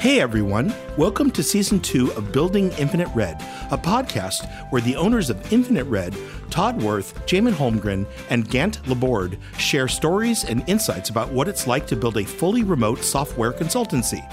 Hey 0.00 0.20
everyone, 0.20 0.74
welcome 0.96 1.30
to 1.30 1.42
season 1.42 1.78
two 1.78 2.10
of 2.12 2.32
Building 2.32 2.72
Infinite 2.72 3.08
Red, 3.14 3.40
a 3.70 3.78
podcast 3.78 4.50
where 4.70 4.80
the 4.80 4.96
owners 4.96 5.30
of 5.30 5.52
Infinite 5.52 5.84
Red, 5.84 6.16
Todd 6.50 6.80
Werth, 6.80 7.14
Jamon 7.26 7.52
Holmgren, 7.52 8.06
and 8.30 8.48
Gant 8.50 8.84
Laborde 8.88 9.38
share 9.58 9.86
stories 9.86 10.44
and 10.44 10.68
insights 10.68 11.10
about 11.10 11.30
what 11.30 11.46
it's 11.46 11.68
like 11.68 11.86
to 11.88 11.96
build 11.96 12.16
a 12.16 12.24
fully 12.24 12.64
remote 12.64 13.04
software 13.04 13.52
consultancy. 13.52 14.24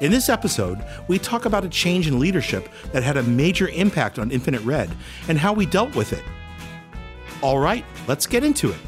In 0.00 0.10
this 0.10 0.28
episode, 0.30 0.82
we 1.08 1.18
talk 1.18 1.44
about 1.44 1.64
a 1.64 1.68
change 1.68 2.06
in 2.06 2.18
leadership 2.18 2.68
that 2.92 3.02
had 3.02 3.16
a 3.16 3.22
major 3.22 3.68
impact 3.68 4.18
on 4.18 4.30
Infinite 4.30 4.62
Red 4.62 4.90
and 5.28 5.36
how 5.36 5.52
we 5.52 5.66
dealt 5.66 5.94
with 5.94 6.12
it. 6.12 6.22
All 7.46 7.60
right, 7.60 7.84
let's 8.08 8.26
get 8.26 8.42
into 8.42 8.72
it. 8.72 8.78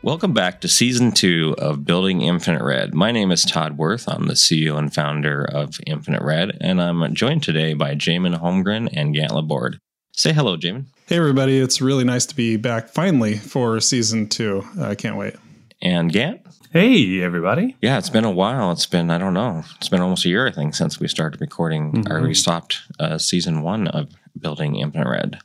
Welcome 0.00 0.32
back 0.32 0.62
to 0.62 0.68
season 0.68 1.12
two 1.12 1.54
of 1.58 1.84
Building 1.84 2.22
Infinite 2.22 2.62
Red. 2.64 2.94
My 2.94 3.12
name 3.12 3.30
is 3.30 3.42
Todd 3.42 3.76
Werth. 3.76 4.10
I'm 4.10 4.26
the 4.26 4.32
CEO 4.32 4.78
and 4.78 4.90
founder 4.90 5.44
of 5.44 5.78
Infinite 5.86 6.22
Red, 6.22 6.56
and 6.62 6.80
I'm 6.80 7.14
joined 7.14 7.42
today 7.42 7.74
by 7.74 7.94
Jamon 7.94 8.40
Holmgren 8.40 8.88
and 8.94 9.14
Gant 9.14 9.34
Laborde. 9.34 9.78
Say 10.12 10.32
hello, 10.32 10.56
Jamon. 10.56 10.86
Hey, 11.06 11.18
everybody. 11.18 11.58
It's 11.58 11.82
really 11.82 12.04
nice 12.04 12.24
to 12.24 12.34
be 12.34 12.56
back 12.56 12.88
finally 12.88 13.36
for 13.36 13.80
season 13.80 14.28
two. 14.28 14.64
I 14.80 14.94
can't 14.94 15.18
wait. 15.18 15.36
And 15.82 16.10
Gant? 16.10 16.40
Hey, 16.72 17.20
everybody. 17.20 17.76
Yeah, 17.82 17.98
it's 17.98 18.08
been 18.08 18.24
a 18.24 18.30
while. 18.30 18.72
It's 18.72 18.86
been, 18.86 19.10
I 19.10 19.18
don't 19.18 19.34
know, 19.34 19.62
it's 19.76 19.90
been 19.90 20.00
almost 20.00 20.24
a 20.24 20.30
year, 20.30 20.46
I 20.46 20.52
think, 20.52 20.74
since 20.74 20.98
we 20.98 21.06
started 21.06 21.38
recording, 21.42 21.92
mm-hmm. 21.92 22.10
or 22.10 22.22
we 22.22 22.32
stopped 22.32 22.80
uh, 22.98 23.18
season 23.18 23.60
one 23.60 23.88
of 23.88 24.08
Building 24.40 24.76
Infinite 24.76 25.10
Red. 25.10 25.38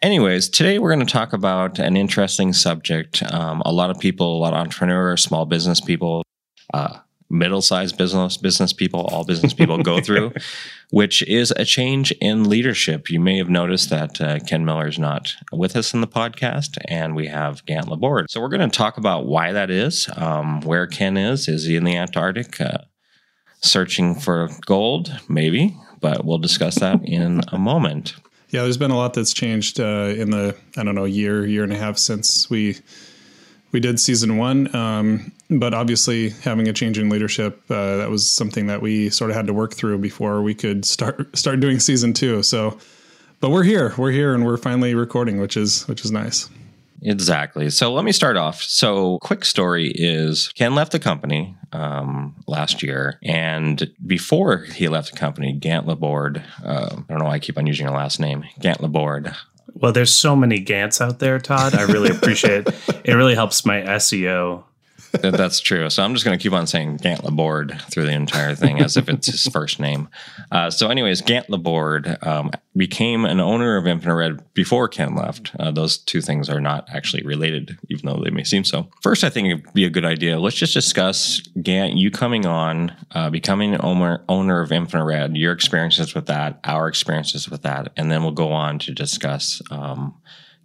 Anyways, 0.00 0.48
today 0.48 0.78
we're 0.78 0.94
going 0.94 1.04
to 1.04 1.12
talk 1.12 1.32
about 1.32 1.80
an 1.80 1.96
interesting 1.96 2.52
subject. 2.52 3.20
Um, 3.32 3.62
a 3.64 3.72
lot 3.72 3.90
of 3.90 3.98
people, 3.98 4.36
a 4.36 4.38
lot 4.38 4.52
of 4.52 4.60
entrepreneurs, 4.60 5.24
small 5.24 5.44
business 5.44 5.80
people, 5.80 6.22
uh, 6.72 6.98
middle-sized 7.28 7.98
business 7.98 8.36
business 8.36 8.72
people, 8.72 9.00
all 9.06 9.24
business 9.24 9.52
people 9.52 9.82
go 9.82 10.00
through, 10.04 10.32
which 10.90 11.22
is 11.22 11.52
a 11.56 11.64
change 11.64 12.12
in 12.20 12.48
leadership. 12.48 13.10
You 13.10 13.18
may 13.18 13.38
have 13.38 13.50
noticed 13.50 13.90
that 13.90 14.20
uh, 14.20 14.38
Ken 14.38 14.64
Miller 14.64 14.86
is 14.86 15.00
not 15.00 15.34
with 15.50 15.74
us 15.74 15.92
in 15.92 16.00
the 16.00 16.06
podcast, 16.06 16.78
and 16.86 17.16
we 17.16 17.26
have 17.26 17.66
Gant 17.66 17.88
Laborde. 17.88 18.30
So 18.30 18.40
we're 18.40 18.50
going 18.50 18.70
to 18.70 18.76
talk 18.76 18.98
about 18.98 19.26
why 19.26 19.50
that 19.50 19.68
is, 19.68 20.08
um, 20.16 20.60
where 20.60 20.86
Ken 20.86 21.16
is. 21.16 21.48
Is 21.48 21.64
he 21.64 21.74
in 21.74 21.82
the 21.82 21.96
Antarctic, 21.96 22.60
uh, 22.60 22.78
searching 23.62 24.14
for 24.14 24.48
gold? 24.64 25.10
Maybe, 25.28 25.76
but 26.00 26.24
we'll 26.24 26.38
discuss 26.38 26.76
that 26.76 27.04
in 27.04 27.40
a 27.48 27.58
moment. 27.58 28.14
Yeah, 28.50 28.62
there's 28.62 28.78
been 28.78 28.90
a 28.90 28.96
lot 28.96 29.14
that's 29.14 29.32
changed 29.32 29.78
uh, 29.78 30.14
in 30.16 30.30
the 30.30 30.56
I 30.76 30.82
don't 30.82 30.94
know 30.94 31.04
year 31.04 31.46
year 31.46 31.64
and 31.64 31.72
a 31.72 31.76
half 31.76 31.98
since 31.98 32.48
we 32.48 32.78
we 33.72 33.80
did 33.80 34.00
season 34.00 34.38
one. 34.38 34.74
Um, 34.74 35.32
but 35.50 35.74
obviously, 35.74 36.30
having 36.30 36.68
a 36.68 36.72
change 36.72 36.98
in 36.98 37.10
leadership 37.10 37.62
uh, 37.70 37.98
that 37.98 38.10
was 38.10 38.30
something 38.30 38.66
that 38.66 38.80
we 38.80 39.10
sort 39.10 39.30
of 39.30 39.36
had 39.36 39.46
to 39.48 39.54
work 39.54 39.74
through 39.74 39.98
before 39.98 40.42
we 40.42 40.54
could 40.54 40.84
start 40.84 41.36
start 41.36 41.60
doing 41.60 41.78
season 41.78 42.12
two. 42.12 42.42
So, 42.42 42.78
but 43.40 43.50
we're 43.50 43.64
here, 43.64 43.94
we're 43.98 44.12
here, 44.12 44.34
and 44.34 44.44
we're 44.44 44.56
finally 44.56 44.94
recording, 44.94 45.40
which 45.40 45.56
is 45.56 45.86
which 45.86 46.04
is 46.04 46.10
nice. 46.10 46.48
Exactly. 47.02 47.70
So 47.70 47.92
let 47.92 48.04
me 48.04 48.12
start 48.12 48.36
off. 48.36 48.62
So, 48.62 49.18
quick 49.18 49.44
story 49.44 49.92
is 49.94 50.48
Ken 50.48 50.74
left 50.74 50.92
the 50.92 50.98
company 50.98 51.56
um, 51.72 52.34
last 52.46 52.82
year, 52.82 53.18
and 53.22 53.90
before 54.04 54.58
he 54.58 54.88
left 54.88 55.12
the 55.12 55.18
company, 55.18 55.52
Gant 55.52 55.86
Laborde. 55.86 56.42
Uh, 56.64 56.88
I 56.92 57.02
don't 57.08 57.18
know 57.18 57.26
why 57.26 57.34
I 57.34 57.38
keep 57.38 57.58
on 57.58 57.66
using 57.66 57.86
your 57.86 57.96
last 57.96 58.18
name, 58.18 58.44
Gant 58.60 58.80
Laborde. 58.80 59.34
Well, 59.74 59.92
there's 59.92 60.12
so 60.12 60.34
many 60.34 60.58
Gants 60.58 61.00
out 61.00 61.20
there, 61.20 61.38
Todd. 61.38 61.74
I 61.74 61.82
really 61.82 62.10
appreciate 62.10 62.66
it. 62.66 62.74
It 63.04 63.14
really 63.14 63.34
helps 63.34 63.64
my 63.64 63.80
SEO 63.82 64.64
that's 65.12 65.60
true. 65.60 65.88
So 65.90 66.02
I'm 66.02 66.14
just 66.14 66.24
going 66.24 66.38
to 66.38 66.42
keep 66.42 66.52
on 66.52 66.66
saying 66.66 66.98
Gant 66.98 67.24
Laborde 67.24 67.80
through 67.90 68.04
the 68.04 68.12
entire 68.12 68.54
thing 68.54 68.80
as 68.80 68.96
if 68.96 69.08
it's 69.08 69.26
his 69.26 69.46
first 69.46 69.80
name. 69.80 70.08
Uh, 70.50 70.70
so, 70.70 70.88
anyways, 70.88 71.22
Gant 71.22 71.48
Laborde 71.48 72.18
um, 72.22 72.50
became 72.76 73.24
an 73.24 73.40
owner 73.40 73.76
of 73.76 73.86
Infinite 73.86 74.14
Red 74.14 74.54
before 74.54 74.88
Ken 74.88 75.14
left. 75.14 75.52
Uh, 75.58 75.70
those 75.70 75.98
two 75.98 76.20
things 76.20 76.48
are 76.48 76.60
not 76.60 76.88
actually 76.92 77.22
related, 77.22 77.78
even 77.88 78.06
though 78.06 78.22
they 78.22 78.30
may 78.30 78.44
seem 78.44 78.64
so. 78.64 78.88
First, 79.02 79.24
I 79.24 79.30
think 79.30 79.48
it'd 79.48 79.74
be 79.74 79.84
a 79.84 79.90
good 79.90 80.04
idea. 80.04 80.38
Let's 80.38 80.56
just 80.56 80.74
discuss 80.74 81.40
Gant, 81.62 81.94
you 81.94 82.10
coming 82.10 82.46
on, 82.46 82.94
uh, 83.12 83.30
becoming 83.30 83.80
owner, 83.80 84.24
owner 84.28 84.60
of 84.60 84.72
Infinite 84.72 85.04
Red, 85.04 85.36
your 85.36 85.52
experiences 85.52 86.14
with 86.14 86.26
that, 86.26 86.60
our 86.64 86.88
experiences 86.88 87.48
with 87.48 87.62
that, 87.62 87.92
and 87.96 88.10
then 88.10 88.22
we'll 88.22 88.32
go 88.32 88.52
on 88.52 88.78
to 88.80 88.92
discuss 88.92 89.62
um, 89.70 90.14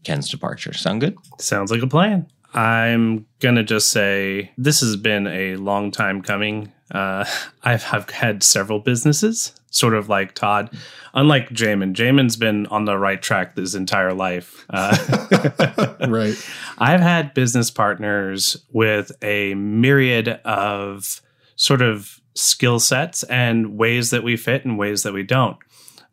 Ken's 0.03 0.30
departure. 0.30 0.74
Sound 0.74 1.02
good? 1.02 1.18
Sounds 1.40 1.72
like 1.72 1.82
a 1.82 1.88
plan. 1.88 2.28
I'm 2.53 3.25
gonna 3.40 3.64
just 3.64 3.91
say 3.91 4.52
this 4.58 4.81
has 4.81 4.96
been 4.96 5.28
a 5.28 5.56
long 5.56 5.91
time 5.91 6.22
coming. 6.22 6.72
Uh, 6.91 7.25
I've, 7.64 7.86
I've 7.91 8.09
had 8.09 8.44
several 8.44 8.80
businesses, 8.80 9.53
sort 9.69 9.94
of 9.94 10.09
like 10.09 10.36
Todd. 10.36 10.69
Unlike 11.14 11.50
Jamon, 11.50 11.94
Jamon's 11.94 12.36
been 12.36 12.66
on 12.68 12.86
the 12.86 12.97
right 12.97 13.22
track 13.22 13.56
this 13.56 13.75
entire 13.75 14.14
life. 14.14 14.66
Uh, 14.69 15.96
right. 16.08 16.36
I've 16.78 17.02
had 17.02 17.34
business 17.34 17.72
partners 17.72 18.58
with 18.72 19.12
a 19.22 19.53
myriad 19.56 20.28
of 20.46 21.22
sort 21.56 21.81
of 21.81 22.20
skill 22.35 22.80
sets 22.80 23.24
and 23.24 23.78
ways 23.78 24.09
that 24.09 24.24
we 24.24 24.35
fit 24.38 24.66
and 24.66 24.78
ways 24.78 25.03
that 25.03 25.14
we 25.14 25.24
don't. 25.24 25.58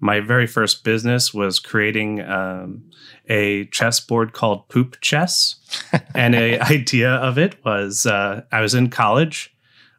My 0.01 0.21
very 0.21 0.47
first 0.47 0.83
business 0.83 1.35
was 1.35 1.61
creating 1.61 2.23
um, 2.23 2.91
a 3.29 3.67
chessboard 3.67 4.33
called 4.33 4.69
Poop 4.69 5.01
Chess, 5.01 5.57
and 6.15 6.35
a 6.35 6.59
idea 6.61 7.11
of 7.11 7.39
it 7.39 7.63
was 7.65 8.07
uh, 8.07 8.43
I 8.51 8.61
was 8.61 8.75
in 8.75 8.91
college. 8.91 9.55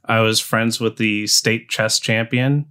I 0.05 0.19
was 0.19 0.39
friends 0.39 0.79
with 0.79 0.97
the 0.97 1.27
state 1.27 1.69
chess 1.69 1.99
champion, 1.99 2.65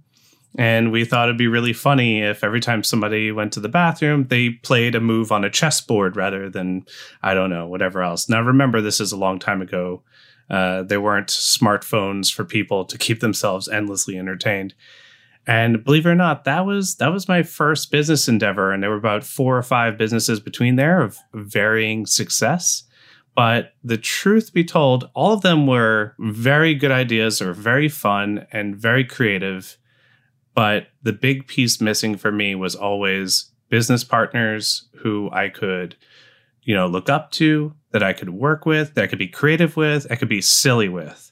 and 0.57 0.91
we 0.91 1.05
thought 1.05 1.29
it'd 1.29 1.37
be 1.37 1.47
really 1.47 1.73
funny 1.73 2.21
if 2.21 2.43
every 2.43 2.59
time 2.59 2.83
somebody 2.83 3.31
went 3.31 3.53
to 3.53 3.61
the 3.61 3.69
bathroom, 3.69 4.27
they 4.27 4.49
played 4.49 4.95
a 4.95 4.99
move 4.99 5.31
on 5.31 5.45
a 5.45 5.49
chessboard 5.49 6.17
rather 6.17 6.49
than 6.49 6.85
I 7.23 7.33
don't 7.33 7.49
know 7.49 7.67
whatever 7.67 8.03
else. 8.03 8.27
Now 8.27 8.41
remember, 8.41 8.81
this 8.81 8.99
is 8.99 9.11
a 9.11 9.17
long 9.17 9.39
time 9.39 9.61
ago. 9.61 10.03
Uh, 10.49 10.83
there 10.83 10.99
weren't 10.99 11.29
smartphones 11.29 12.31
for 12.31 12.43
people 12.43 12.83
to 12.83 12.97
keep 12.97 13.21
themselves 13.21 13.69
endlessly 13.69 14.17
entertained. 14.17 14.73
And 15.47 15.83
believe 15.83 16.05
it 16.05 16.09
or 16.09 16.15
not, 16.15 16.43
that 16.43 16.65
was 16.65 16.95
that 16.97 17.11
was 17.11 17.27
my 17.27 17.41
first 17.41 17.91
business 17.91 18.27
endeavor, 18.27 18.71
and 18.71 18.83
there 18.83 18.91
were 18.91 18.95
about 18.95 19.23
four 19.23 19.57
or 19.57 19.63
five 19.63 19.97
businesses 19.97 20.39
between 20.39 20.75
there 20.75 21.01
of 21.01 21.17
varying 21.33 22.05
success. 22.05 22.83
But 23.35 23.73
the 23.83 23.97
truth 23.97 24.53
be 24.53 24.63
told, 24.63 25.09
all 25.13 25.33
of 25.33 25.41
them 25.41 25.65
were 25.65 26.15
very 26.19 26.75
good 26.75 26.91
ideas, 26.91 27.41
or 27.41 27.53
very 27.53 27.89
fun 27.89 28.45
and 28.51 28.75
very 28.75 29.03
creative. 29.03 29.77
But 30.53 30.87
the 31.01 31.13
big 31.13 31.47
piece 31.47 31.81
missing 31.81 32.17
for 32.17 32.31
me 32.31 32.55
was 32.55 32.75
always 32.75 33.51
business 33.69 34.03
partners 34.03 34.89
who 34.97 35.29
I 35.31 35.47
could, 35.49 35.95
you 36.61 36.75
know, 36.75 36.87
look 36.87 37.09
up 37.09 37.31
to, 37.31 37.73
that 37.91 38.03
I 38.03 38.13
could 38.13 38.29
work 38.29 38.65
with, 38.65 38.93
that 38.93 39.05
I 39.05 39.07
could 39.07 39.17
be 39.17 39.27
creative 39.27 39.77
with, 39.77 40.05
I 40.11 40.15
could 40.15 40.29
be 40.29 40.41
silly 40.41 40.89
with. 40.89 41.30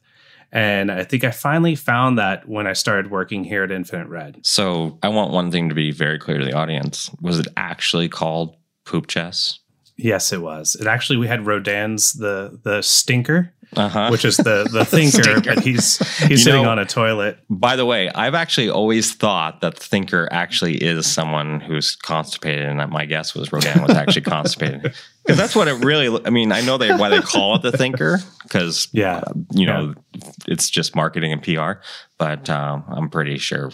And 0.51 0.91
I 0.91 1.03
think 1.03 1.23
I 1.23 1.31
finally 1.31 1.75
found 1.75 2.17
that 2.17 2.47
when 2.49 2.65
I 2.65 2.73
started 2.73 3.11
working 3.11 3.43
here 3.43 3.63
at 3.63 3.71
Infinite 3.71 4.07
Red. 4.07 4.39
So 4.43 4.97
I 5.03 5.09
want 5.09 5.31
one 5.31 5.51
thing 5.51 5.69
to 5.69 5.75
be 5.75 5.91
very 5.91 6.17
clear 6.17 6.39
to 6.39 6.45
the 6.45 6.53
audience. 6.53 7.11
Was 7.21 7.39
it 7.39 7.47
actually 7.55 8.09
called 8.09 8.55
Poop 8.85 9.07
Chess? 9.07 9.59
Yes, 9.95 10.31
it 10.31 10.41
was. 10.41 10.75
It 10.75 10.87
actually 10.87 11.17
we 11.17 11.27
had 11.27 11.45
Rodin's 11.45 12.13
the 12.13 12.59
the 12.63 12.81
stinker, 12.81 13.53
uh-huh. 13.75 14.09
which 14.09 14.25
is 14.25 14.37
the 14.37 14.67
the 14.71 14.85
thinker, 14.85 15.41
but 15.41 15.63
he's 15.63 15.97
he's 16.19 16.29
you 16.29 16.37
sitting 16.37 16.63
know, 16.63 16.69
on 16.69 16.79
a 16.79 16.85
toilet. 16.85 17.37
By 17.49 17.75
the 17.75 17.85
way, 17.85 18.09
I've 18.09 18.33
actually 18.33 18.69
always 18.69 19.13
thought 19.13 19.61
that 19.61 19.75
the 19.75 19.83
thinker 19.83 20.27
actually 20.31 20.75
is 20.75 21.05
someone 21.05 21.59
who's 21.59 21.95
constipated, 21.95 22.67
and 22.67 22.79
that 22.79 22.89
my 22.89 23.05
guess 23.05 23.35
was 23.35 23.51
Rodin 23.51 23.81
was 23.81 23.91
actually 23.91 24.21
constipated 24.23 24.81
because 24.81 25.37
that's 25.37 25.55
what 25.55 25.67
it 25.67 25.83
really. 25.83 26.19
I 26.25 26.29
mean, 26.29 26.51
I 26.51 26.61
know 26.61 26.77
they 26.77 26.93
why 26.93 27.09
they 27.09 27.21
call 27.21 27.55
it 27.55 27.61
the 27.61 27.71
thinker 27.71 28.19
because 28.43 28.87
yeah, 28.91 29.17
uh, 29.17 29.33
you 29.51 29.65
know, 29.65 29.93
yeah. 30.13 30.31
it's 30.47 30.69
just 30.69 30.95
marketing 30.95 31.31
and 31.31 31.43
PR, 31.43 31.81
but 32.17 32.49
um, 32.49 32.83
I'm 32.87 33.09
pretty 33.09 33.37
sure 33.37 33.71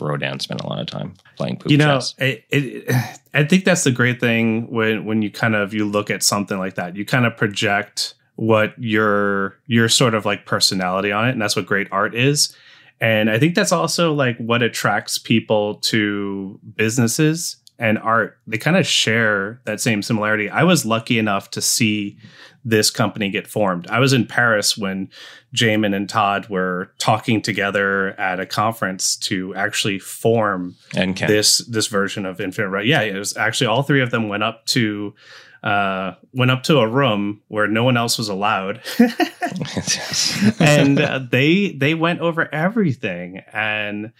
Rodin 0.00 0.40
spent 0.40 0.60
a 0.60 0.66
lot 0.66 0.80
of 0.80 0.86
time 0.86 1.14
playing 1.36 1.58
poop 1.58 1.70
You 1.70 1.78
know. 1.78 2.00
It, 2.18 2.44
it, 2.50 2.94
I 3.34 3.44
think 3.44 3.64
that's 3.64 3.84
the 3.84 3.92
great 3.92 4.20
thing 4.20 4.70
when 4.70 5.04
when 5.04 5.22
you 5.22 5.30
kind 5.30 5.54
of 5.54 5.72
you 5.72 5.84
look 5.84 6.10
at 6.10 6.22
something 6.22 6.58
like 6.58 6.74
that, 6.74 6.96
you 6.96 7.04
kind 7.04 7.26
of 7.26 7.36
project 7.36 8.14
what 8.40 8.72
your 8.78 9.58
your 9.66 9.86
sort 9.86 10.14
of 10.14 10.24
like 10.24 10.46
personality 10.46 11.12
on 11.12 11.28
it, 11.28 11.32
and 11.32 11.42
that's 11.42 11.54
what 11.54 11.66
great 11.66 11.86
art 11.92 12.14
is. 12.14 12.56
And 12.98 13.30
I 13.30 13.38
think 13.38 13.54
that's 13.54 13.70
also 13.70 14.14
like 14.14 14.38
what 14.38 14.62
attracts 14.62 15.18
people 15.18 15.74
to 15.76 16.58
businesses 16.74 17.56
and 17.78 17.98
art. 17.98 18.38
They 18.46 18.56
kind 18.56 18.78
of 18.78 18.86
share 18.86 19.60
that 19.66 19.78
same 19.78 20.00
similarity. 20.00 20.48
I 20.48 20.62
was 20.62 20.86
lucky 20.86 21.18
enough 21.18 21.50
to 21.50 21.60
see 21.60 22.16
this 22.64 22.90
company 22.90 23.28
get 23.30 23.46
formed. 23.46 23.86
I 23.88 23.98
was 23.98 24.14
in 24.14 24.26
Paris 24.26 24.76
when 24.76 25.10
Jamon 25.54 25.94
and 25.94 26.08
Todd 26.08 26.48
were 26.48 26.92
talking 26.96 27.42
together 27.42 28.18
at 28.18 28.40
a 28.40 28.46
conference 28.46 29.16
to 29.16 29.54
actually 29.54 29.98
form 29.98 30.76
And 30.94 31.14
Ken. 31.14 31.28
this 31.28 31.58
this 31.66 31.88
version 31.88 32.24
of 32.24 32.40
Infinite 32.40 32.70
right 32.70 32.86
Yeah, 32.86 33.02
it 33.02 33.18
was 33.18 33.36
actually 33.36 33.66
all 33.66 33.82
three 33.82 34.00
of 34.00 34.10
them 34.10 34.28
went 34.28 34.44
up 34.44 34.64
to 34.66 35.14
uh, 35.62 36.14
went 36.32 36.50
up 36.50 36.62
to 36.64 36.78
a 36.78 36.88
room 36.88 37.42
where 37.48 37.66
no 37.66 37.84
one 37.84 37.96
else 37.96 38.18
was 38.18 38.28
allowed, 38.28 38.80
and 40.60 41.00
uh, 41.00 41.20
they 41.30 41.72
they 41.72 41.94
went 41.94 42.20
over 42.20 42.52
everything. 42.54 43.42
And 43.52 44.12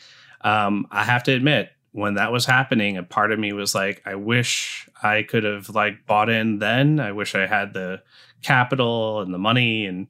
um, 0.43 0.87
I 0.91 1.05
have 1.05 1.23
to 1.25 1.33
admit, 1.33 1.71
when 1.93 2.15
that 2.15 2.33
was 2.33 2.47
happening, 2.47 2.97
a 2.97 3.03
part 3.03 3.33
of 3.33 3.39
me 3.39 3.53
was 3.53 3.75
like, 3.75 4.03
I 4.05 4.15
wish 4.15 4.89
I 5.03 5.23
could 5.23 5.45
have 5.45 5.71
like 5.71 6.07
bought 6.07 6.29
in 6.29 6.59
then. 6.59 7.01
I 7.01 7.13
wish 7.13 7.35
I 7.35 7.47
had 7.47 7.75
the 7.75 8.03
capital 8.43 9.21
and 9.21 9.35
the 9.35 9.39
money 9.39 9.87
and 9.87 10.07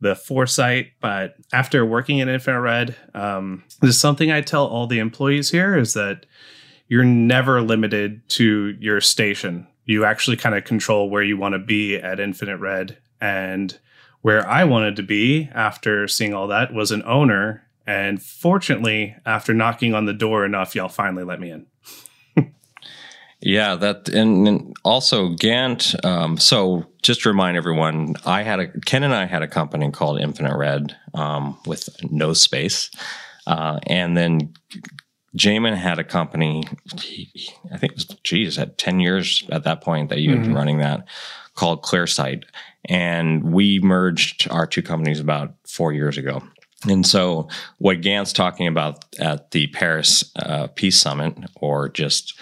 the 0.00 0.14
foresight. 0.14 0.92
But 1.00 1.36
after 1.52 1.84
working 1.84 2.20
at 2.20 2.28
Infinite 2.28 2.60
Red, 2.60 2.96
um, 3.14 3.64
there's 3.80 3.98
something 3.98 4.30
I 4.30 4.40
tell 4.40 4.66
all 4.66 4.86
the 4.86 4.98
employees 4.98 5.50
here 5.50 5.76
is 5.76 5.94
that 5.94 6.26
you're 6.88 7.04
never 7.04 7.62
limited 7.62 8.28
to 8.30 8.76
your 8.78 9.00
station. 9.00 9.66
You 9.86 10.04
actually 10.04 10.36
kind 10.36 10.54
of 10.54 10.64
control 10.64 11.08
where 11.08 11.22
you 11.22 11.36
want 11.36 11.54
to 11.54 11.58
be 11.58 11.96
at 11.96 12.20
Infinite 12.20 12.58
Red. 12.58 12.98
And 13.20 13.78
where 14.20 14.46
I 14.46 14.64
wanted 14.64 14.96
to 14.96 15.02
be 15.02 15.48
after 15.54 16.08
seeing 16.08 16.34
all 16.34 16.48
that 16.48 16.74
was 16.74 16.90
an 16.90 17.02
owner. 17.06 17.66
And 17.86 18.20
fortunately, 18.20 19.14
after 19.24 19.54
knocking 19.54 19.94
on 19.94 20.04
the 20.04 20.12
door 20.12 20.44
enough, 20.44 20.74
y'all 20.74 20.88
finally 20.88 21.24
let 21.24 21.40
me 21.40 21.50
in. 21.50 21.66
Yeah, 23.40 23.74
that 23.76 24.08
and, 24.08 24.48
and 24.48 24.76
also 24.82 25.28
Gant. 25.28 25.94
Um, 26.04 26.38
so 26.38 26.86
just 27.02 27.22
to 27.22 27.28
remind 27.28 27.56
everyone, 27.56 28.14
I 28.24 28.42
had 28.42 28.60
a 28.60 28.80
Ken 28.80 29.04
and 29.04 29.14
I 29.14 29.26
had 29.26 29.42
a 29.42 29.48
company 29.48 29.90
called 29.90 30.20
Infinite 30.20 30.56
Red 30.56 30.96
um, 31.14 31.58
with 31.66 31.88
no 32.10 32.32
space, 32.32 32.90
uh, 33.46 33.78
and 33.86 34.16
then 34.16 34.54
Jamon 35.36 35.76
had 35.76 35.98
a 35.98 36.04
company. 36.04 36.64
I 37.72 37.76
think 37.78 37.92
it 37.92 37.96
was 37.96 38.04
geez, 38.22 38.58
at 38.58 38.78
ten 38.78 39.00
years 39.00 39.44
at 39.50 39.64
that 39.64 39.80
point 39.80 40.08
that 40.10 40.20
you 40.20 40.30
had 40.30 40.42
been 40.42 40.54
running 40.54 40.78
that 40.78 41.06
called 41.54 41.82
ClearSight, 41.82 42.44
and 42.84 43.52
we 43.52 43.80
merged 43.80 44.48
our 44.50 44.66
two 44.66 44.82
companies 44.82 45.20
about 45.20 45.54
four 45.66 45.92
years 45.92 46.16
ago. 46.16 46.42
And 46.88 47.06
so, 47.06 47.48
what 47.78 48.02
Gant's 48.02 48.32
talking 48.32 48.66
about 48.66 49.04
at 49.18 49.50
the 49.50 49.66
Paris 49.68 50.30
uh, 50.36 50.68
Peace 50.68 51.00
Summit, 51.00 51.36
or 51.56 51.88
just 51.88 52.38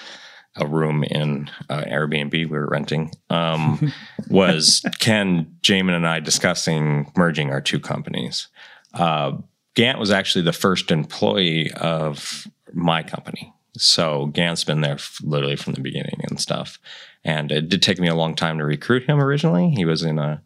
a 0.57 0.67
room 0.67 1.03
in 1.05 1.51
uh, 1.69 1.83
Airbnb 1.85 2.33
we 2.33 2.47
were 2.47 2.69
renting, 2.69 3.13
um, 3.31 3.93
was 4.29 4.85
Ken, 4.99 5.57
Jamon, 5.63 5.97
and 5.97 6.07
I 6.07 6.21
discussing 6.21 7.11
merging 7.17 7.51
our 7.51 7.61
two 7.61 7.81
companies. 7.81 8.49
Uh, 8.93 9.39
Gant 9.75 9.99
was 9.99 10.11
actually 10.11 10.43
the 10.43 10.53
first 10.53 10.91
employee 10.91 11.73
of 11.73 12.47
my 12.75 13.03
company. 13.03 13.53
So 13.77 14.27
Gant's 14.27 14.65
been 14.65 14.83
there 14.83 14.95
f- 14.95 15.19
literally 15.23 15.57
from 15.57 15.75
the 15.75 15.81
beginning 15.81 16.21
and 16.29 16.41
stuff. 16.41 16.79
And 17.25 17.51
it 17.51 17.69
did 17.69 17.83
take 17.83 17.99
me 17.99 18.09
a 18.09 18.15
long 18.15 18.35
time 18.35 18.59
to 18.59 18.65
recruit 18.65 19.05
him 19.05 19.21
originally. 19.21 19.71
He 19.71 19.85
was 19.85 20.03
in 20.03 20.19
a 20.19 20.43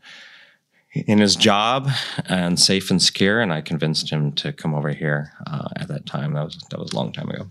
in 0.94 1.18
his 1.18 1.36
job 1.36 1.88
and 2.26 2.58
safe 2.58 2.90
and 2.90 3.00
secure, 3.02 3.40
and 3.40 3.52
I 3.52 3.60
convinced 3.60 4.10
him 4.10 4.32
to 4.32 4.52
come 4.52 4.74
over 4.74 4.90
here 4.90 5.32
uh, 5.46 5.68
at 5.76 5.88
that 5.88 6.06
time. 6.06 6.32
That 6.32 6.44
was 6.44 6.58
that 6.70 6.78
was 6.80 6.92
a 6.92 6.96
long 6.96 7.12
time 7.12 7.28
ago. 7.28 7.46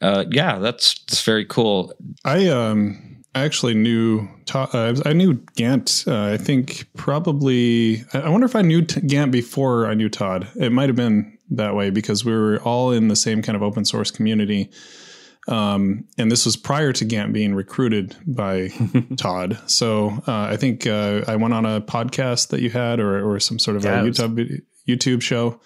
Uh, 0.00 0.24
yeah, 0.30 0.58
that's 0.58 0.98
that's 1.04 1.22
very 1.22 1.44
cool. 1.44 1.92
I 2.24 2.48
um 2.48 3.22
I 3.34 3.44
actually 3.44 3.74
knew 3.74 4.28
Ta- 4.46 4.70
uh, 4.72 4.94
I 5.04 5.12
knew 5.12 5.34
Gant. 5.56 6.04
Uh, 6.06 6.24
I 6.32 6.36
think 6.36 6.88
probably. 6.96 8.04
I 8.12 8.20
I 8.22 8.28
wonder 8.28 8.46
if 8.46 8.56
I 8.56 8.62
knew 8.62 8.82
T- 8.82 9.00
Gant 9.02 9.30
before 9.30 9.86
I 9.86 9.94
knew 9.94 10.08
Todd. 10.08 10.48
It 10.56 10.72
might 10.72 10.88
have 10.88 10.96
been 10.96 11.37
that 11.50 11.74
way 11.74 11.90
because 11.90 12.24
we 12.24 12.32
were 12.32 12.58
all 12.62 12.92
in 12.92 13.08
the 13.08 13.16
same 13.16 13.42
kind 13.42 13.56
of 13.56 13.62
open 13.62 13.84
source 13.84 14.10
community. 14.10 14.70
Um, 15.46 16.04
and 16.18 16.30
this 16.30 16.44
was 16.44 16.56
prior 16.56 16.92
to 16.92 17.04
Gant 17.06 17.32
being 17.32 17.54
recruited 17.54 18.14
by 18.26 18.68
Todd. 19.16 19.58
So 19.66 20.10
uh, 20.26 20.42
I 20.50 20.56
think 20.56 20.86
uh, 20.86 21.22
I 21.26 21.36
went 21.36 21.54
on 21.54 21.64
a 21.64 21.80
podcast 21.80 22.48
that 22.48 22.60
you 22.60 22.68
had, 22.70 23.00
or 23.00 23.24
or 23.26 23.40
some 23.40 23.58
sort 23.58 23.76
of 23.78 23.84
Yeah, 23.84 24.00
a 24.00 24.04
YouTube 24.04 24.60
YouTube 24.86 25.22
show. 25.22 25.58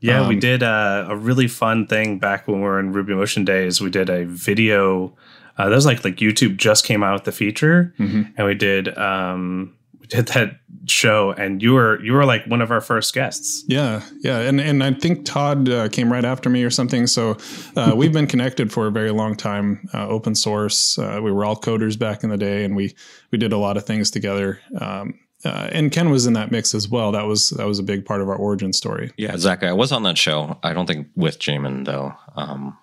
Yeah, 0.00 0.28
we 0.28 0.34
Um, 0.36 0.40
did 0.40 0.62
a, 0.62 1.06
a 1.10 1.16
really 1.16 1.48
fun 1.48 1.86
thing 1.88 2.18
back 2.20 2.46
when 2.48 2.58
we 2.58 2.62
were 2.64 2.78
in 2.80 2.94
RubyMotion 2.94 3.44
days. 3.44 3.80
We 3.80 3.90
did 3.90 4.08
a 4.08 4.24
video. 4.24 5.14
Uh, 5.58 5.68
that 5.68 5.74
was 5.74 5.84
like 5.86 6.04
like 6.04 6.16
YouTube 6.16 6.56
just 6.56 6.84
came 6.86 7.02
out 7.02 7.14
with 7.14 7.24
the 7.24 7.32
feature, 7.32 7.92
Mhm. 7.98 8.32
and 8.38 8.46
we 8.46 8.54
did 8.54 8.96
um, 8.96 9.74
we 9.74 9.77
did 10.08 10.26
that 10.28 10.58
show. 10.86 11.32
And 11.32 11.62
you 11.62 11.74
were 11.74 12.02
you 12.02 12.12
were 12.12 12.24
like 12.24 12.44
one 12.46 12.60
of 12.60 12.70
our 12.70 12.80
first 12.80 13.14
guests. 13.14 13.64
Yeah, 13.66 14.02
yeah, 14.20 14.40
and 14.40 14.60
and 14.60 14.82
I 14.82 14.92
think 14.92 15.24
Todd 15.24 15.68
uh, 15.68 15.88
came 15.88 16.12
right 16.12 16.24
after 16.24 16.50
me 16.50 16.64
or 16.64 16.70
something. 16.70 17.06
So 17.06 17.36
uh, 17.76 17.92
we've 17.96 18.12
been 18.12 18.26
connected 18.26 18.72
for 18.72 18.86
a 18.86 18.90
very 18.90 19.10
long 19.10 19.36
time. 19.36 19.88
Uh, 19.92 20.08
open 20.08 20.34
source. 20.34 20.98
Uh, 20.98 21.20
we 21.22 21.32
were 21.32 21.44
all 21.44 21.56
coders 21.56 21.98
back 21.98 22.24
in 22.24 22.30
the 22.30 22.38
day, 22.38 22.64
and 22.64 22.74
we 22.76 22.94
we 23.30 23.38
did 23.38 23.52
a 23.52 23.58
lot 23.58 23.76
of 23.76 23.84
things 23.84 24.10
together. 24.10 24.60
Um, 24.80 25.18
uh, 25.44 25.68
and 25.70 25.92
Ken 25.92 26.10
was 26.10 26.26
in 26.26 26.32
that 26.32 26.50
mix 26.50 26.74
as 26.74 26.88
well. 26.88 27.12
That 27.12 27.26
was 27.26 27.50
that 27.50 27.66
was 27.66 27.78
a 27.78 27.84
big 27.84 28.04
part 28.04 28.20
of 28.20 28.28
our 28.28 28.36
origin 28.36 28.72
story. 28.72 29.12
Yeah, 29.16 29.36
Zach, 29.36 29.62
I 29.62 29.72
was 29.72 29.92
on 29.92 30.02
that 30.02 30.18
show. 30.18 30.58
I 30.62 30.72
don't 30.72 30.86
think 30.86 31.08
with 31.14 31.38
Jamon 31.38 31.84
though. 31.84 32.14
Um, 32.34 32.76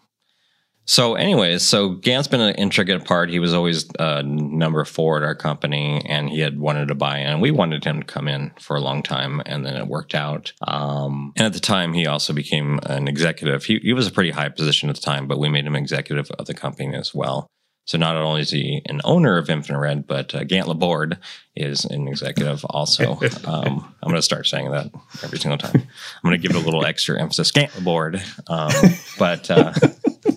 so, 0.86 1.16
anyways, 1.16 1.64
so 1.64 1.90
Gant's 1.90 2.28
been 2.28 2.42
an 2.42 2.56
intricate 2.56 3.06
part. 3.06 3.30
He 3.30 3.40
was 3.40 3.54
always 3.54 3.88
uh, 3.98 4.22
number 4.24 4.86
four 4.86 5.18
at 5.18 5.24
our 5.24 5.36
company, 5.36 6.02
and 6.06 6.30
he 6.30 6.40
had 6.40 6.60
wanted 6.60 6.88
to 6.90 6.96
buy 6.96 7.20
in. 7.20 7.42
We 7.42 7.52
wanted 7.52 7.84
him 7.84 8.02
to 8.02 8.06
come 8.06 8.28
in 8.28 8.52
for 8.60 8.76
a 8.76 8.82
long 8.82 9.02
time, 9.02 9.42
and 9.46 9.66
then 9.66 9.76
it 9.76 9.88
worked 9.88 10.14
out. 10.14 10.54
Um, 10.68 11.34
and 11.36 11.46
at 11.46 11.54
the 11.54 11.60
time, 11.60 11.94
he 11.94 12.06
also 12.06 12.34
became 12.34 12.80
an 12.84 13.08
executive. 13.08 13.66
He, 13.66 13.80
he 13.80 13.94
was 13.94 14.08
a 14.08 14.12
pretty 14.12 14.32
high 14.32 14.50
position 14.50 14.90
at 14.90 14.96
the 14.96 15.02
time, 15.02 15.28
but 15.28 15.40
we 15.40 15.50
made 15.50 15.66
him 15.66 15.76
executive 15.76 16.30
of 16.32 16.46
the 16.46 16.54
company 16.54 16.96
as 16.96 17.14
well. 17.14 17.48
So 17.86 18.00
not 18.00 18.16
only 18.16 18.42
is 18.42 18.50
he 18.50 18.82
an 18.88 19.00
owner 19.04 19.38
of 19.38 19.50
Infinite 19.50 19.80
Red, 19.80 20.08
but 20.08 20.34
uh, 20.34 20.44
Gant 20.44 20.68
Laborde 20.68 21.20
is 21.56 21.86
an 21.86 22.08
executive 22.08 22.66
also. 22.66 23.14
um, 23.46 23.94
I'm 24.02 24.10
going 24.10 24.16
to 24.16 24.22
start 24.24 24.48
saying 24.48 24.72
that 24.72 24.90
every 25.24 25.38
single 25.38 25.60
time. 25.60 25.76
I'm 25.76 26.30
going 26.30 26.40
to 26.40 26.48
give 26.48 26.56
it 26.56 26.62
a 26.62 26.66
little 26.66 26.84
extra 26.84 27.22
emphasis. 27.22 27.52
Gant 27.52 27.76
Laborde. 27.76 28.24
Um, 28.48 28.72
but 29.20 29.52
uh, 29.52 29.72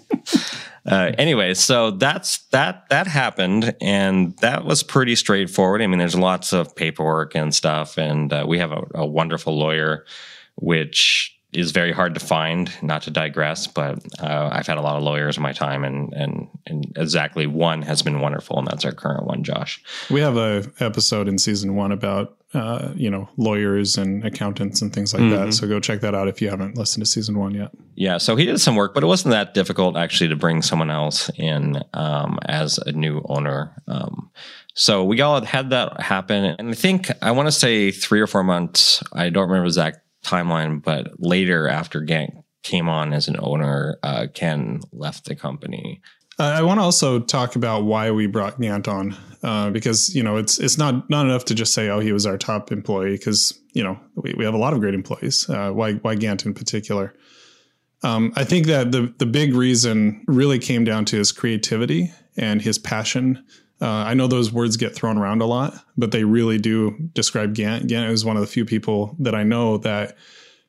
uh, 0.87 1.13
anyway, 1.17 1.55
so 1.55 1.91
that's 1.91 2.39
that 2.49 2.89
that 2.91 3.07
happened, 3.07 3.75
and 3.81 4.37
that 4.39 4.67
was 4.67 4.83
pretty 4.83 5.17
straightforward. 5.17 5.81
I 5.81 5.87
mean, 5.87 5.99
there's 5.99 6.15
lots 6.15 6.53
of 6.53 6.77
paperwork 6.77 7.35
and 7.35 7.55
stuff, 7.55 7.97
and 7.97 8.31
uh, 8.31 8.45
we 8.47 8.59
have 8.59 8.73
a, 8.73 8.85
a 8.95 9.07
wonderful 9.07 9.59
lawyer, 9.59 10.05
which 10.57 11.38
is 11.53 11.71
very 11.73 11.93
hard 11.93 12.15
to 12.15 12.21
find. 12.21 12.71
Not 12.83 13.03
to 13.03 13.11
digress, 13.11 13.67
but 13.67 13.99
uh, 14.21 14.51
I've 14.53 14.67
had 14.67 14.77
a 14.79 14.83
lot 14.83 14.97
of 14.97 15.03
lawyers 15.03 15.37
in 15.37 15.43
my 15.43 15.53
time, 15.53 15.85
and 15.85 16.13
and 16.13 16.49
and 16.67 16.93
exactly 16.97 17.47
one 17.47 17.83
has 17.83 18.03
been 18.03 18.21
wonderful, 18.21 18.59
and 18.59 18.67
that's 18.67 18.85
our 18.85 18.93
current 18.93 19.27
one, 19.27 19.43
Josh. 19.45 19.83
We 20.11 20.21
have 20.21 20.37
a 20.37 20.65
episode 20.81 21.27
in 21.29 21.39
season 21.39 21.75
one 21.75 21.91
about 21.93 22.37
uh, 22.55 22.93
you 22.95 23.11
know 23.11 23.29
lawyers 23.37 23.97
and 23.99 24.25
accountants 24.25 24.83
and 24.83 24.93
things 24.93 25.13
like 25.15 25.23
Mhm. 25.23 25.31
that. 25.47 25.53
So 25.55 25.67
go 25.67 25.81
check 25.81 26.01
that 26.01 26.15
out 26.15 26.29
if 26.29 26.41
you 26.43 26.49
haven't 26.51 26.77
listened 26.77 27.05
to 27.05 27.11
season 27.11 27.39
one 27.39 27.55
yet. 27.55 27.71
Yeah, 27.95 28.19
so 28.19 28.37
he 28.37 28.45
did 28.47 28.61
some 28.61 28.77
work, 28.77 28.95
but 28.95 29.03
it 29.03 29.07
wasn't 29.07 29.33
that 29.33 29.55
difficult 29.55 29.97
actually 29.97 30.29
to 30.29 30.37
bring 30.37 30.63
someone 30.63 30.91
else 30.91 31.31
in 31.37 31.83
um, 31.95 32.39
as 32.47 32.79
a 32.79 32.93
new 32.93 33.23
owner. 33.29 33.73
Um, 33.87 34.31
so 34.75 35.03
we 35.05 35.21
all 35.23 35.43
had 35.45 35.71
that 35.71 36.01
happen, 36.01 36.45
and 36.59 36.71
I 36.71 36.75
think 36.75 37.11
I 37.23 37.31
want 37.33 37.49
to 37.49 37.53
say 37.53 37.91
three 37.91 38.21
or 38.21 38.27
four 38.27 38.45
months. 38.45 39.03
I 39.13 39.29
don't 39.31 39.49
remember 39.49 39.67
exact 39.67 40.01
timeline, 40.25 40.83
but 40.83 41.13
later 41.19 41.69
after 41.69 42.01
Gant 42.01 42.35
came 42.63 42.89
on 42.89 43.13
as 43.13 43.29
an 43.29 43.37
owner, 43.39 43.99
uh, 44.03 44.27
Ken 44.33 44.81
left 44.93 45.25
the 45.25 45.35
company. 45.35 46.03
Uh, 46.39 46.55
I 46.57 46.63
want 46.63 46.79
to 46.79 46.85
also 46.85 47.19
talk 47.19 47.57
about 47.57 47.85
why 47.85 48.11
we 48.11 48.27
brought 48.27 48.61
Gant 48.61 48.87
on, 48.87 49.17
uh, 49.43 49.71
because 49.71 50.15
you 50.15 50.23
know 50.23 50.37
it's 50.37 50.59
it's 50.59 50.79
not 50.79 51.09
not 51.11 51.27
enough 51.27 51.45
to 51.47 51.55
just 51.55 51.75
say 51.75 51.89
oh 51.89 51.99
he 51.99 52.13
was 52.13 52.27
our 52.27 52.39
top 52.39 52.71
employee 52.71 53.17
because 53.17 53.59
you 53.73 53.83
know 53.83 53.99
we, 54.15 54.35
we 54.37 54.45
have 54.45 54.55
a 54.55 54.59
lot 54.59 54.73
of 54.73 54.81
great 54.81 54.95
employees. 54.95 55.49
Uh, 55.49 55.71
why 55.71 55.95
why 55.95 56.15
Gant 56.15 56.47
in 56.47 56.55
particular? 56.55 57.15
Um, 58.05 58.33
I 58.37 58.45
think 58.45 58.67
that 58.67 58.93
the 58.93 59.13
the 59.19 59.27
big 59.27 59.55
reason 59.55 60.25
really 60.29 60.61
came 60.61 60.85
down 60.85 61.05
to 61.07 61.17
his 61.17 61.33
creativity 61.33 62.13
and 62.37 62.63
his 62.63 62.79
passion. 62.79 63.45
Uh, 63.81 63.87
I 63.89 64.15
know 64.15 64.27
those 64.27 64.53
words 64.53 64.77
get 64.77 64.95
thrown 64.95 65.19
around 65.19 65.41
a 65.41 65.47
lot, 65.47 65.75
but 65.97 66.11
they 66.11 66.25
really 66.25 66.59
do 66.59 66.97
describe 67.13 67.55
Gant. 67.55 67.87
Gant 67.87 68.11
is 68.11 68.25
one 68.25 68.37
of 68.37 68.41
the 68.41 68.49
few 68.49 68.65
people 68.65 69.15
that 69.21 69.35
I 69.35 69.45
know 69.45 69.79
that 69.79 70.17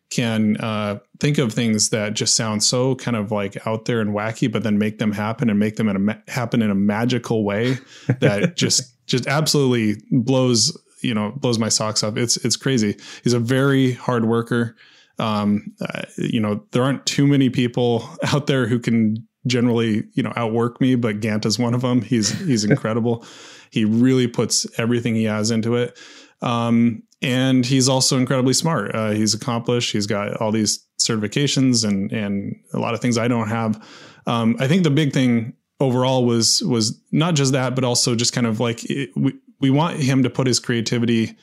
can 0.09 0.57
uh, 0.57 0.99
think 1.19 1.37
of 1.37 1.53
things 1.53 1.89
that 1.89 2.13
just 2.13 2.35
sound 2.35 2.63
so 2.63 2.95
kind 2.95 3.15
of 3.15 3.31
like 3.31 3.65
out 3.67 3.85
there 3.85 4.01
and 4.01 4.11
wacky, 4.11 4.51
but 4.51 4.63
then 4.63 4.77
make 4.77 4.97
them 4.97 5.11
happen 5.11 5.49
and 5.49 5.59
make 5.59 5.75
them 5.75 5.87
in 5.87 5.95
a 5.95 5.99
ma- 5.99 6.15
happen 6.27 6.61
in 6.61 6.71
a 6.71 6.75
magical 6.75 7.43
way 7.43 7.77
that 8.19 8.55
just 8.55 8.95
just 9.05 9.27
absolutely 9.27 10.01
blows 10.11 10.77
you 11.01 11.13
know 11.13 11.31
blows 11.31 11.59
my 11.59 11.69
socks 11.69 12.03
off. 12.03 12.17
It's 12.17 12.37
it's 12.37 12.55
crazy. 12.55 12.97
He's 13.23 13.33
a 13.33 13.39
very 13.39 13.93
hard 13.93 14.25
worker. 14.25 14.75
Um, 15.19 15.73
uh, 15.81 16.03
you 16.17 16.39
know 16.39 16.63
there 16.71 16.83
aren't 16.83 17.05
too 17.05 17.27
many 17.27 17.49
people 17.49 18.09
out 18.33 18.47
there 18.47 18.67
who 18.67 18.79
can 18.79 19.27
generally 19.47 20.03
you 20.13 20.23
know 20.23 20.33
outwork 20.35 20.81
me, 20.81 20.95
but 20.95 21.19
Gant 21.19 21.45
is 21.45 21.59
one 21.59 21.73
of 21.73 21.81
them. 21.81 22.01
He's 22.01 22.31
he's 22.45 22.63
incredible. 22.69 23.25
he 23.71 23.85
really 23.85 24.27
puts 24.27 24.67
everything 24.79 25.15
he 25.15 25.25
has 25.25 25.51
into 25.51 25.75
it. 25.75 25.97
Um, 26.41 27.03
and 27.21 27.65
he's 27.65 27.89
also 27.89 28.17
incredibly 28.17 28.53
smart. 28.53 28.95
Uh, 28.95 29.11
he's 29.11 29.33
accomplished. 29.33 29.91
He's 29.91 30.07
got 30.07 30.37
all 30.37 30.51
these 30.51 30.85
certifications 30.99 31.87
and 31.87 32.11
and 32.11 32.55
a 32.73 32.79
lot 32.79 32.93
of 32.93 33.01
things 33.01 33.17
I 33.17 33.27
don't 33.27 33.49
have. 33.49 33.83
Um, 34.25 34.55
I 34.59 34.67
think 34.67 34.83
the 34.83 34.91
big 34.91 35.13
thing 35.13 35.53
overall 35.79 36.25
was 36.25 36.61
was 36.63 36.99
not 37.11 37.35
just 37.35 37.53
that, 37.53 37.75
but 37.75 37.83
also 37.83 38.15
just 38.15 38.33
kind 38.33 38.47
of 38.47 38.59
like 38.59 38.89
it, 38.89 39.09
we 39.15 39.33
we 39.59 39.69
want 39.69 39.97
him 39.97 40.23
to 40.23 40.29
put 40.29 40.47
his 40.47 40.59
creativity. 40.59 41.35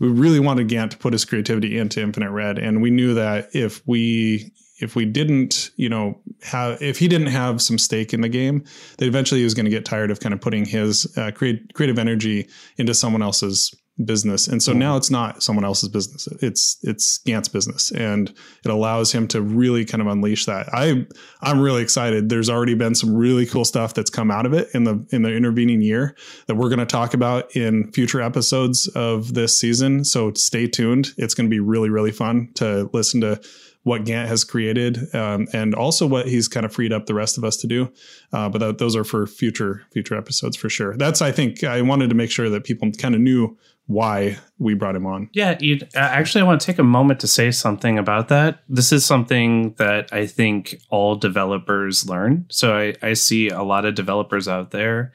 We 0.00 0.08
really 0.08 0.40
wanted 0.40 0.68
Gant 0.68 0.92
to 0.92 0.98
put 0.98 1.12
his 1.12 1.24
creativity 1.24 1.78
into 1.78 2.00
Infinite 2.00 2.30
Red, 2.30 2.58
and 2.58 2.82
we 2.82 2.90
knew 2.90 3.14
that 3.14 3.54
if 3.54 3.86
we 3.86 4.52
if 4.80 4.96
we 4.96 5.04
didn't, 5.04 5.70
you 5.76 5.88
know, 5.88 6.20
have 6.42 6.80
if 6.82 6.98
he 6.98 7.08
didn't 7.08 7.28
have 7.28 7.62
some 7.62 7.78
stake 7.78 8.12
in 8.12 8.20
the 8.20 8.28
game, 8.28 8.64
that 8.98 9.06
eventually 9.06 9.40
he 9.40 9.44
was 9.44 9.54
going 9.54 9.66
to 9.66 9.70
get 9.70 9.84
tired 9.84 10.10
of 10.10 10.20
kind 10.20 10.32
of 10.32 10.40
putting 10.40 10.64
his 10.64 11.06
uh, 11.16 11.30
create, 11.30 11.74
creative 11.74 11.98
energy 11.98 12.48
into 12.76 12.94
someone 12.94 13.22
else's 13.22 13.74
business. 14.04 14.48
And 14.48 14.60
so 14.60 14.72
mm 14.72 14.84
now 14.84 14.96
it's 14.96 15.10
not 15.10 15.42
someone 15.42 15.64
else's 15.64 15.88
business. 15.88 16.26
It's 16.42 16.78
it's 16.82 17.18
Gant's 17.18 17.48
business. 17.48 17.92
And 17.92 18.28
it 18.64 18.70
allows 18.70 19.12
him 19.12 19.28
to 19.28 19.40
really 19.40 19.84
kind 19.84 20.02
of 20.02 20.08
unleash 20.08 20.46
that. 20.46 20.68
I 20.74 21.06
I'm 21.40 21.60
really 21.60 21.80
excited. 21.80 22.28
There's 22.28 22.50
already 22.50 22.74
been 22.74 22.94
some 22.96 23.14
really 23.14 23.46
cool 23.46 23.64
stuff 23.64 23.94
that's 23.94 24.10
come 24.10 24.30
out 24.30 24.46
of 24.46 24.52
it 24.52 24.68
in 24.74 24.84
the 24.84 25.06
in 25.10 25.22
the 25.22 25.34
intervening 25.34 25.80
year 25.80 26.16
that 26.48 26.56
we're 26.56 26.68
going 26.68 26.80
to 26.80 26.86
talk 26.86 27.14
about 27.14 27.54
in 27.56 27.92
future 27.92 28.20
episodes 28.20 28.88
of 28.88 29.34
this 29.34 29.56
season. 29.56 30.04
So 30.04 30.32
stay 30.34 30.66
tuned. 30.66 31.14
It's 31.16 31.34
going 31.34 31.46
to 31.46 31.50
be 31.50 31.60
really, 31.60 31.88
really 31.88 32.12
fun 32.12 32.50
to 32.54 32.90
listen 32.92 33.20
to 33.20 33.40
what 33.84 34.04
Gant 34.04 34.28
has 34.28 34.44
created, 34.44 35.14
um, 35.14 35.46
and 35.52 35.74
also 35.74 36.06
what 36.06 36.26
he's 36.26 36.48
kind 36.48 36.66
of 36.66 36.72
freed 36.72 36.92
up 36.92 37.06
the 37.06 37.14
rest 37.14 37.38
of 37.38 37.44
us 37.44 37.56
to 37.58 37.66
do. 37.66 37.92
Uh, 38.32 38.48
but 38.48 38.58
that, 38.58 38.78
those 38.78 38.96
are 38.96 39.04
for 39.04 39.26
future 39.26 39.82
future 39.92 40.16
episodes 40.16 40.56
for 40.56 40.68
sure. 40.68 40.96
That's 40.96 41.22
I 41.22 41.30
think 41.30 41.62
I 41.62 41.80
wanted 41.82 42.08
to 42.08 42.14
make 42.14 42.30
sure 42.30 42.48
that 42.50 42.64
people 42.64 42.90
kind 42.92 43.14
of 43.14 43.20
knew 43.20 43.56
why 43.86 44.38
we 44.58 44.72
brought 44.72 44.96
him 44.96 45.06
on. 45.06 45.28
Yeah, 45.34 45.58
uh, 45.60 45.98
actually, 45.98 46.40
I 46.40 46.44
want 46.44 46.60
to 46.60 46.66
take 46.66 46.78
a 46.78 46.84
moment 46.84 47.20
to 47.20 47.26
say 47.26 47.50
something 47.50 47.98
about 47.98 48.28
that. 48.28 48.60
This 48.68 48.92
is 48.92 49.04
something 49.04 49.74
that 49.74 50.10
I 50.12 50.26
think 50.26 50.80
all 50.88 51.16
developers 51.16 52.08
learn. 52.08 52.46
So 52.48 52.74
I, 52.74 52.94
I 53.02 53.12
see 53.12 53.48
a 53.48 53.62
lot 53.62 53.84
of 53.84 53.94
developers 53.94 54.48
out 54.48 54.70
there, 54.70 55.12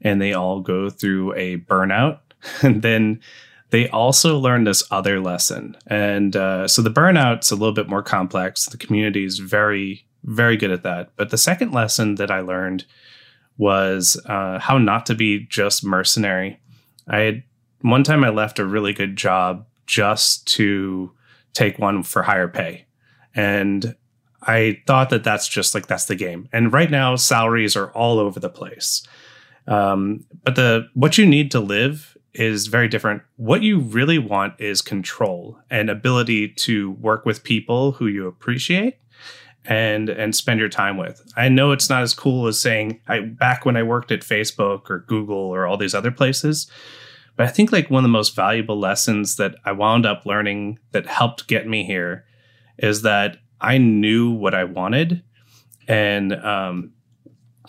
and 0.00 0.20
they 0.20 0.32
all 0.32 0.60
go 0.60 0.90
through 0.90 1.34
a 1.34 1.58
burnout, 1.58 2.18
and 2.62 2.82
then 2.82 3.20
they 3.70 3.88
also 3.88 4.38
learn 4.38 4.64
this 4.64 4.82
other 4.90 5.20
lesson. 5.20 5.76
And 5.86 6.36
uh, 6.36 6.68
so 6.68 6.82
the 6.82 6.90
burnout's 6.90 7.50
a 7.50 7.56
little 7.56 7.74
bit 7.74 7.88
more 7.88 8.02
complex. 8.02 8.66
The 8.66 8.76
community 8.76 9.24
is 9.24 9.38
very, 9.38 10.06
very 10.24 10.56
good 10.56 10.70
at 10.70 10.82
that. 10.82 11.12
But 11.16 11.30
the 11.30 11.38
second 11.38 11.72
lesson 11.72 12.16
that 12.16 12.30
I 12.30 12.40
learned 12.40 12.84
was 13.56 14.20
uh, 14.26 14.58
how 14.58 14.78
not 14.78 15.06
to 15.06 15.14
be 15.14 15.46
just 15.46 15.84
mercenary. 15.84 16.58
I 17.08 17.18
had 17.20 17.42
one 17.82 18.02
time 18.02 18.24
I 18.24 18.30
left 18.30 18.58
a 18.58 18.64
really 18.64 18.92
good 18.92 19.16
job 19.16 19.66
just 19.86 20.46
to 20.54 21.12
take 21.52 21.78
one 21.78 22.02
for 22.02 22.22
higher 22.22 22.48
pay. 22.48 22.86
And 23.34 23.94
I 24.42 24.80
thought 24.86 25.10
that 25.10 25.24
that's 25.24 25.48
just 25.48 25.74
like 25.74 25.86
that's 25.86 26.06
the 26.06 26.14
game. 26.14 26.48
And 26.52 26.72
right 26.72 26.90
now 26.90 27.16
salaries 27.16 27.76
are 27.76 27.90
all 27.92 28.18
over 28.18 28.40
the 28.40 28.48
place. 28.48 29.06
Um, 29.66 30.24
but 30.42 30.56
the 30.56 30.88
what 30.94 31.18
you 31.18 31.26
need 31.26 31.50
to 31.52 31.60
live 31.60 32.16
is 32.34 32.68
very 32.68 32.88
different. 32.88 33.22
What 33.36 33.62
you 33.62 33.80
really 33.80 34.18
want 34.18 34.54
is 34.60 34.82
control 34.82 35.58
and 35.70 35.90
ability 35.90 36.48
to 36.48 36.92
work 36.92 37.26
with 37.26 37.42
people 37.42 37.92
who 37.92 38.06
you 38.06 38.26
appreciate 38.26 38.96
and 39.64 40.08
and 40.08 40.34
spend 40.34 40.60
your 40.60 40.68
time 40.68 40.96
with. 40.96 41.22
I 41.36 41.48
know 41.48 41.72
it's 41.72 41.90
not 41.90 42.02
as 42.02 42.14
cool 42.14 42.46
as 42.46 42.60
saying 42.60 43.00
I 43.08 43.20
back 43.20 43.64
when 43.64 43.76
I 43.76 43.82
worked 43.82 44.10
at 44.10 44.20
Facebook 44.20 44.88
or 44.88 45.00
Google 45.00 45.36
or 45.36 45.66
all 45.66 45.76
these 45.76 45.94
other 45.94 46.10
places, 46.10 46.70
but 47.36 47.46
I 47.46 47.50
think 47.50 47.72
like 47.72 47.90
one 47.90 48.04
of 48.04 48.08
the 48.08 48.08
most 48.08 48.34
valuable 48.34 48.78
lessons 48.78 49.36
that 49.36 49.56
I 49.64 49.72
wound 49.72 50.06
up 50.06 50.24
learning 50.24 50.78
that 50.92 51.06
helped 51.06 51.48
get 51.48 51.66
me 51.66 51.84
here 51.84 52.24
is 52.78 53.02
that 53.02 53.38
I 53.60 53.78
knew 53.78 54.30
what 54.30 54.54
I 54.54 54.64
wanted. 54.64 55.22
And 55.86 56.34
um, 56.34 56.92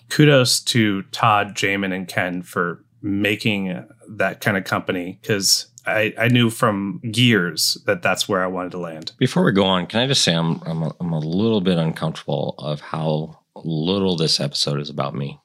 kudos 0.10 0.62
to 0.62 1.02
Todd, 1.04 1.56
Jamon, 1.56 1.94
and 1.94 2.08
Ken 2.08 2.42
for 2.42 2.84
making 3.02 3.86
that 4.10 4.42
kind 4.42 4.58
of 4.58 4.64
company 4.64 5.20
because 5.22 5.68
I, 5.86 6.14
I 6.18 6.28
knew 6.28 6.50
from 6.50 7.00
years 7.04 7.78
that 7.86 8.02
that's 8.02 8.30
where 8.30 8.44
I 8.44 8.48
wanted 8.48 8.72
to 8.74 8.78
land. 8.78 9.14
Before 9.18 9.44
we 9.44 9.52
go 9.52 9.66
on, 9.66 9.88
can 9.88 10.00
I 10.00 10.08
just 10.08 10.24
say 10.24 10.34
I'm 10.34 10.62
I'm 10.66 10.84
a, 10.84 10.96
I'm 11.00 11.14
a 11.14 11.20
little 11.20 11.62
bit 11.62 11.78
uncomfortable 11.78 12.56
of 12.60 12.82
how 12.82 13.40
little 13.56 14.16
this 14.16 14.40
episode 14.40 14.80
is 14.80 14.90
about 14.90 15.16
me. 15.16 15.40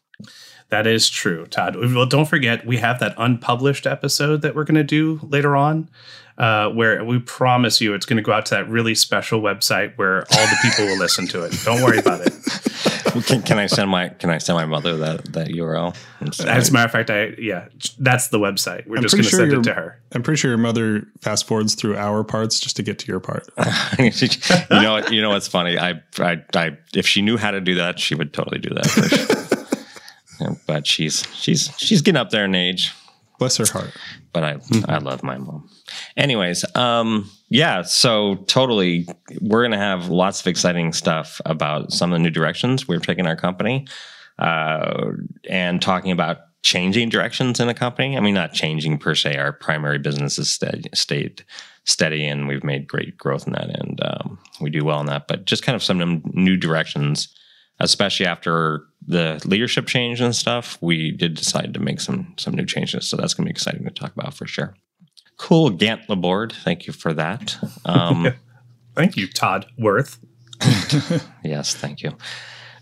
That 0.69 0.87
is 0.87 1.09
true, 1.09 1.47
Todd. 1.47 1.77
Well, 1.77 2.07
don't 2.07 2.27
forget 2.27 2.67
we 2.67 2.79
have 2.79 2.99
that 2.99 3.15
unpublished 3.19 3.87
episode 3.87 4.43
that 4.43 4.57
we're 4.57 4.65
going 4.65 4.75
to 4.75 4.85
do 4.85 5.21
later 5.23 5.55
on, 5.55 5.89
uh, 6.39 6.71
where 6.71 7.05
we 7.05 7.21
promise 7.21 7.81
you 7.81 7.95
it's 7.95 8.05
going 8.05 8.17
to 8.17 8.23
go 8.23 8.33
out 8.33 8.47
to 8.47 8.57
that 8.57 8.69
really 8.69 8.95
special 8.95 9.41
website 9.41 9.97
where 9.97 10.21
all 10.33 10.47
the 10.47 10.59
people 10.63 10.87
will 10.87 10.99
listen 10.99 11.27
to 11.29 11.45
it. 11.45 11.57
Don't 11.65 11.83
worry 11.83 11.99
about 11.99 12.21
it. 12.27 12.33
can, 13.23 13.43
can, 13.43 13.59
I 13.59 13.67
send 13.67 13.91
my 13.91 14.09
Can 14.09 14.31
I 14.31 14.39
send 14.39 14.57
my 14.57 14.67
mother 14.67 14.97
that 14.97 15.33
that 15.33 15.49
URL? 15.49 15.97
As 16.47 16.69
a 16.69 16.73
matter 16.73 16.87
of 16.87 16.93
fact, 16.93 17.11
I 17.11 17.35
yeah, 17.39 17.69
that's 17.99 18.29
the 18.29 18.39
website. 18.39 18.87
We're 18.87 18.97
I'm 18.97 19.03
just 19.03 19.15
going 19.15 19.25
to 19.25 19.31
sure 19.31 19.41
send 19.41 19.53
it 19.53 19.63
to 19.65 19.75
her. 19.75 20.01
I'm 20.13 20.23
pretty 20.23 20.39
sure 20.39 20.51
your 20.51 20.59
mother 20.59 21.07
fast 21.21 21.47
forwards 21.47 21.75
through 21.75 21.97
our 21.97 22.25
parts 22.25 22.61
just 22.61 22.77
to 22.77 22.83
get 22.83 22.99
to 23.01 23.07
your 23.07 23.21
part. 23.21 23.49
you 23.99 24.11
know, 24.71 25.07
you 25.09 25.21
know 25.21 25.31
what's 25.31 25.49
funny? 25.49 25.79
I, 25.79 26.03
I, 26.19 26.43
I, 26.55 26.77
if 26.95 27.07
she 27.07 27.23
knew 27.23 27.37
how 27.37 27.51
to 27.51 27.61
do 27.61 27.75
that, 27.77 27.99
she 27.99 28.15
would 28.15 28.33
totally 28.33 28.59
do 28.59 28.71
that 28.71 29.57
but 30.67 30.87
she's 30.87 31.27
she's 31.35 31.71
she's 31.77 32.03
getting 32.03 32.19
up 32.19 32.31
there 32.31 32.45
in 32.45 32.55
age. 32.55 32.93
Bless 33.39 33.57
her 33.59 33.67
heart. 33.67 33.93
But 34.33 34.45
I 34.45 34.55
mm-hmm. 34.55 34.91
I 34.91 34.99
love 34.99 35.23
my 35.23 35.39
mom. 35.39 35.69
Anyways, 36.17 36.65
um, 36.75 37.31
yeah, 37.49 37.83
so 37.83 38.37
totally, 38.47 39.07
we're 39.41 39.63
gonna 39.63 39.79
have 39.79 40.09
lots 40.09 40.41
of 40.41 40.47
exciting 40.47 40.93
stuff 40.93 41.41
about 41.45 41.93
some 41.93 42.13
of 42.13 42.17
the 42.17 42.23
new 42.23 42.31
directions 42.31 42.89
we're 42.89 42.99
taking 42.99 43.27
our 43.27 43.37
company, 43.37 43.87
uh, 44.39 45.13
and 45.49 45.81
talking 45.83 46.13
about 46.13 46.39
changing 46.63 47.09
directions 47.09 47.61
in 47.61 47.69
a 47.69 47.75
company. 47.75 48.17
I 48.17 48.21
mean, 48.21 48.35
not 48.35 48.53
changing 48.53 48.99
per 48.99 49.15
se. 49.15 49.37
Our 49.37 49.53
primary 49.53 49.99
business 49.99 50.39
is 50.39 50.51
steady, 50.51 50.85
stayed 50.95 51.45
steady, 51.85 52.27
and 52.27 52.49
we've 52.49 52.65
made 52.65 52.89
great 52.89 53.17
growth 53.17 53.47
in 53.47 53.53
that, 53.53 53.81
and 53.81 54.01
um, 54.03 54.39
we 54.61 54.71
do 54.71 54.85
well 54.85 55.01
in 55.01 55.07
that. 55.07 55.29
But 55.29 55.45
just 55.45 55.63
kind 55.63 55.77
of 55.77 55.83
some 55.83 56.23
new 56.33 56.57
directions 56.57 57.29
especially 57.81 58.27
after 58.27 58.83
the 59.07 59.41
leadership 59.45 59.87
change 59.87 60.21
and 60.21 60.35
stuff, 60.35 60.79
we 60.81 61.11
did 61.13 61.35
decide 61.35 61.73
to 61.75 61.81
make 61.81 62.01
some 62.01 62.35
some 62.37 62.55
new 62.55 62.67
changes. 62.67 63.09
So 63.09 63.17
that's 63.17 63.35
going 63.35 63.45
to 63.47 63.49
be 63.49 63.55
exciting 63.55 63.85
to 63.85 63.91
talk 63.91 64.13
about 64.17 64.35
for 64.35 64.47
sure. 64.47 64.75
Cool, 65.39 65.71
Gant 65.71 66.09
Laborde. 66.09 66.53
Thank 66.53 66.87
you 66.87 66.93
for 66.93 67.13
that. 67.13 67.57
Um, 67.85 68.33
thank 68.95 69.17
you, 69.17 69.29
Todd 69.29 69.67
Werth. 69.79 70.19
yes, 71.45 71.75
thank 71.75 72.03
you. 72.03 72.17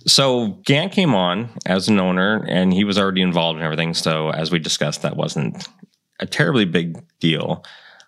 So 0.07 0.59
Gant 0.65 0.93
came 0.93 1.15
on 1.15 1.51
as 1.67 1.89
an 1.89 1.99
owner, 1.99 2.45
and 2.49 2.73
he 2.73 2.85
was 2.85 2.99
already 2.99 3.23
involved 3.23 3.59
in 3.59 3.65
everything. 3.65 3.95
So 3.95 4.31
as 4.31 4.51
we 4.51 4.59
discussed, 4.59 5.03
that 5.03 5.17
wasn't 5.17 5.69
a 6.21 6.27
terribly 6.27 6.65
big 6.65 7.03
deal. 7.21 7.65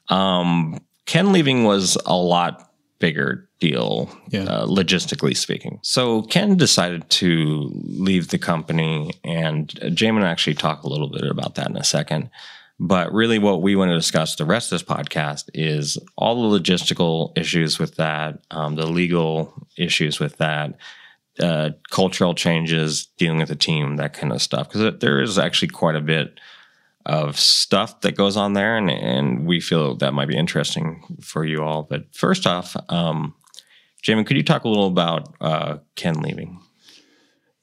Um, 0.08 0.78
Ken 1.06 1.32
leaving 1.32 1.64
was 1.64 1.96
a 2.06 2.16
lot 2.16 2.70
bigger 2.98 3.45
deal, 3.58 4.10
yeah. 4.28 4.44
uh, 4.44 4.66
logistically 4.66 5.36
speaking. 5.36 5.78
So 5.82 6.22
Ken 6.22 6.56
decided 6.56 7.08
to 7.10 7.70
leave 7.72 8.28
the 8.28 8.38
company, 8.38 9.12
and 9.24 9.72
uh, 9.82 9.86
Jamin 9.86 10.24
actually 10.24 10.54
talk 10.54 10.82
a 10.82 10.88
little 10.88 11.08
bit 11.08 11.24
about 11.24 11.54
that 11.54 11.70
in 11.70 11.76
a 11.76 11.84
second. 11.84 12.30
But 12.78 13.12
really, 13.12 13.38
what 13.38 13.62
we 13.62 13.74
want 13.74 13.90
to 13.90 13.96
discuss 13.96 14.36
the 14.36 14.44
rest 14.44 14.70
of 14.70 14.78
this 14.78 14.86
podcast 14.86 15.48
is 15.54 15.96
all 16.16 16.50
the 16.50 16.58
logistical 16.58 17.36
issues 17.36 17.78
with 17.78 17.96
that, 17.96 18.40
um, 18.50 18.74
the 18.74 18.86
legal 18.86 19.66
issues 19.78 20.20
with 20.20 20.36
that, 20.36 20.74
uh, 21.40 21.70
cultural 21.90 22.34
changes, 22.34 23.06
dealing 23.16 23.38
with 23.38 23.48
the 23.48 23.56
team, 23.56 23.96
that 23.96 24.12
kind 24.12 24.32
of 24.32 24.42
stuff. 24.42 24.68
Because 24.68 24.98
there 25.00 25.22
is 25.22 25.38
actually 25.38 25.68
quite 25.68 25.96
a 25.96 26.02
bit 26.02 26.38
of 27.06 27.38
stuff 27.38 28.00
that 28.02 28.16
goes 28.16 28.36
on 28.36 28.52
there, 28.52 28.76
and, 28.76 28.90
and 28.90 29.46
we 29.46 29.60
feel 29.60 29.94
that 29.96 30.12
might 30.12 30.28
be 30.28 30.36
interesting 30.36 31.16
for 31.22 31.46
you 31.46 31.62
all. 31.62 31.84
But 31.84 32.14
first 32.14 32.46
off, 32.46 32.76
um, 32.90 33.34
Jamie, 34.06 34.22
could 34.22 34.36
you 34.36 34.44
talk 34.44 34.62
a 34.62 34.68
little 34.68 34.86
about 34.86 35.34
uh, 35.40 35.78
Ken 35.96 36.14
leaving? 36.20 36.60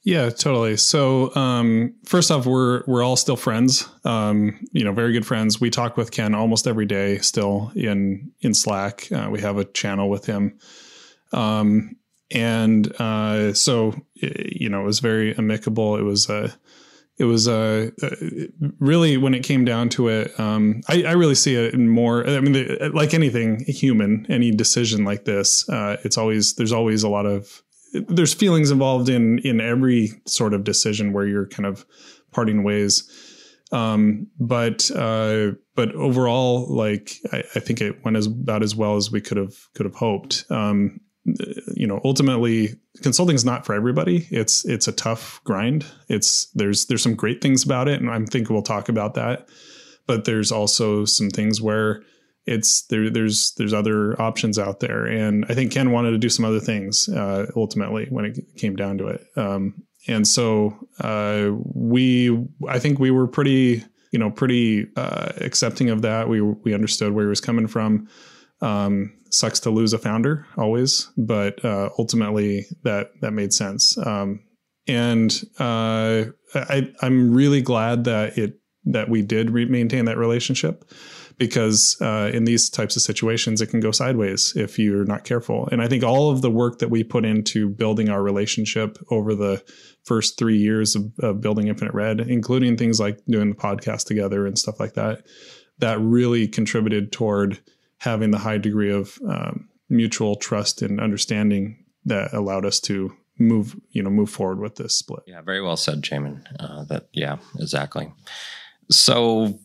Yeah, 0.02 0.28
totally. 0.28 0.76
So 0.76 1.34
um, 1.34 1.94
first 2.04 2.30
off, 2.30 2.44
we're 2.44 2.82
we're 2.86 3.02
all 3.02 3.16
still 3.16 3.36
friends. 3.36 3.88
Um, 4.04 4.66
you 4.70 4.84
know, 4.84 4.92
very 4.92 5.14
good 5.14 5.24
friends. 5.24 5.58
We 5.58 5.70
talk 5.70 5.96
with 5.96 6.10
Ken 6.10 6.34
almost 6.34 6.66
every 6.66 6.84
day 6.84 7.16
still 7.20 7.72
in 7.74 8.30
in 8.42 8.52
Slack. 8.52 9.10
Uh, 9.10 9.30
we 9.30 9.40
have 9.40 9.56
a 9.56 9.64
channel 9.64 10.10
with 10.10 10.26
him, 10.26 10.58
um, 11.32 11.96
and 12.30 12.94
uh, 13.00 13.54
so 13.54 13.94
you 14.12 14.68
know, 14.68 14.82
it 14.82 14.84
was 14.84 15.00
very 15.00 15.34
amicable. 15.38 15.96
It 15.96 16.02
was 16.02 16.28
a 16.28 16.54
it 17.16 17.24
was 17.24 17.46
uh, 17.46 17.90
uh, 18.02 18.10
really 18.80 19.16
when 19.16 19.34
it 19.34 19.44
came 19.44 19.64
down 19.64 19.88
to 19.88 20.08
it 20.08 20.38
um, 20.40 20.82
I, 20.88 21.04
I, 21.04 21.12
really 21.12 21.36
see 21.36 21.54
it 21.54 21.72
in 21.72 21.88
more 21.88 22.26
i 22.28 22.40
mean 22.40 22.52
the, 22.52 22.90
like 22.92 23.14
anything 23.14 23.64
human 23.66 24.26
any 24.28 24.50
decision 24.50 25.04
like 25.04 25.24
this 25.24 25.68
uh, 25.68 25.96
it's 26.04 26.18
always 26.18 26.54
there's 26.54 26.72
always 26.72 27.02
a 27.02 27.08
lot 27.08 27.26
of 27.26 27.62
there's 27.94 28.34
feelings 28.34 28.70
involved 28.70 29.08
in 29.08 29.38
in 29.40 29.60
every 29.60 30.10
sort 30.26 30.54
of 30.54 30.64
decision 30.64 31.12
where 31.12 31.26
you're 31.26 31.46
kind 31.46 31.66
of 31.66 31.86
parting 32.32 32.64
ways. 32.64 33.08
Um, 33.72 34.28
but 34.38 34.90
uh, 34.90 35.52
but 35.74 35.94
overall, 35.94 36.66
like 36.68 37.16
I, 37.32 37.38
I, 37.54 37.60
think 37.60 37.80
it 37.80 38.04
went 38.04 38.16
as 38.16 38.26
about 38.26 38.62
as 38.62 38.76
well 38.76 38.96
as 38.96 39.10
we 39.10 39.20
could 39.20 39.36
have 39.36 39.54
could 39.74 39.86
have 39.86 39.94
hoped. 39.94 40.44
Um, 40.50 41.00
you 41.24 41.86
know, 41.86 42.00
ultimately, 42.04 42.74
consulting 43.02 43.34
is 43.34 43.44
not 43.44 43.64
for 43.64 43.74
everybody. 43.74 44.26
It's 44.30 44.64
it's 44.64 44.88
a 44.88 44.92
tough 44.92 45.40
grind. 45.44 45.86
It's 46.08 46.46
there's 46.54 46.86
there's 46.86 47.02
some 47.02 47.14
great 47.14 47.40
things 47.40 47.64
about 47.64 47.88
it, 47.88 48.00
and 48.00 48.10
I 48.10 48.18
think 48.24 48.50
we'll 48.50 48.62
talk 48.62 48.88
about 48.88 49.14
that. 49.14 49.48
But 50.06 50.26
there's 50.26 50.52
also 50.52 51.04
some 51.06 51.30
things 51.30 51.62
where 51.62 52.02
it's 52.46 52.82
there. 52.88 53.08
There's 53.08 53.54
there's 53.56 53.72
other 53.72 54.20
options 54.20 54.58
out 54.58 54.80
there, 54.80 55.06
and 55.06 55.46
I 55.48 55.54
think 55.54 55.72
Ken 55.72 55.92
wanted 55.92 56.10
to 56.10 56.18
do 56.18 56.28
some 56.28 56.44
other 56.44 56.60
things 56.60 57.08
uh, 57.08 57.46
ultimately 57.56 58.06
when 58.10 58.26
it 58.26 58.38
came 58.56 58.76
down 58.76 58.98
to 58.98 59.06
it. 59.08 59.24
Um, 59.36 59.82
and 60.06 60.28
so 60.28 60.76
uh, 61.00 61.50
we, 61.74 62.46
I 62.68 62.78
think 62.78 62.98
we 62.98 63.10
were 63.10 63.26
pretty, 63.26 63.82
you 64.12 64.18
know, 64.18 64.30
pretty 64.30 64.88
uh, 64.96 65.32
accepting 65.38 65.88
of 65.88 66.02
that. 66.02 66.28
We 66.28 66.42
we 66.42 66.74
understood 66.74 67.12
where 67.12 67.24
he 67.24 67.30
was 67.30 67.40
coming 67.40 67.66
from. 67.66 68.08
Um, 68.60 69.14
sucks 69.34 69.60
to 69.60 69.70
lose 69.70 69.92
a 69.92 69.98
founder 69.98 70.46
always, 70.56 71.10
but 71.16 71.64
uh, 71.64 71.90
ultimately 71.98 72.66
that 72.82 73.08
that 73.20 73.32
made 73.32 73.52
sense. 73.52 73.96
Um, 73.98 74.44
and 74.86 75.42
uh, 75.58 76.24
I, 76.54 76.92
I'm 77.00 77.32
really 77.32 77.62
glad 77.62 78.04
that 78.04 78.38
it 78.38 78.60
that 78.84 79.08
we 79.08 79.22
did 79.22 79.50
re- 79.50 79.64
maintain 79.64 80.04
that 80.04 80.18
relationship 80.18 80.84
because 81.38 81.96
uh, 82.00 82.30
in 82.32 82.44
these 82.44 82.70
types 82.70 82.96
of 82.96 83.02
situations, 83.02 83.60
it 83.60 83.68
can 83.68 83.80
go 83.80 83.90
sideways 83.90 84.52
if 84.56 84.78
you're 84.78 85.04
not 85.04 85.24
careful. 85.24 85.68
And 85.72 85.82
I 85.82 85.88
think 85.88 86.04
all 86.04 86.30
of 86.30 86.42
the 86.42 86.50
work 86.50 86.78
that 86.78 86.90
we 86.90 87.02
put 87.02 87.24
into 87.24 87.68
building 87.68 88.08
our 88.08 88.22
relationship 88.22 88.98
over 89.10 89.34
the 89.34 89.64
first 90.04 90.38
three 90.38 90.58
years 90.58 90.94
of, 90.94 91.12
of 91.20 91.40
building 91.40 91.68
Infinite 91.68 91.94
Red, 91.94 92.20
including 92.20 92.76
things 92.76 93.00
like 93.00 93.18
doing 93.26 93.50
the 93.50 93.56
podcast 93.56 94.06
together 94.06 94.46
and 94.46 94.58
stuff 94.58 94.78
like 94.78 94.94
that, 94.94 95.24
that 95.78 95.98
really 96.00 96.46
contributed 96.46 97.10
toward 97.10 97.60
having 98.04 98.30
the 98.30 98.38
high 98.38 98.58
degree 98.58 98.92
of 98.92 99.18
um, 99.28 99.68
mutual 99.88 100.36
trust 100.36 100.82
and 100.82 101.00
understanding 101.00 101.84
that 102.04 102.32
allowed 102.32 102.64
us 102.64 102.80
to 102.80 103.12
move 103.38 103.74
you 103.90 104.00
know 104.02 104.10
move 104.10 104.30
forward 104.30 104.60
with 104.60 104.76
this 104.76 104.96
split 104.96 105.24
yeah 105.26 105.40
very 105.40 105.60
well 105.60 105.76
said 105.76 106.02
Jamon. 106.02 106.44
Uh, 106.60 106.84
that 106.84 107.08
yeah 107.12 107.38
exactly 107.58 108.12
so 108.90 109.58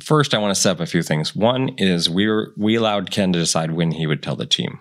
first, 0.00 0.34
I 0.34 0.38
want 0.38 0.54
to 0.54 0.60
set 0.60 0.72
up 0.72 0.80
a 0.80 0.86
few 0.86 1.02
things. 1.02 1.34
One 1.34 1.70
is 1.78 2.08
we 2.08 2.26
were 2.26 2.52
we 2.56 2.74
allowed 2.74 3.10
Ken 3.10 3.32
to 3.32 3.38
decide 3.38 3.72
when 3.72 3.92
he 3.92 4.06
would 4.06 4.22
tell 4.22 4.36
the 4.36 4.46
team. 4.46 4.78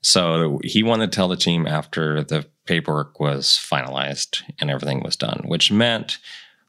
So 0.00 0.60
he 0.64 0.82
wanted 0.82 1.12
to 1.12 1.16
tell 1.16 1.28
the 1.28 1.36
team 1.36 1.66
after 1.66 2.24
the 2.24 2.46
paperwork 2.66 3.20
was 3.20 3.46
finalized 3.48 4.42
and 4.60 4.70
everything 4.70 5.02
was 5.02 5.16
done, 5.16 5.42
which 5.46 5.70
meant 5.70 6.18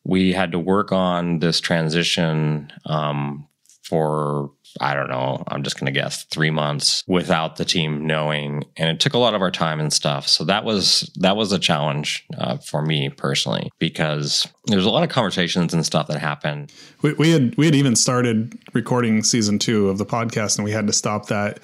we 0.04 0.34
had 0.34 0.52
to 0.52 0.60
work 0.60 0.92
on 0.92 1.40
this 1.40 1.60
transition 1.60 2.72
um, 2.86 3.48
for 3.82 4.52
I 4.80 4.94
don't 4.94 5.10
know, 5.10 5.44
I'm 5.48 5.64
just 5.64 5.80
going 5.80 5.94
to 5.94 6.00
guess 6.00 6.24
three 6.26 6.50
months 6.50 7.04
without 7.08 7.58
the 7.58 7.66
team 7.66 8.08
knowing. 8.08 8.64
And 8.78 8.90
it 8.90 9.00
took 9.00 9.14
a 9.14 9.18
lot 9.18 9.36
of 9.36 9.42
our 9.42 9.52
time 9.52 9.80
and 9.80 9.92
stuff. 9.92 10.28
So 10.28 10.44
that 10.46 10.64
was, 10.64 11.12
that 11.18 11.36
was 11.36 11.52
a 11.52 11.60
challenge 11.60 12.26
uh, 12.38 12.58
for 12.58 12.82
me 12.82 13.10
personally, 13.10 13.72
because 13.80 14.48
there's 14.66 14.86
a 14.86 14.90
lot 14.90 15.04
of 15.04 15.10
conversations 15.10 15.74
and 15.74 15.86
stuff 15.86 16.08
that 16.08 16.20
happened. 16.20 16.72
We, 17.02 17.14
we 17.14 17.30
had, 17.32 17.56
we 17.58 17.66
had 17.66 17.76
even 17.76 17.96
started 17.96 18.58
recording 18.74 19.24
season 19.24 19.60
two 19.60 19.90
of 19.90 19.98
the 19.98 20.06
podcast 20.06 20.58
and 20.58 20.66
we 20.66 20.72
had 20.72 20.88
to 20.88 20.94
stop 20.94 21.28
that 21.28 21.60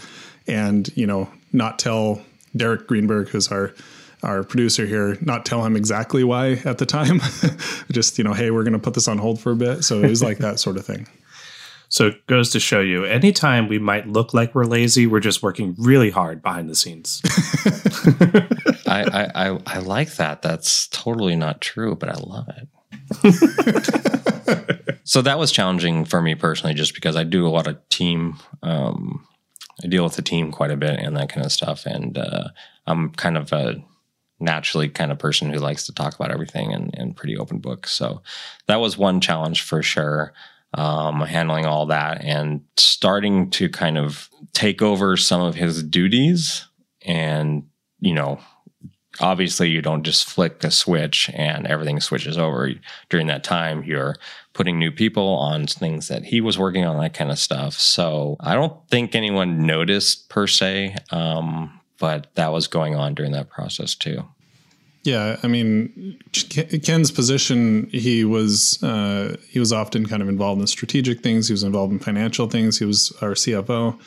and, 0.48 0.90
you 0.96 1.08
know, 1.08 1.30
not 1.52 1.80
tell 1.80 2.22
Derek 2.56 2.88
Greenberg, 2.88 3.30
who's 3.30 3.50
our, 3.50 3.74
our 4.24 4.44
producer 4.44 4.86
here, 4.86 5.18
not 5.22 5.46
tell 5.46 5.64
him 5.66 5.76
exactly 5.76 6.24
why 6.24 6.54
at 6.66 6.78
the 6.78 6.86
time. 6.86 7.22
Just, 7.92 8.18
you 8.18 8.24
know, 8.24 8.34
hey, 8.34 8.52
we're 8.52 8.64
going 8.64 8.74
to 8.74 8.80
put 8.80 8.94
this 8.94 9.08
on 9.08 9.18
hold 9.18 9.40
for 9.40 9.52
a 9.52 9.56
bit. 9.56 9.84
So 9.84 10.02
it 10.04 10.10
was 10.10 10.22
like 10.22 10.40
that 10.40 10.60
sort 10.60 10.78
of 10.78 10.86
thing. 10.86 11.08
So 11.90 12.08
it 12.08 12.26
goes 12.28 12.52
to 12.52 12.60
show 12.60 12.82
you 12.82 13.04
anytime 13.04 13.68
we 13.68 13.80
might 13.80 14.08
look 14.08 14.32
like 14.34 14.54
we're 14.54 14.66
lazy, 14.66 15.08
we're 15.08 15.20
just 15.20 15.42
working 15.42 15.76
really 15.78 16.12
hard 16.12 16.44
behind 16.44 16.70
the 16.70 16.76
scenes. 16.76 17.22
I, 18.88 19.04
I, 19.12 19.50
I, 19.50 19.60
I, 19.66 19.80
like 19.80 20.16
that. 20.16 20.44
That's 20.44 20.88
totally 20.88 21.36
not 21.36 21.62
true, 21.62 21.96
but 21.96 22.10
I 22.10 22.20
love 22.20 22.48
it. 22.50 22.68
so 25.04 25.24
that 25.24 25.40
was 25.40 25.52
challenging 25.52 26.06
for 26.06 26.22
me 26.22 26.36
personally, 26.36 26.76
just 26.76 26.94
because 26.94 27.16
I 27.16 27.24
do 27.24 27.48
a 27.48 27.50
lot 27.50 27.66
of 27.66 27.78
team. 27.90 28.38
Um, 28.62 29.28
I 29.84 29.88
deal 29.88 30.04
with 30.04 30.16
the 30.16 30.22
team 30.22 30.52
quite 30.52 30.72
a 30.72 30.78
bit 30.78 31.00
and 31.00 31.18
that 31.18 31.30
kind 31.30 31.44
of 31.46 31.52
stuff. 31.52 31.88
And 31.88 32.20
uh, 32.20 32.50
I'm 32.86 33.10
kind 33.12 33.36
of 33.38 33.52
a 33.52 33.84
naturally 34.40 34.90
kind 34.90 35.12
of 35.12 35.18
person 35.18 35.52
who 35.52 35.60
likes 35.60 35.88
to 35.88 35.94
talk 35.94 36.14
about 36.16 36.32
everything 36.32 36.72
and, 36.72 36.94
and 36.98 37.16
pretty 37.16 37.36
open 37.36 37.58
book. 37.58 37.88
So 37.88 38.22
that 38.68 38.80
was 38.80 38.98
one 38.98 39.22
challenge 39.22 39.64
for 39.64 39.82
sure 39.82 40.34
um, 40.74 41.22
handling 41.22 41.66
all 41.66 41.86
that 41.88 42.24
and 42.24 42.62
starting 42.78 43.50
to 43.52 43.70
kind 43.70 43.98
of 43.98 44.30
take 44.54 44.82
over 44.82 45.18
some 45.18 45.42
of 45.42 45.56
his 45.56 45.84
duties. 45.84 46.68
And, 47.02 47.68
you 48.00 48.14
know, 48.14 48.40
obviously 49.20 49.70
you 49.70 49.82
don't 49.82 50.04
just 50.04 50.26
flick 50.26 50.64
a 50.64 50.72
switch 50.72 51.30
and 51.34 51.66
everything 51.68 52.00
switches 52.00 52.38
over. 52.38 52.72
During 53.10 53.28
that 53.28 53.44
time, 53.44 53.84
you're 53.84 54.16
putting 54.54 54.78
new 54.78 54.92
people 54.92 55.28
on 55.36 55.68
things 55.68 56.08
that 56.08 56.26
he 56.26 56.42
was 56.42 56.58
working 56.58 56.86
on, 56.86 57.00
that 57.02 57.14
kind 57.14 57.32
of 57.32 57.40
stuff. 57.40 57.74
So 57.74 58.38
I 58.40 58.56
don't 58.56 58.88
think 58.90 59.16
anyone 59.16 59.66
noticed 59.66 60.30
per 60.30 60.48
se, 60.48 60.98
um, 61.12 61.80
but 61.98 62.28
that 62.36 62.52
was 62.52 62.68
going 62.68 62.96
on 62.96 63.14
during 63.14 63.32
that 63.32 63.50
process 63.50 63.96
too. 63.96 64.26
Yeah, 65.04 65.38
I 65.44 65.48
mean, 65.48 66.20
Ken's 66.84 67.10
position, 67.10 67.90
he 67.92 68.26
was 68.26 68.82
uh, 68.84 69.38
he 69.50 69.58
was 69.58 69.72
often 69.72 70.06
kind 70.06 70.22
of 70.22 70.28
involved 70.28 70.60
in 70.60 70.68
strategic 70.68 71.22
things. 71.22 71.48
He 71.48 71.54
was 71.54 71.64
involved 71.64 71.94
in 71.94 72.00
financial 72.00 72.50
things. 72.50 72.78
He 72.80 72.86
was 72.86 73.14
our 73.22 73.32
CFO. 73.32 73.98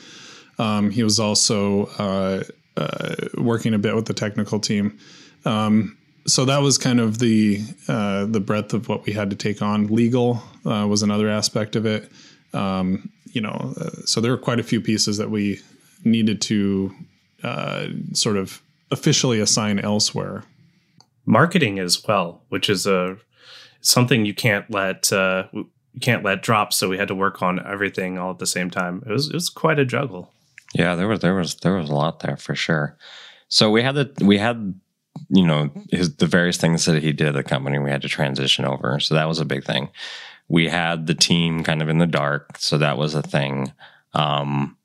Um, 0.58 0.90
he 0.90 1.02
was 1.02 1.18
also 1.18 1.86
uh, 1.98 2.42
uh, 2.76 3.14
working 3.38 3.72
a 3.72 3.78
bit 3.78 3.94
with 3.94 4.04
the 4.04 4.12
technical 4.12 4.60
team. 4.60 4.98
Um, 5.46 5.96
so 6.26 6.44
that 6.44 6.60
was 6.60 6.76
kind 6.76 7.00
of 7.00 7.18
the 7.18 7.62
uh, 7.88 8.26
the 8.26 8.40
breadth 8.40 8.74
of 8.74 8.88
what 8.88 9.06
we 9.06 9.14
had 9.14 9.30
to 9.30 9.36
take 9.36 9.62
on. 9.62 9.86
Legal 9.86 10.42
uh, 10.66 10.86
was 10.86 11.02
another 11.02 11.28
aspect 11.28 11.74
of 11.74 11.86
it. 11.86 12.12
Um, 12.52 13.10
you 13.32 13.40
know, 13.40 13.74
uh, 13.80 13.90
so 14.04 14.20
there 14.20 14.30
were 14.30 14.38
quite 14.38 14.60
a 14.60 14.62
few 14.62 14.82
pieces 14.82 15.16
that 15.16 15.30
we 15.30 15.60
needed 16.04 16.42
to 16.42 16.94
sort 18.12 18.36
of 18.36 18.62
officially 18.92 19.40
assign 19.40 19.78
elsewhere 19.80 20.44
marketing 21.24 21.78
as 21.78 22.02
well, 22.06 22.42
which 22.48 22.68
is 22.68 22.86
a 22.86 23.16
something 23.80 24.24
you 24.24 24.34
can't 24.34 24.70
let 24.70 25.12
uh, 25.12 25.44
you 25.52 26.00
can't 26.00 26.24
let 26.24 26.42
drop. 26.42 26.72
So 26.72 26.88
we 26.88 26.98
had 26.98 27.08
to 27.08 27.14
work 27.14 27.42
on 27.42 27.64
everything 27.66 28.18
all 28.18 28.30
at 28.30 28.38
the 28.38 28.46
same 28.46 28.70
time. 28.70 29.02
It 29.06 29.12
was 29.12 29.28
it 29.28 29.34
was 29.34 29.50
quite 29.50 29.78
a 29.78 29.84
juggle. 29.84 30.32
Yeah, 30.74 30.94
there 30.94 31.08
was 31.08 31.20
there 31.20 31.34
was 31.34 31.56
there 31.56 31.74
was 31.74 31.90
a 31.90 31.94
lot 31.94 32.20
there 32.20 32.36
for 32.36 32.54
sure. 32.54 32.96
So 33.48 33.70
we 33.70 33.82
had 33.82 33.94
the 33.94 34.12
we 34.24 34.38
had 34.38 34.74
you 35.28 35.46
know 35.46 35.70
his 35.90 36.16
the 36.16 36.26
various 36.26 36.56
things 36.56 36.84
that 36.86 37.02
he 37.02 37.12
did 37.12 37.28
at 37.28 37.34
the 37.34 37.42
company 37.42 37.78
we 37.78 37.90
had 37.90 38.02
to 38.02 38.08
transition 38.08 38.64
over. 38.64 38.98
So 39.00 39.14
that 39.14 39.28
was 39.28 39.38
a 39.38 39.44
big 39.44 39.64
thing. 39.64 39.90
We 40.48 40.68
had 40.68 41.06
the 41.06 41.14
team 41.14 41.62
kind 41.62 41.82
of 41.82 41.88
in 41.88 41.98
the 41.98 42.06
dark, 42.06 42.58
so 42.58 42.78
that 42.78 42.98
was 42.98 43.14
a 43.14 43.22
thing. 43.22 43.72
Um, 44.14 44.76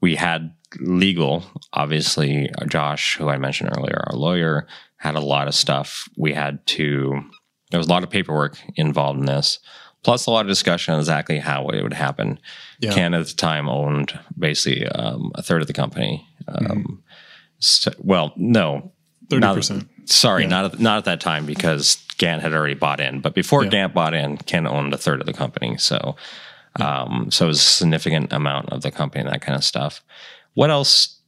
we 0.00 0.14
had 0.16 0.54
legal, 0.80 1.44
obviously. 1.72 2.50
Josh, 2.66 3.16
who 3.16 3.28
I 3.28 3.38
mentioned 3.38 3.74
earlier, 3.76 4.02
our 4.06 4.16
lawyer, 4.16 4.66
had 5.04 5.16
a 5.16 5.20
lot 5.20 5.48
of 5.48 5.54
stuff. 5.54 6.08
We 6.16 6.32
had 6.32 6.66
to, 6.68 7.22
there 7.70 7.78
was 7.78 7.86
a 7.86 7.90
lot 7.90 8.02
of 8.02 8.10
paperwork 8.10 8.58
involved 8.74 9.20
in 9.20 9.26
this, 9.26 9.58
plus 10.02 10.26
a 10.26 10.30
lot 10.30 10.46
of 10.46 10.48
discussion 10.48 10.94
on 10.94 11.00
exactly 11.00 11.38
how 11.38 11.68
it 11.68 11.82
would 11.82 11.92
happen. 11.92 12.40
Yeah. 12.80 12.94
Ken 12.94 13.12
at 13.12 13.26
the 13.26 13.34
time 13.34 13.68
owned 13.68 14.18
basically 14.38 14.86
um, 14.88 15.30
a 15.34 15.42
third 15.42 15.60
of 15.60 15.66
the 15.66 15.74
company. 15.74 16.26
Um, 16.48 16.64
mm-hmm. 16.64 16.94
so, 17.58 17.92
well, 17.98 18.32
no, 18.36 18.92
30%. 19.28 19.76
Not, 19.76 19.86
sorry, 20.06 20.44
yeah. 20.44 20.48
not, 20.48 20.64
at, 20.64 20.80
not 20.80 20.98
at 20.98 21.04
that 21.04 21.20
time 21.20 21.44
because 21.44 22.02
Gant 22.16 22.40
had 22.40 22.54
already 22.54 22.72
bought 22.72 22.98
in. 22.98 23.20
But 23.20 23.34
before 23.34 23.62
yeah. 23.64 23.70
Gant 23.70 23.92
bought 23.92 24.14
in, 24.14 24.38
Ken 24.38 24.66
owned 24.66 24.94
a 24.94 24.98
third 24.98 25.20
of 25.20 25.26
the 25.26 25.34
company. 25.34 25.76
So, 25.76 26.16
um, 26.80 27.30
so 27.30 27.44
it 27.44 27.48
was 27.48 27.60
a 27.60 27.62
significant 27.62 28.32
amount 28.32 28.70
of 28.70 28.80
the 28.80 28.90
company 28.90 29.22
and 29.22 29.30
that 29.30 29.42
kind 29.42 29.54
of 29.54 29.64
stuff. 29.64 30.02
What 30.54 30.70
else, 30.70 31.20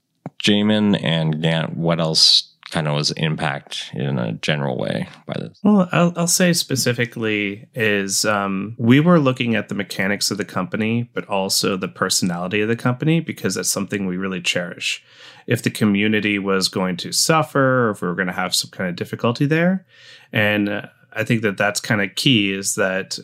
Jamon 0.42 0.98
and 1.02 1.42
Gant, 1.42 1.76
what 1.76 2.00
else 2.00 2.55
kind 2.76 2.88
of 2.88 2.94
was 2.94 3.10
impact 3.12 3.90
in 3.94 4.18
a 4.18 4.32
general 4.34 4.76
way 4.76 5.08
by 5.24 5.32
this? 5.38 5.58
Well, 5.64 5.88
I'll, 5.92 6.12
I'll 6.14 6.26
say 6.26 6.52
specifically 6.52 7.66
is 7.72 8.26
um, 8.26 8.76
we 8.78 9.00
were 9.00 9.18
looking 9.18 9.54
at 9.54 9.70
the 9.70 9.74
mechanics 9.74 10.30
of 10.30 10.36
the 10.36 10.44
company, 10.44 11.08
but 11.14 11.26
also 11.26 11.78
the 11.78 11.88
personality 11.88 12.60
of 12.60 12.68
the 12.68 12.76
company 12.76 13.20
because 13.20 13.54
that's 13.54 13.70
something 13.70 14.04
we 14.04 14.18
really 14.18 14.42
cherish. 14.42 15.02
If 15.46 15.62
the 15.62 15.70
community 15.70 16.38
was 16.38 16.68
going 16.68 16.98
to 16.98 17.12
suffer, 17.12 17.86
or 17.86 17.90
if 17.92 18.02
we 18.02 18.08
were 18.08 18.14
going 18.14 18.26
to 18.26 18.34
have 18.34 18.54
some 18.54 18.70
kind 18.70 18.90
of 18.90 18.96
difficulty 18.96 19.46
there, 19.46 19.86
and 20.30 20.68
uh, 20.68 20.82
I 21.14 21.24
think 21.24 21.40
that 21.42 21.56
that's 21.56 21.80
kind 21.80 22.02
of 22.02 22.14
key 22.14 22.52
is 22.52 22.74
that 22.74 23.18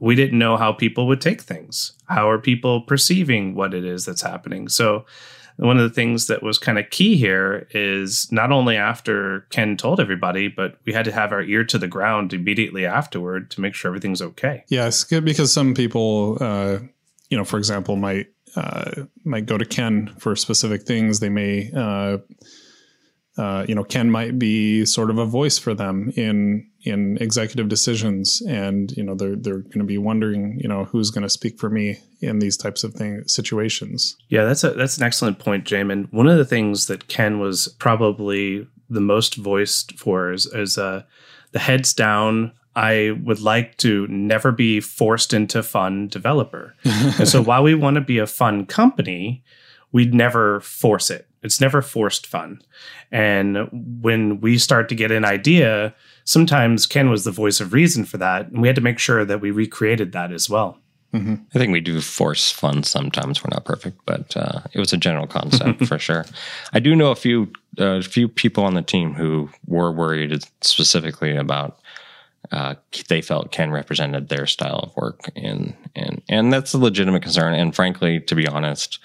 we 0.00 0.16
didn't 0.16 0.38
know 0.38 0.56
how 0.56 0.72
people 0.72 1.06
would 1.06 1.20
take 1.20 1.42
things. 1.42 1.92
How 2.06 2.28
are 2.28 2.40
people 2.40 2.80
perceiving 2.80 3.54
what 3.54 3.72
it 3.72 3.84
is 3.84 4.04
that's 4.04 4.22
happening? 4.22 4.68
So 4.68 5.06
one 5.56 5.78
of 5.78 5.82
the 5.82 5.94
things 5.94 6.26
that 6.26 6.42
was 6.42 6.58
kind 6.58 6.78
of 6.78 6.90
key 6.90 7.16
here 7.16 7.66
is 7.70 8.30
not 8.30 8.52
only 8.52 8.76
after 8.76 9.46
Ken 9.50 9.76
told 9.76 10.00
everybody, 10.00 10.48
but 10.48 10.78
we 10.84 10.92
had 10.92 11.04
to 11.06 11.12
have 11.12 11.32
our 11.32 11.42
ear 11.42 11.64
to 11.64 11.78
the 11.78 11.88
ground 11.88 12.32
immediately 12.32 12.84
afterward 12.84 13.50
to 13.52 13.60
make 13.60 13.74
sure 13.74 13.88
everything's 13.88 14.20
okay. 14.20 14.64
Yes, 14.68 15.04
because 15.04 15.52
some 15.52 15.74
people, 15.74 16.36
uh, 16.40 16.78
you 17.30 17.38
know, 17.38 17.44
for 17.44 17.58
example, 17.58 17.96
might 17.96 18.26
uh, 18.54 19.04
might 19.24 19.46
go 19.46 19.58
to 19.58 19.64
Ken 19.64 20.14
for 20.18 20.34
specific 20.34 20.82
things. 20.82 21.20
They 21.20 21.28
may, 21.28 21.70
uh, 21.74 22.18
uh, 23.38 23.66
you 23.68 23.74
know, 23.74 23.84
Ken 23.84 24.10
might 24.10 24.38
be 24.38 24.84
sort 24.86 25.10
of 25.10 25.18
a 25.18 25.26
voice 25.26 25.58
for 25.58 25.74
them 25.74 26.12
in 26.16 26.66
in 26.82 27.18
executive 27.20 27.68
decisions, 27.68 28.40
and 28.42 28.92
you 28.96 29.02
know, 29.02 29.14
they're 29.14 29.36
they're 29.36 29.58
going 29.58 29.80
to 29.80 29.84
be 29.84 29.98
wondering, 29.98 30.58
you 30.58 30.68
know, 30.68 30.84
who's 30.84 31.10
going 31.10 31.22
to 31.22 31.28
speak 31.28 31.58
for 31.58 31.68
me 31.68 31.98
in 32.20 32.38
these 32.38 32.56
types 32.56 32.82
of 32.82 32.94
things 32.94 33.32
situations. 33.32 34.16
Yeah, 34.28 34.44
that's 34.44 34.64
a 34.64 34.70
that's 34.70 34.96
an 34.96 35.04
excellent 35.04 35.38
point, 35.38 35.64
Jamon. 35.64 36.10
One 36.12 36.28
of 36.28 36.38
the 36.38 36.44
things 36.44 36.86
that 36.86 37.08
Ken 37.08 37.38
was 37.38 37.68
probably 37.78 38.66
the 38.88 39.00
most 39.00 39.34
voiced 39.34 39.98
for 39.98 40.32
is, 40.32 40.46
is 40.46 40.78
uh, 40.78 41.02
the 41.52 41.58
heads 41.58 41.92
down 41.92 42.52
I 42.76 43.18
would 43.24 43.40
like 43.40 43.78
to 43.78 44.06
never 44.08 44.52
be 44.52 44.80
forced 44.80 45.32
into 45.32 45.62
fun 45.62 46.08
developer. 46.08 46.74
and 46.84 47.26
so 47.26 47.42
while 47.42 47.62
we 47.62 47.74
want 47.74 47.94
to 47.94 48.02
be 48.02 48.18
a 48.18 48.26
fun 48.26 48.66
company, 48.66 49.42
we'd 49.92 50.12
never 50.12 50.60
force 50.60 51.10
it. 51.10 51.26
It's 51.46 51.60
never 51.60 51.80
forced 51.80 52.26
fun. 52.26 52.60
And 53.10 53.68
when 54.02 54.40
we 54.40 54.58
start 54.58 54.88
to 54.90 54.94
get 54.94 55.10
an 55.10 55.24
idea, 55.24 55.94
sometimes 56.24 56.86
Ken 56.86 57.08
was 57.08 57.24
the 57.24 57.30
voice 57.30 57.60
of 57.60 57.72
reason 57.72 58.04
for 58.04 58.18
that. 58.18 58.48
And 58.48 58.60
we 58.60 58.68
had 58.68 58.76
to 58.76 58.82
make 58.82 58.98
sure 58.98 59.24
that 59.24 59.40
we 59.40 59.50
recreated 59.50 60.12
that 60.12 60.32
as 60.32 60.50
well. 60.50 60.78
Mm-hmm. 61.14 61.34
I 61.54 61.58
think 61.58 61.72
we 61.72 61.80
do 61.80 62.00
force 62.00 62.50
fun 62.50 62.82
sometimes. 62.82 63.42
We're 63.42 63.50
not 63.50 63.64
perfect, 63.64 64.00
but 64.04 64.36
uh, 64.36 64.60
it 64.72 64.78
was 64.78 64.92
a 64.92 64.98
general 64.98 65.26
concept 65.26 65.84
for 65.86 65.98
sure. 65.98 66.26
I 66.72 66.80
do 66.80 66.94
know 66.94 67.10
a 67.10 67.16
few 67.16 67.52
a 67.78 67.98
uh, 67.98 68.02
few 68.02 68.26
people 68.26 68.64
on 68.64 68.74
the 68.74 68.82
team 68.82 69.12
who 69.14 69.50
were 69.66 69.92
worried 69.92 70.42
specifically 70.62 71.36
about 71.36 71.78
uh, 72.52 72.74
they 73.08 73.20
felt 73.20 73.52
Ken 73.52 73.70
represented 73.70 74.28
their 74.28 74.46
style 74.46 74.80
of 74.82 74.96
work, 74.96 75.30
and 75.36 75.74
and 75.94 76.22
and 76.28 76.52
that's 76.52 76.74
a 76.74 76.78
legitimate 76.78 77.22
concern. 77.22 77.54
And 77.54 77.74
frankly, 77.74 78.20
to 78.20 78.34
be 78.34 78.46
honest, 78.46 78.98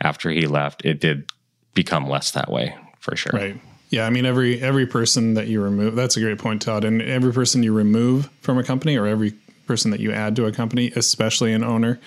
after 0.00 0.30
he 0.30 0.46
left, 0.46 0.84
it 0.84 1.00
did 1.00 1.30
become 1.76 2.08
less 2.08 2.32
that 2.32 2.50
way 2.50 2.76
for 2.98 3.14
sure. 3.14 3.30
Right. 3.32 3.60
Yeah, 3.90 4.04
I 4.04 4.10
mean 4.10 4.26
every 4.26 4.60
every 4.60 4.86
person 4.86 5.34
that 5.34 5.46
you 5.46 5.62
remove 5.62 5.94
that's 5.94 6.16
a 6.16 6.20
great 6.20 6.38
point, 6.38 6.62
Todd. 6.62 6.82
And 6.82 7.00
every 7.00 7.32
person 7.32 7.62
you 7.62 7.72
remove 7.72 8.28
from 8.40 8.58
a 8.58 8.64
company 8.64 8.96
or 8.96 9.06
every 9.06 9.34
person 9.68 9.92
that 9.92 10.00
you 10.00 10.12
add 10.12 10.34
to 10.36 10.46
a 10.46 10.52
company, 10.52 10.92
especially 10.96 11.52
an 11.52 11.62
owner, 11.62 12.00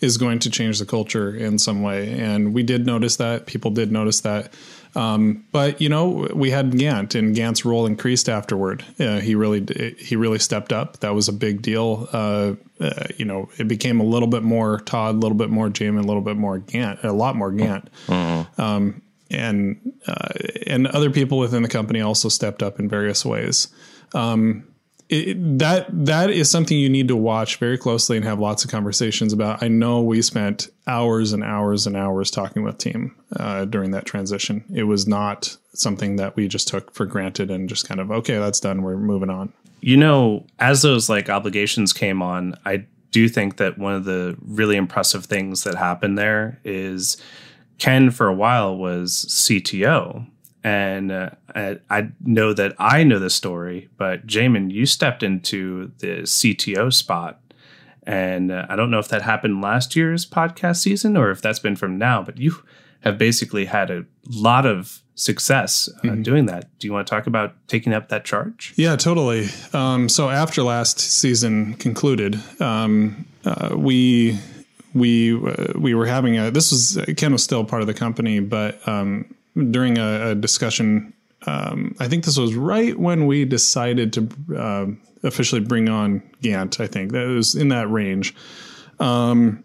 is 0.00 0.18
going 0.18 0.40
to 0.40 0.50
change 0.50 0.80
the 0.80 0.86
culture 0.86 1.32
in 1.34 1.58
some 1.58 1.82
way. 1.82 2.18
And 2.18 2.52
we 2.52 2.64
did 2.64 2.86
notice 2.86 3.16
that. 3.16 3.46
People 3.46 3.70
did 3.70 3.92
notice 3.92 4.22
that. 4.22 4.52
Um, 4.94 5.44
but 5.52 5.80
you 5.80 5.88
know, 5.88 6.28
we 6.34 6.50
had 6.50 6.76
Gant, 6.76 7.14
and 7.14 7.34
Gant's 7.34 7.64
role 7.64 7.86
increased 7.86 8.28
afterward. 8.28 8.84
Uh, 8.98 9.20
he 9.20 9.34
really 9.34 9.64
he 9.98 10.16
really 10.16 10.38
stepped 10.38 10.72
up. 10.72 10.98
That 11.00 11.14
was 11.14 11.28
a 11.28 11.32
big 11.32 11.62
deal. 11.62 12.08
Uh, 12.12 12.54
uh, 12.80 13.06
you 13.16 13.24
know, 13.24 13.48
it 13.58 13.68
became 13.68 14.00
a 14.00 14.04
little 14.04 14.28
bit 14.28 14.42
more 14.42 14.80
Todd, 14.80 15.14
a 15.14 15.18
little 15.18 15.36
bit 15.36 15.50
more 15.50 15.68
Jamon, 15.68 16.00
a 16.00 16.06
little 16.06 16.22
bit 16.22 16.36
more 16.36 16.58
Gant, 16.58 17.04
a 17.04 17.12
lot 17.12 17.36
more 17.36 17.52
Gant. 17.52 17.88
Mm-hmm. 18.06 18.60
Um, 18.60 19.01
and 19.32 19.92
uh, 20.06 20.28
and 20.66 20.86
other 20.88 21.10
people 21.10 21.38
within 21.38 21.62
the 21.62 21.68
company 21.68 22.00
also 22.00 22.28
stepped 22.28 22.62
up 22.62 22.78
in 22.78 22.88
various 22.88 23.24
ways. 23.24 23.68
Um, 24.14 24.64
it, 25.08 25.58
that 25.58 25.86
that 26.06 26.30
is 26.30 26.50
something 26.50 26.78
you 26.78 26.88
need 26.88 27.08
to 27.08 27.16
watch 27.16 27.56
very 27.56 27.76
closely 27.76 28.16
and 28.16 28.24
have 28.24 28.38
lots 28.38 28.64
of 28.64 28.70
conversations 28.70 29.32
about. 29.32 29.62
I 29.62 29.68
know 29.68 30.00
we 30.00 30.22
spent 30.22 30.68
hours 30.86 31.32
and 31.32 31.44
hours 31.44 31.86
and 31.86 31.96
hours 31.96 32.30
talking 32.30 32.62
with 32.62 32.78
team 32.78 33.14
uh, 33.36 33.66
during 33.66 33.90
that 33.90 34.06
transition. 34.06 34.64
It 34.72 34.84
was 34.84 35.06
not 35.06 35.56
something 35.74 36.16
that 36.16 36.36
we 36.36 36.48
just 36.48 36.68
took 36.68 36.94
for 36.94 37.04
granted 37.04 37.50
and 37.50 37.68
just 37.68 37.86
kind 37.86 38.00
of 38.00 38.10
okay, 38.10 38.38
that's 38.38 38.60
done. 38.60 38.82
We're 38.82 38.96
moving 38.96 39.30
on. 39.30 39.52
You 39.80 39.96
know, 39.96 40.46
as 40.58 40.82
those 40.82 41.08
like 41.10 41.28
obligations 41.28 41.92
came 41.92 42.22
on, 42.22 42.56
I 42.64 42.86
do 43.10 43.28
think 43.28 43.58
that 43.58 43.78
one 43.78 43.94
of 43.94 44.04
the 44.04 44.36
really 44.40 44.76
impressive 44.76 45.26
things 45.26 45.64
that 45.64 45.74
happened 45.74 46.16
there 46.16 46.58
is 46.64 47.18
Ken 47.78 48.10
for 48.10 48.28
a 48.28 48.34
while 48.34 48.76
was 48.76 49.26
CTO 49.28 50.26
and 50.64 51.10
uh, 51.10 51.30
I, 51.54 51.78
I, 51.90 52.08
know 52.24 52.52
that 52.52 52.74
I 52.78 53.02
know 53.02 53.18
the 53.18 53.30
story, 53.30 53.88
but 53.96 54.26
Jamon, 54.26 54.70
you 54.70 54.86
stepped 54.86 55.22
into 55.22 55.90
the 55.98 56.22
CTO 56.22 56.92
spot, 56.92 57.40
and 58.04 58.52
uh, 58.52 58.66
I 58.68 58.76
don't 58.76 58.90
know 58.90 58.98
if 58.98 59.08
that 59.08 59.22
happened 59.22 59.60
last 59.60 59.96
year's 59.96 60.24
podcast 60.24 60.76
season 60.76 61.16
or 61.16 61.30
if 61.30 61.42
that's 61.42 61.58
been 61.58 61.76
from 61.76 61.98
now. 61.98 62.22
But 62.22 62.38
you 62.38 62.62
have 63.00 63.18
basically 63.18 63.64
had 63.64 63.90
a 63.90 64.04
lot 64.28 64.64
of 64.64 65.02
success 65.14 65.88
uh, 65.88 66.08
mm-hmm. 66.08 66.22
doing 66.22 66.46
that. 66.46 66.78
Do 66.78 66.86
you 66.86 66.92
want 66.92 67.06
to 67.06 67.10
talk 67.10 67.26
about 67.26 67.54
taking 67.66 67.92
up 67.92 68.08
that 68.08 68.24
charge? 68.24 68.72
Yeah, 68.76 68.96
totally. 68.96 69.48
Um, 69.72 70.08
so 70.08 70.30
after 70.30 70.62
last 70.62 71.00
season 71.00 71.74
concluded, 71.74 72.40
um, 72.60 73.26
uh, 73.44 73.70
we 73.76 74.38
we 74.94 75.34
uh, 75.34 75.72
we 75.76 75.94
were 75.94 76.06
having 76.06 76.38
a. 76.38 76.50
This 76.50 76.72
was 76.72 76.98
Ken 77.16 77.32
was 77.32 77.42
still 77.42 77.64
part 77.64 77.82
of 77.82 77.86
the 77.86 77.94
company, 77.94 78.40
but 78.40 78.86
um, 78.86 79.34
during 79.70 79.98
a, 79.98 80.30
a 80.30 80.34
discussion. 80.34 81.14
Um, 81.44 81.96
I 81.98 82.06
think 82.06 82.24
this 82.24 82.38
was 82.38 82.54
right 82.54 82.96
when 82.96 83.26
we 83.26 83.44
decided 83.44 84.12
to 84.12 84.28
uh, 84.56 84.86
officially 85.24 85.60
bring 85.60 85.88
on 85.88 86.22
Gant. 86.40 86.78
I 86.78 86.86
think 86.86 87.10
that 87.12 87.26
was 87.26 87.56
in 87.56 87.68
that 87.70 87.90
range. 87.90 88.34
Um, 89.00 89.64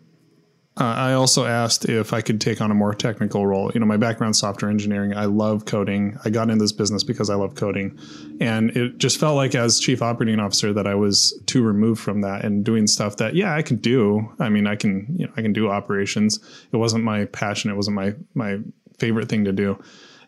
uh, 0.79 0.83
I 0.83 1.13
also 1.13 1.45
asked 1.45 1.85
if 1.85 2.13
I 2.13 2.21
could 2.21 2.39
take 2.39 2.61
on 2.61 2.69
a 2.69 2.75
more 2.75 2.93
technical 2.93 3.47
role. 3.47 3.71
You 3.73 3.79
know, 3.79 3.85
my 3.85 3.97
background 3.97 4.35
software 4.35 4.69
engineering. 4.69 5.15
I 5.15 5.25
love 5.25 5.65
coding. 5.65 6.17
I 6.23 6.29
got 6.29 6.49
into 6.49 6.63
this 6.63 6.71
business 6.71 7.03
because 7.03 7.29
I 7.29 7.35
love 7.35 7.55
coding, 7.55 7.97
and 8.39 8.69
it 8.71 8.97
just 8.97 9.19
felt 9.19 9.35
like 9.35 9.55
as 9.55 9.79
chief 9.79 10.01
operating 10.01 10.39
officer 10.39 10.73
that 10.73 10.85
I 10.85 10.95
was 10.95 11.39
too 11.47 11.63
removed 11.63 11.99
from 11.99 12.21
that 12.21 12.45
and 12.45 12.63
doing 12.63 12.85
stuff 12.85 13.17
that 13.17 13.35
yeah 13.35 13.55
I 13.55 13.63
can 13.63 13.77
do. 13.77 14.31
I 14.39 14.49
mean, 14.49 14.67
I 14.67 14.75
can 14.75 15.15
you 15.17 15.25
know 15.25 15.33
I 15.35 15.41
can 15.41 15.53
do 15.53 15.69
operations. 15.69 16.39
It 16.71 16.77
wasn't 16.77 17.03
my 17.03 17.25
passion. 17.25 17.71
It 17.71 17.75
wasn't 17.75 17.95
my 17.95 18.13
my 18.35 18.59
favorite 18.99 19.29
thing 19.29 19.45
to 19.45 19.51
do. 19.51 19.81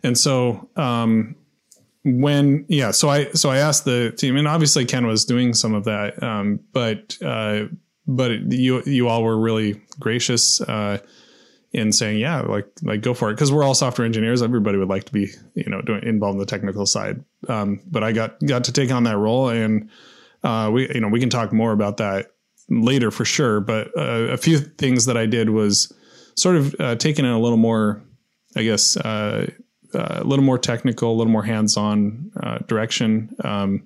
And 0.04 0.18
so, 0.18 0.70
um, 0.76 1.36
when 2.04 2.66
yeah, 2.70 2.92
so 2.92 3.10
I 3.10 3.32
so 3.32 3.50
I 3.50 3.58
asked 3.58 3.86
the 3.86 4.12
team, 4.18 4.38
and 4.38 4.48
obviously 4.48 4.86
Ken 4.86 5.06
was 5.06 5.26
doing 5.26 5.54
some 5.54 5.74
of 5.74 5.84
that, 5.84 6.22
um, 6.24 6.62
but 6.72 7.18
uh, 7.22 7.66
but 8.10 8.52
you 8.52 8.82
you 8.86 9.08
all 9.08 9.24
were 9.24 9.38
really 9.38 9.80
gracious 10.00 10.60
uh, 10.62 10.98
in 11.72 11.92
saying 11.92 12.18
yeah, 12.18 12.42
like 12.42 12.68
like 12.82 13.02
go 13.02 13.14
for 13.14 13.30
it 13.30 13.36
because 13.36 13.52
we're 13.52 13.64
all 13.64 13.76
software 13.76 14.06
engineers. 14.06 14.42
Everybody 14.42 14.78
would 14.78 14.90
like 14.90 15.04
to 15.06 15.14
be 15.14 15.30
you 15.54 15.70
know 15.70 15.82
doing 15.82 16.04
involved 16.04 16.36
in 16.36 16.40
the 16.40 16.46
technical 16.46 16.86
side. 16.86 17.24
Um, 17.48 17.82
but 17.86 18.04
I 18.04 18.12
got 18.12 18.40
got 18.46 18.64
to 18.66 18.72
take 18.72 18.92
on 18.92 19.04
that 19.04 19.18
role, 19.18 19.50
and 19.50 19.90
uh, 20.44 20.72
we 20.74 20.92
you 20.94 21.02
know 21.02 21.08
we 21.08 21.20
can 21.20 21.30
talk 21.30 21.54
more 21.54 21.72
about 21.72 21.98
that 21.98 22.32
later 22.68 23.12
for 23.12 23.26
sure. 23.26 23.60
But 23.60 23.96
uh, 23.96 24.30
a 24.32 24.38
few 24.38 24.58
things 24.58 25.06
that 25.06 25.16
I 25.16 25.28
did 25.28 25.52
was 25.52 25.94
sort 26.36 26.56
of 26.56 26.76
uh, 26.80 26.96
taking 26.96 27.26
it 27.26 27.32
a 27.32 27.38
little 27.38 27.58
more 27.58 28.02
I 28.56 28.64
guess, 28.64 28.98
uh, 28.98 29.52
uh, 29.94 30.18
a 30.22 30.24
little 30.24 30.44
more 30.44 30.58
technical, 30.58 31.12
a 31.12 31.18
little 31.18 31.32
more 31.32 31.44
hands-on 31.44 32.32
direction. 32.68 33.30
Um, 33.44 33.84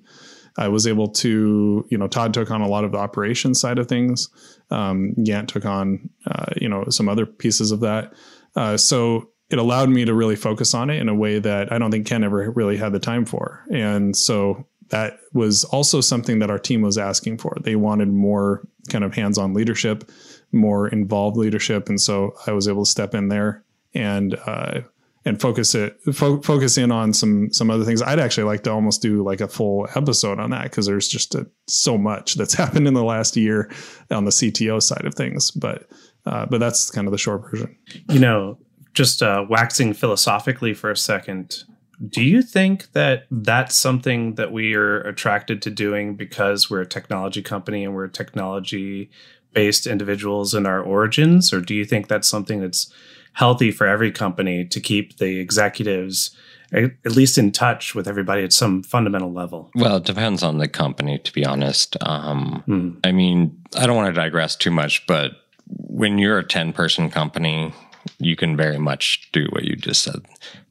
I 0.56 0.68
was 0.68 0.86
able 0.86 1.08
to, 1.08 1.84
you 1.88 1.98
know, 1.98 2.06
Todd 2.06 2.32
took 2.34 2.50
on 2.50 2.60
a 2.60 2.68
lot 2.68 2.84
of 2.84 2.92
the 2.92 2.98
operations 2.98 3.60
side 3.60 3.78
of 3.78 3.88
things. 3.88 4.28
Um, 4.70 5.14
Gant 5.24 5.48
took 5.48 5.64
on, 5.64 6.10
uh, 6.26 6.52
you 6.56 6.68
know, 6.68 6.84
some 6.88 7.08
other 7.08 7.26
pieces 7.26 7.72
of 7.72 7.80
that. 7.80 8.12
Uh, 8.56 8.76
so 8.76 9.30
it 9.50 9.58
allowed 9.58 9.90
me 9.90 10.04
to 10.04 10.14
really 10.14 10.36
focus 10.36 10.74
on 10.74 10.90
it 10.90 11.00
in 11.00 11.08
a 11.08 11.14
way 11.14 11.38
that 11.38 11.72
I 11.72 11.78
don't 11.78 11.90
think 11.90 12.06
Ken 12.06 12.24
ever 12.24 12.50
really 12.50 12.76
had 12.76 12.92
the 12.92 12.98
time 12.98 13.24
for. 13.24 13.64
And 13.70 14.16
so 14.16 14.66
that 14.90 15.18
was 15.32 15.64
also 15.64 16.00
something 16.00 16.38
that 16.38 16.50
our 16.50 16.58
team 16.58 16.82
was 16.82 16.98
asking 16.98 17.38
for. 17.38 17.56
They 17.60 17.76
wanted 17.76 18.08
more 18.08 18.66
kind 18.88 19.04
of 19.04 19.14
hands-on 19.14 19.54
leadership, 19.54 20.10
more 20.52 20.88
involved 20.88 21.36
leadership, 21.36 21.88
and 21.88 22.00
so 22.00 22.34
I 22.46 22.52
was 22.52 22.68
able 22.68 22.84
to 22.84 22.90
step 22.90 23.14
in 23.14 23.28
there 23.28 23.64
and 23.94 24.36
uh, 24.46 24.80
and 25.24 25.40
focus 25.40 25.74
it 25.74 25.98
fo- 26.12 26.40
focus 26.42 26.76
in 26.76 26.92
on 26.92 27.12
some 27.12 27.52
some 27.52 27.70
other 27.70 27.84
things. 27.84 28.02
I'd 28.02 28.20
actually 28.20 28.44
like 28.44 28.62
to 28.64 28.72
almost 28.72 29.02
do 29.02 29.22
like 29.22 29.40
a 29.40 29.48
full 29.48 29.88
episode 29.94 30.38
on 30.38 30.50
that 30.50 30.64
because 30.64 30.86
there's 30.86 31.08
just 31.08 31.34
a, 31.34 31.46
so 31.66 31.96
much 31.96 32.34
that's 32.34 32.54
happened 32.62 32.86
in 32.86 32.94
the 32.94 33.04
last 33.04 33.36
year 33.36 33.70
on 34.10 34.24
the 34.24 34.30
CTO 34.30 34.82
side 34.82 35.04
of 35.04 35.14
things. 35.14 35.50
But 35.50 35.88
uh, 36.26 36.46
but 36.46 36.58
that's 36.58 36.90
kind 36.90 37.06
of 37.06 37.12
the 37.12 37.18
short 37.18 37.50
version. 37.50 37.76
You 38.10 38.20
know, 38.20 38.58
just 38.92 39.22
uh, 39.22 39.44
waxing 39.48 39.94
philosophically 39.94 40.74
for 40.74 40.90
a 40.90 40.96
second. 40.96 41.64
Do 42.06 42.22
you 42.22 42.42
think 42.42 42.92
that 42.92 43.24
that's 43.30 43.76
something 43.76 44.34
that 44.34 44.52
we 44.52 44.74
are 44.74 45.00
attracted 45.02 45.62
to 45.62 45.70
doing 45.70 46.16
because 46.16 46.68
we're 46.68 46.80
a 46.80 46.86
technology 46.86 47.40
company 47.40 47.84
and 47.84 47.94
we're 47.94 48.08
technology 48.08 49.10
based 49.52 49.86
individuals 49.86 50.54
in 50.54 50.66
our 50.66 50.82
origins, 50.82 51.52
or 51.52 51.60
do 51.60 51.74
you 51.74 51.84
think 51.84 52.08
that's 52.08 52.26
something 52.26 52.60
that's 52.60 52.92
healthy 53.34 53.70
for 53.70 53.86
every 53.86 54.10
company 54.10 54.64
to 54.64 54.80
keep 54.80 55.18
the 55.18 55.38
executives 55.38 56.36
at 56.72 57.12
least 57.12 57.38
in 57.38 57.52
touch 57.52 57.94
with 57.94 58.08
everybody 58.08 58.42
at 58.42 58.52
some 58.52 58.82
fundamental 58.82 59.32
level? 59.32 59.70
Well, 59.74 59.96
it 59.98 60.04
depends 60.04 60.42
on 60.42 60.58
the 60.58 60.66
company, 60.66 61.18
to 61.18 61.32
be 61.32 61.44
honest. 61.44 61.96
Um, 62.00 62.62
hmm. 62.66 62.90
I 63.04 63.12
mean, 63.12 63.56
I 63.76 63.86
don't 63.86 63.96
want 63.96 64.12
to 64.14 64.20
digress 64.20 64.56
too 64.56 64.70
much, 64.70 65.06
but 65.06 65.32
when 65.66 66.18
you're 66.18 66.38
a 66.38 66.46
10 66.46 66.72
person 66.72 67.10
company, 67.10 67.72
you 68.18 68.36
can 68.36 68.56
very 68.56 68.78
much 68.78 69.28
do 69.32 69.46
what 69.50 69.64
you 69.64 69.76
just 69.76 70.02
said, 70.02 70.22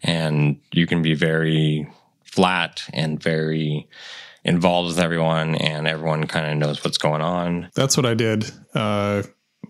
and 0.03 0.59
you 0.71 0.85
can 0.85 1.01
be 1.01 1.13
very 1.13 1.87
flat 2.25 2.83
and 2.93 3.21
very 3.21 3.87
involved 4.43 4.89
with 4.89 4.99
everyone, 4.99 5.55
and 5.55 5.87
everyone 5.87 6.27
kind 6.27 6.51
of 6.51 6.57
knows 6.57 6.83
what's 6.83 6.97
going 6.97 7.21
on. 7.21 7.69
That's 7.75 7.95
what 7.95 8.05
I 8.05 8.13
did 8.13 8.51
uh, 8.75 9.23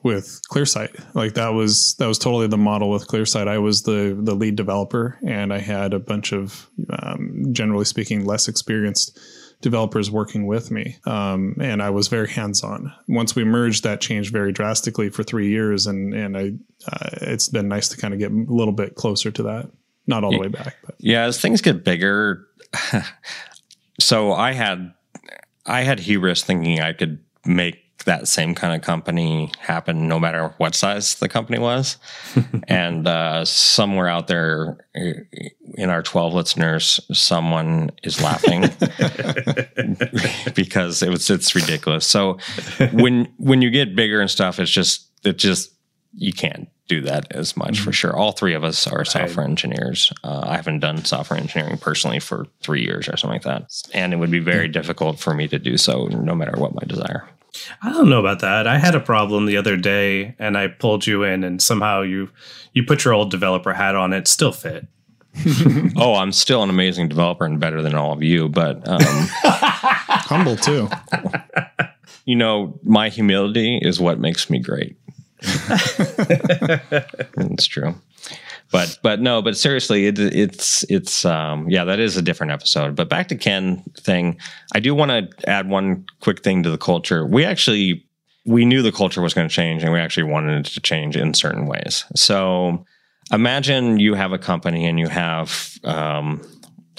with 0.03 0.41
ClearSight. 0.51 1.15
Like 1.15 1.33
that 1.33 1.49
was 1.49 1.95
that 1.95 2.07
was 2.07 2.19
totally 2.19 2.47
the 2.47 2.57
model 2.57 2.89
with 2.89 3.07
ClearSight. 3.07 3.47
I 3.47 3.57
was 3.57 3.83
the 3.83 4.17
the 4.19 4.35
lead 4.35 4.55
developer, 4.55 5.17
and 5.25 5.53
I 5.53 5.59
had 5.59 5.93
a 5.93 5.99
bunch 5.99 6.33
of, 6.33 6.69
um, 6.89 7.45
generally 7.51 7.85
speaking, 7.85 8.25
less 8.25 8.47
experienced 8.47 9.17
developers 9.61 10.11
working 10.11 10.45
with 10.45 10.71
me, 10.71 10.97
um, 11.05 11.55
and 11.61 11.81
I 11.81 11.89
was 11.89 12.09
very 12.09 12.29
hands 12.29 12.63
on. 12.63 12.93
Once 13.07 13.35
we 13.35 13.45
merged, 13.45 13.83
that 13.83 14.01
changed 14.01 14.33
very 14.33 14.51
drastically 14.51 15.09
for 15.09 15.23
three 15.23 15.49
years, 15.49 15.87
and 15.87 16.13
and 16.13 16.37
I 16.37 16.51
uh, 16.85 17.09
it's 17.21 17.47
been 17.49 17.69
nice 17.69 17.87
to 17.89 17.97
kind 17.97 18.13
of 18.13 18.19
get 18.19 18.31
a 18.31 18.45
little 18.47 18.73
bit 18.73 18.95
closer 18.95 19.31
to 19.31 19.43
that. 19.43 19.71
Not 20.05 20.25
all 20.25 20.31
the 20.31 20.39
way 20.39 20.49
back, 20.49 20.75
but 20.85 20.95
Yeah, 20.99 21.23
as 21.23 21.39
things 21.39 21.61
get 21.61 21.85
bigger, 21.85 22.45
so 24.01 24.33
I 24.33 24.51
had 24.51 24.93
I 25.65 25.81
had 25.83 26.01
hubris 26.01 26.43
thinking 26.43 26.81
I 26.81 26.91
could 26.91 27.23
make 27.45 27.82
that 28.05 28.27
same 28.27 28.55
kind 28.55 28.75
of 28.75 28.81
company 28.81 29.51
happen 29.59 30.07
no 30.07 30.19
matter 30.19 30.53
what 30.57 30.75
size 30.75 31.15
the 31.15 31.29
company 31.29 31.59
was. 31.59 31.97
and 32.67 33.07
uh, 33.07 33.45
somewhere 33.45 34.07
out 34.07 34.27
there 34.27 34.77
in 34.93 35.89
our 35.89 36.01
12 36.01 36.33
listeners, 36.33 36.99
someone 37.11 37.91
is 38.03 38.21
laughing 38.21 38.61
because 40.55 41.01
it 41.01 41.09
was 41.09 41.29
it's 41.29 41.55
ridiculous. 41.55 42.05
So 42.05 42.37
when 42.91 43.33
when 43.37 43.61
you 43.61 43.69
get 43.69 43.95
bigger 43.95 44.21
and 44.21 44.29
stuff, 44.29 44.59
it's 44.59 44.71
just 44.71 45.07
it 45.23 45.37
just 45.37 45.71
you 46.15 46.33
can't 46.33 46.69
do 46.87 47.01
that 47.01 47.31
as 47.31 47.55
much 47.55 47.79
for 47.79 47.91
sure. 47.91 48.15
All 48.15 48.33
three 48.33 48.53
of 48.53 48.63
us 48.63 48.87
are 48.87 49.05
software 49.05 49.45
engineers. 49.45 50.11
Uh, 50.23 50.41
I 50.43 50.55
haven't 50.57 50.79
done 50.79 51.05
software 51.05 51.39
engineering 51.39 51.77
personally 51.77 52.19
for 52.19 52.45
three 52.61 52.83
years 52.83 53.07
or 53.07 53.15
something 53.15 53.35
like 53.35 53.43
that, 53.43 53.71
and 53.93 54.13
it 54.13 54.17
would 54.17 54.31
be 54.31 54.39
very 54.39 54.67
difficult 54.67 55.17
for 55.17 55.33
me 55.33 55.47
to 55.47 55.59
do 55.59 55.77
so, 55.77 56.07
no 56.07 56.35
matter 56.35 56.59
what 56.59 56.75
my 56.75 56.83
desire. 56.85 57.27
I 57.81 57.91
don't 57.91 58.09
know 58.09 58.19
about 58.19 58.39
that. 58.39 58.67
I 58.67 58.77
had 58.77 58.95
a 58.95 58.99
problem 58.99 59.45
the 59.45 59.57
other 59.57 59.77
day, 59.77 60.35
and 60.39 60.57
I 60.57 60.67
pulled 60.67 61.05
you 61.05 61.23
in, 61.23 61.43
and 61.43 61.61
somehow 61.61 62.01
you 62.01 62.29
you 62.73 62.83
put 62.83 63.05
your 63.05 63.13
old 63.13 63.31
developer 63.31 63.73
hat 63.73 63.95
on. 63.95 64.13
It 64.13 64.27
still 64.27 64.51
fit. 64.51 64.87
oh, 65.97 66.15
I'm 66.15 66.31
still 66.31 66.63
an 66.63 66.69
amazing 66.69 67.09
developer 67.09 67.45
and 67.45 67.59
better 67.59 67.81
than 67.81 67.95
all 67.95 68.13
of 68.13 68.21
you, 68.21 68.49
but 68.49 68.87
um, 68.87 68.99
humble 69.03 70.55
too. 70.55 70.89
you 72.25 72.35
know, 72.35 72.79
my 72.83 73.09
humility 73.09 73.79
is 73.81 73.99
what 73.99 74.19
makes 74.19 74.49
me 74.49 74.59
great. 74.59 74.95
That's 77.35 77.65
true. 77.65 77.95
But 78.73 78.99
but 79.03 79.21
no, 79.21 79.43
but 79.43 79.55
seriously, 79.55 80.07
it, 80.07 80.17
it's 80.17 80.83
it's 80.89 81.25
um, 81.25 81.69
yeah, 81.69 81.85
that 81.85 81.99
is 81.99 82.17
a 82.17 82.23
different 82.23 82.51
episode. 82.51 82.95
But 82.95 83.07
back 83.07 83.27
to 83.27 83.35
Ken 83.35 83.83
thing, 83.99 84.39
I 84.73 84.79
do 84.79 84.95
want 84.95 85.11
to 85.11 85.49
add 85.49 85.69
one 85.69 86.07
quick 86.21 86.41
thing 86.41 86.63
to 86.63 86.71
the 86.71 86.77
culture. 86.79 87.23
We 87.23 87.45
actually 87.45 88.03
we 88.45 88.65
knew 88.65 88.81
the 88.81 88.91
culture 88.91 89.21
was 89.21 89.35
going 89.35 89.47
to 89.47 89.53
change, 89.53 89.83
and 89.83 89.93
we 89.93 89.99
actually 89.99 90.23
wanted 90.23 90.65
it 90.65 90.71
to 90.71 90.81
change 90.81 91.15
in 91.15 91.35
certain 91.35 91.67
ways. 91.67 92.03
So 92.15 92.83
imagine 93.31 93.99
you 93.99 94.15
have 94.15 94.31
a 94.31 94.39
company 94.39 94.87
and 94.87 94.99
you 94.99 95.07
have 95.07 95.77
um, 95.83 96.41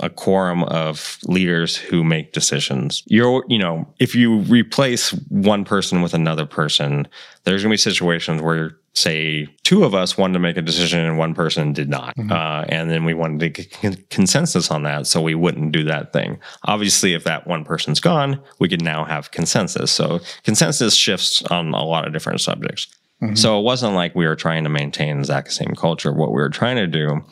a 0.00 0.10
quorum 0.10 0.64
of 0.64 1.18
leaders 1.24 1.76
who 1.76 2.02
make 2.02 2.32
decisions. 2.32 3.02
You're, 3.06 3.44
you 3.48 3.58
know, 3.58 3.86
if 3.98 4.14
you 4.14 4.38
replace 4.40 5.10
one 5.28 5.64
person 5.64 6.02
with 6.02 6.14
another 6.14 6.46
person, 6.46 7.06
there's 7.44 7.62
going 7.62 7.70
to 7.70 7.74
be 7.74 7.76
situations 7.76 8.42
where, 8.42 8.76
say, 8.94 9.46
two 9.62 9.84
of 9.84 9.94
us 9.94 10.18
wanted 10.18 10.32
to 10.34 10.38
make 10.40 10.56
a 10.56 10.62
decision 10.62 11.00
and 11.00 11.16
one 11.16 11.34
person 11.34 11.72
did 11.72 11.88
not. 11.88 12.16
Mm-hmm. 12.16 12.32
Uh, 12.32 12.64
and 12.68 12.90
then 12.90 13.04
we 13.04 13.14
wanted 13.14 13.54
to 13.54 13.62
get 13.62 14.10
consensus 14.10 14.70
on 14.70 14.82
that 14.82 15.06
so 15.06 15.22
we 15.22 15.34
wouldn't 15.34 15.72
do 15.72 15.84
that 15.84 16.12
thing. 16.12 16.38
Obviously, 16.64 17.14
if 17.14 17.24
that 17.24 17.46
one 17.46 17.64
person's 17.64 18.00
gone, 18.00 18.40
we 18.58 18.68
could 18.68 18.82
now 18.82 19.04
have 19.04 19.30
consensus. 19.30 19.92
So 19.92 20.20
consensus 20.42 20.94
shifts 20.94 21.42
on 21.44 21.72
a 21.72 21.84
lot 21.84 22.06
of 22.06 22.12
different 22.12 22.40
subjects. 22.40 22.88
Mm-hmm. 23.22 23.36
So 23.36 23.60
it 23.60 23.62
wasn't 23.62 23.94
like 23.94 24.14
we 24.14 24.26
were 24.26 24.36
trying 24.36 24.64
to 24.64 24.70
maintain 24.70 25.16
the 25.16 25.20
exact 25.20 25.52
same 25.52 25.74
culture. 25.76 26.12
What 26.12 26.30
we 26.30 26.36
were 26.36 26.50
trying 26.50 26.76
to 26.76 26.86
do 26.88 27.24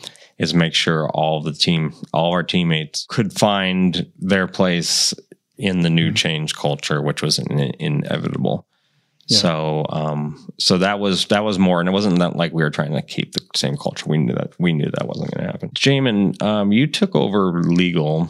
is 0.42 0.52
make 0.52 0.74
sure 0.74 1.08
all 1.10 1.40
the 1.40 1.52
team, 1.52 1.94
all 2.12 2.32
our 2.32 2.42
teammates 2.42 3.06
could 3.08 3.32
find 3.32 4.10
their 4.18 4.48
place 4.48 5.14
in 5.56 5.82
the 5.82 5.90
new 5.90 6.08
mm-hmm. 6.08 6.16
change 6.16 6.54
culture, 6.56 7.00
which 7.00 7.22
was 7.22 7.38
in, 7.38 7.60
inevitable. 7.78 8.66
Yeah. 9.28 9.38
So, 9.38 9.86
um, 9.90 10.52
so 10.58 10.78
that 10.78 10.98
was 10.98 11.26
that 11.26 11.44
was 11.44 11.60
more, 11.60 11.78
and 11.78 11.88
it 11.88 11.92
wasn't 11.92 12.18
that 12.18 12.34
like 12.34 12.52
we 12.52 12.64
were 12.64 12.70
trying 12.70 12.92
to 12.92 13.02
keep 13.02 13.34
the 13.34 13.46
same 13.54 13.76
culture. 13.76 14.06
We 14.08 14.18
knew 14.18 14.34
that 14.34 14.52
we 14.58 14.72
knew 14.72 14.90
that 14.90 15.06
wasn't 15.06 15.32
going 15.32 15.46
to 15.46 15.52
happen. 15.52 15.70
Jamon, 15.70 16.42
um, 16.42 16.72
you 16.72 16.88
took 16.88 17.14
over 17.14 17.62
legal. 17.62 18.28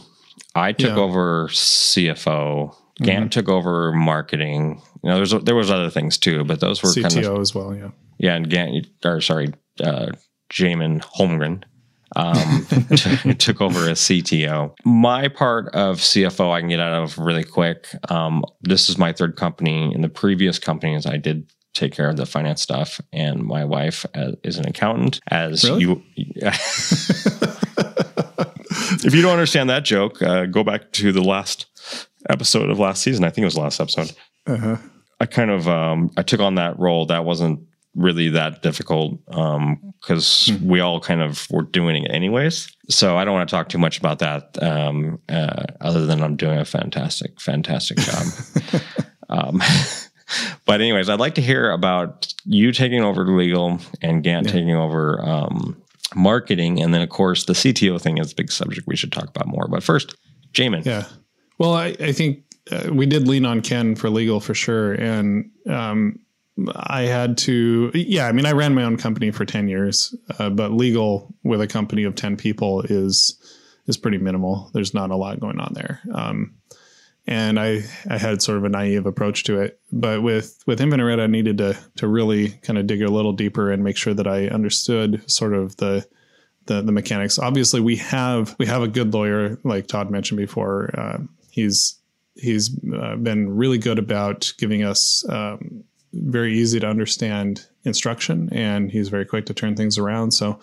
I 0.55 0.73
took 0.73 0.97
yeah. 0.97 1.03
over 1.03 1.49
CFO. 1.49 2.77
Gant 3.01 3.21
mm-hmm. 3.21 3.29
took 3.31 3.49
over 3.49 3.91
marketing. 3.93 4.83
You 5.03 5.11
know, 5.11 5.17
there's 5.17 5.31
there 5.31 5.55
was 5.55 5.71
other 5.71 5.89
things 5.89 6.19
too, 6.19 6.45
but 6.45 6.61
those 6.61 6.83
were 6.83 6.91
CTO 6.91 7.03
kind 7.03 7.25
of, 7.25 7.41
as 7.41 7.55
well. 7.55 7.75
Yeah, 7.75 7.91
yeah, 8.19 8.35
and 8.35 8.51
Gant 8.51 8.87
or 9.03 9.23
sorry, 9.23 9.55
uh, 9.83 10.09
Jamon 10.51 11.03
Holmgren 11.03 11.65
um, 12.17 12.67
t- 12.95 13.35
took 13.35 13.61
over 13.61 13.89
as 13.89 14.01
CTO. 14.01 14.75
My 14.85 15.29
part 15.29 15.69
of 15.75 15.99
CFO 15.99 16.51
I 16.53 16.61
can 16.61 16.69
get 16.69 16.81
out 16.81 17.03
of 17.03 17.19
really 17.19 17.45
quick. 17.45 17.89
Um, 18.11 18.45
this 18.61 18.89
is 18.89 18.99
my 18.99 19.13
third 19.13 19.37
company. 19.37 19.95
In 19.95 20.01
the 20.03 20.09
previous 20.09 20.59
companies, 20.59 21.07
I 21.07 21.17
did 21.17 21.51
take 21.75 21.93
care 21.93 22.09
of 22.09 22.17
the 22.17 22.27
finance 22.27 22.61
stuff, 22.61 23.01
and 23.13 23.43
my 23.43 23.65
wife 23.65 24.05
uh, 24.15 24.33
is 24.43 24.59
an 24.59 24.67
accountant. 24.67 25.21
As 25.29 25.65
really? 25.65 25.81
you, 25.81 26.03
if 29.05 29.15
you 29.15 29.23
don't 29.23 29.33
understand 29.33 29.71
that 29.71 29.85
joke, 29.85 30.21
uh, 30.23 30.47
go 30.47 30.63
back 30.65 30.93
to 30.93 31.13
the 31.13 31.23
last 31.23 31.67
episode 32.29 32.71
of 32.71 32.79
last 32.79 33.03
season. 33.03 33.25
I 33.25 33.31
think 33.31 33.43
it 33.43 33.47
was 33.47 33.57
last 33.57 33.81
episode. 33.81 34.13
Uh-huh. 34.47 34.77
I 35.21 35.27
kind 35.27 35.51
of 35.51 35.69
um, 35.69 36.11
I 36.17 36.23
took 36.23 36.41
on 36.41 36.57
that 36.57 36.79
role. 36.79 37.07
That 37.07 37.25
wasn't 37.25 37.61
really 37.95 38.29
that 38.31 38.63
difficult 38.63 39.25
because 39.27 40.49
um, 40.49 40.57
mm-hmm. 40.57 40.69
we 40.69 40.81
all 40.81 41.01
kind 41.01 41.23
of 41.23 41.47
were 41.51 41.63
doing 41.63 42.05
it 42.05 42.11
anyways. 42.11 42.75
So 42.89 43.17
I 43.17 43.25
don't 43.25 43.35
want 43.35 43.49
to 43.49 43.55
talk 43.55 43.69
too 43.69 43.79
much 43.79 43.99
about 43.99 44.19
that, 44.21 44.63
um, 44.63 45.21
uh, 45.29 45.65
other 45.81 46.07
than 46.07 46.23
I'm 46.23 46.37
doing 46.37 46.59
a 46.59 46.65
fantastic, 46.65 47.41
fantastic 47.41 47.99
job. 47.99 48.83
um, 49.29 49.63
but 50.67 50.81
anyways, 50.81 51.09
I'd 51.09 51.21
like 51.21 51.35
to 51.37 51.43
hear 51.43 51.71
about 51.71 52.33
you 52.45 52.73
taking 52.73 53.03
over 53.03 53.27
legal 53.27 53.79
and 54.01 54.23
Gant 54.23 54.47
yeah. 54.47 54.53
taking 54.53 54.75
over 54.75 55.21
um, 55.25 55.81
marketing, 56.15 56.83
and 56.83 56.95
then 56.95 57.03
of 57.03 57.11
course 57.11 57.45
the 57.45 57.53
CTO 57.53 58.01
thing 58.01 58.19
is 58.19 58.33
a 58.33 58.35
big 58.35 58.51
subject 58.51 58.87
we 58.87 58.97
should 58.97 59.13
talk 59.13 59.29
about 59.29 59.47
more. 59.47 59.69
But 59.69 59.83
first, 59.83 60.17
Jamon. 60.53 60.85
Yeah. 60.85 61.05
Well, 61.59 61.75
I, 61.75 61.95
I 62.01 62.13
think 62.13 62.45
uh, 62.71 62.91
we 62.93 63.07
did 63.07 63.29
lean 63.29 63.45
on 63.45 63.61
Ken 63.61 63.95
for 63.95 64.11
legal 64.11 64.41
for 64.41 64.55
sure, 64.55 64.95
and 64.95 65.51
um, 65.69 66.19
I 66.77 67.03
had 67.03 67.39
to, 67.39 67.91
yeah, 67.95 68.27
I 68.27 68.33
mean, 68.33 68.47
I 68.47 68.53
ran 68.53 68.75
my 68.75 68.85
own 68.85 68.97
company 68.97 69.31
for 69.31 69.45
10 69.45 69.69
years, 69.69 70.15
uh, 70.39 70.51
but 70.51 70.73
legal 70.73 71.35
with 71.43 71.61
a 71.61 71.67
company 71.67 72.05
of 72.05 72.15
10 72.15 72.37
people 72.37 72.83
is, 72.83 73.39
is 73.87 73.97
pretty 73.97 74.19
minimal. 74.19 74.71
There's 74.75 74.93
not 74.93 75.11
a 75.11 75.17
lot 75.17 75.41
going 75.41 75.59
on 75.59 75.73
there. 75.75 76.01
Um, 76.13 76.55
and 77.27 77.59
I, 77.59 77.83
I 78.11 78.19
had 78.19 78.43
sort 78.43 78.59
of 78.59 78.65
a 78.65 78.69
naive 78.69 79.07
approach 79.07 79.45
to 79.45 79.61
it, 79.61 79.81
but 79.93 80.23
with, 80.23 80.63
with 80.67 80.81
Infinite 80.81 81.07
Red, 81.07 81.21
I 81.21 81.27
needed 81.27 81.59
to, 81.59 81.79
to 81.97 82.07
really 82.07 82.51
kind 82.63 82.79
of 82.79 82.87
dig 82.87 83.01
a 83.01 83.11
little 83.11 83.33
deeper 83.33 83.71
and 83.71 83.83
make 83.83 83.97
sure 83.97 84.13
that 84.13 84.27
I 84.27 84.49
understood 84.49 85.23
sort 85.31 85.55
of 85.55 85.77
the, 85.79 86.07
the, 86.67 86.83
the 86.83 86.93
mechanics. 86.93 87.39
Obviously 87.39 87.81
we 87.81 87.97
have, 87.97 88.55
we 88.59 88.67
have 88.67 88.83
a 88.83 88.89
good 88.89 89.15
lawyer, 89.15 89.59
like 89.65 89.87
Todd 89.87 90.11
mentioned 90.11 90.39
before. 90.39 90.91
Uh, 90.99 91.19
he's, 91.51 91.99
he's 92.35 92.77
uh, 92.95 93.17
been 93.17 93.57
really 93.57 93.79
good 93.79 93.99
about 93.99 94.53
giving 94.59 94.83
us, 94.83 95.25
um, 95.31 95.85
very 96.13 96.59
easy 96.59 96.79
to 96.81 96.87
understand 96.87 97.67
instruction, 97.85 98.49
and 98.53 98.91
he's 98.91 99.09
very 99.09 99.25
quick 99.25 99.47
to 99.47 99.55
turn 99.55 99.77
things 99.77 99.99
around. 99.99 100.33
So 100.33 100.59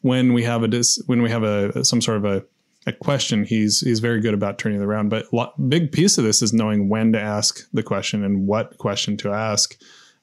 when 0.00 0.32
we 0.32 0.42
have 0.44 0.62
a 0.62 0.68
dis, 0.68 1.02
when 1.06 1.22
we 1.22 1.30
have 1.30 1.42
a 1.42 1.84
some 1.84 2.00
sort 2.00 2.18
of 2.18 2.24
a, 2.24 2.44
a 2.86 2.92
question, 2.92 3.44
he's 3.44 3.80
he's 3.80 4.00
very 4.00 4.20
good 4.20 4.34
about 4.34 4.58
turning 4.58 4.80
it 4.80 4.84
around. 4.84 5.08
But 5.08 5.32
lo- 5.32 5.52
big 5.68 5.92
piece 5.92 6.18
of 6.18 6.24
this 6.24 6.42
is 6.42 6.52
knowing 6.52 6.88
when 6.88 7.12
to 7.12 7.20
ask 7.20 7.68
the 7.72 7.82
question 7.82 8.24
and 8.24 8.46
what 8.46 8.78
question 8.78 9.16
to 9.18 9.32
ask 9.32 9.76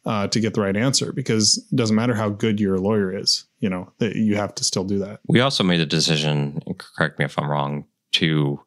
uh, 0.06 0.28
to 0.28 0.40
get 0.40 0.54
the 0.54 0.62
right 0.62 0.78
answer. 0.78 1.12
Because 1.12 1.58
it 1.72 1.76
doesn't 1.76 1.96
matter 1.96 2.14
how 2.14 2.30
good 2.30 2.60
your 2.60 2.78
lawyer 2.78 3.18
is, 3.18 3.46
you 3.60 3.70
know, 3.70 3.92
that 4.00 4.16
you 4.16 4.36
have 4.36 4.56
to 4.56 4.64
still 4.64 4.84
do 4.84 5.00
that. 5.00 5.20
We 5.28 5.40
also 5.40 5.64
made 5.64 5.80
the 5.80 5.86
decision. 5.86 6.62
Correct 6.78 7.20
me 7.20 7.26
if 7.26 7.38
I'm 7.40 7.50
wrong. 7.50 7.86
To 8.14 8.62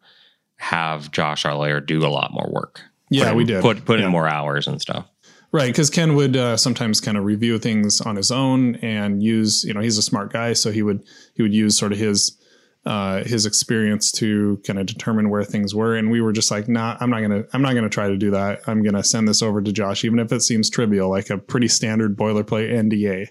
have 0.57 1.11
Josh, 1.11 1.47
our 1.47 1.55
lawyer, 1.55 1.81
do 1.81 2.05
a 2.05 2.09
lot 2.09 2.33
more 2.33 2.51
work. 2.53 2.83
Yeah, 3.11 3.31
in, 3.31 3.37
we 3.37 3.44
did. 3.44 3.62
Put 3.62 3.87
put 3.87 3.99
yeah. 3.99 4.07
in 4.07 4.12
more 4.12 4.29
hours 4.29 4.66
and 4.66 4.79
stuff. 4.79 5.09
Right, 5.50 5.68
because 5.68 5.88
Ken 5.88 6.14
would 6.14 6.37
uh, 6.37 6.58
sometimes 6.58 7.00
kind 7.00 7.16
of 7.16 7.24
review 7.24 7.58
things 7.58 8.02
on 8.02 8.16
his 8.16 8.30
own 8.30 8.76
and 8.76 9.22
use, 9.22 9.64
you 9.64 9.72
know, 9.72 9.80
he's 9.80 9.96
a 9.96 10.02
smart 10.02 10.30
guy, 10.30 10.52
so 10.52 10.70
he 10.70 10.82
would 10.82 11.02
he 11.34 11.42
would 11.42 11.54
use 11.54 11.78
sort 11.78 11.92
of 11.92 11.98
his 11.98 12.37
uh, 12.84 13.24
his 13.24 13.46
experience 13.46 14.12
to 14.12 14.61
kind 14.66 14.78
of 14.78 14.87
determine 14.87 15.30
where 15.30 15.44
things 15.44 15.74
were. 15.74 15.96
And 15.96 16.11
we 16.11 16.20
were 16.20 16.32
just 16.32 16.50
like, 16.50 16.68
nah, 16.68 16.98
I'm 17.00 17.08
not 17.08 17.22
gonna 17.22 17.44
I'm 17.54 17.62
not 17.62 17.74
gonna 17.74 17.88
try 17.88 18.08
to 18.08 18.16
do 18.16 18.30
that. 18.32 18.61
I'm 18.66 18.82
gonna 18.82 19.02
send 19.02 19.26
this 19.26 19.40
over 19.40 19.62
to 19.62 19.72
Josh, 19.72 20.04
even 20.04 20.18
if 20.18 20.32
it 20.32 20.42
seems 20.42 20.68
trivial, 20.68 21.08
like 21.08 21.30
a 21.30 21.38
pretty 21.38 21.68
standard 21.68 22.16
boilerplate 22.16 22.70
NDA. 22.70 23.28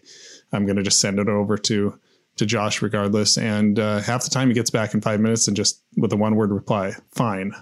I'm 0.51 0.65
to 0.65 0.83
just 0.83 0.99
send 0.99 1.19
it 1.19 1.27
over 1.27 1.57
to 1.57 1.99
to 2.37 2.45
Josh 2.45 2.81
regardless. 2.81 3.37
And 3.37 3.79
uh, 3.79 3.99
half 3.99 4.23
the 4.23 4.29
time 4.29 4.47
he 4.47 4.53
gets 4.53 4.69
back 4.69 4.93
in 4.93 5.01
five 5.01 5.19
minutes 5.19 5.47
and 5.47 5.55
just 5.55 5.83
with 5.97 6.13
a 6.13 6.17
one 6.17 6.35
word 6.35 6.51
reply, 6.51 6.93
fine. 7.11 7.53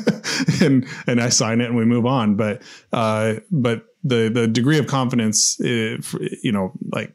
and 0.60 0.86
and 1.06 1.20
I 1.20 1.28
sign 1.28 1.60
it 1.60 1.66
and 1.66 1.76
we 1.76 1.84
move 1.84 2.06
on. 2.06 2.36
But 2.36 2.62
uh, 2.92 3.34
but 3.50 3.86
the 4.04 4.28
the 4.28 4.46
degree 4.46 4.78
of 4.78 4.86
confidence, 4.86 5.56
if, 5.60 6.14
you 6.42 6.52
know, 6.52 6.72
like 6.92 7.14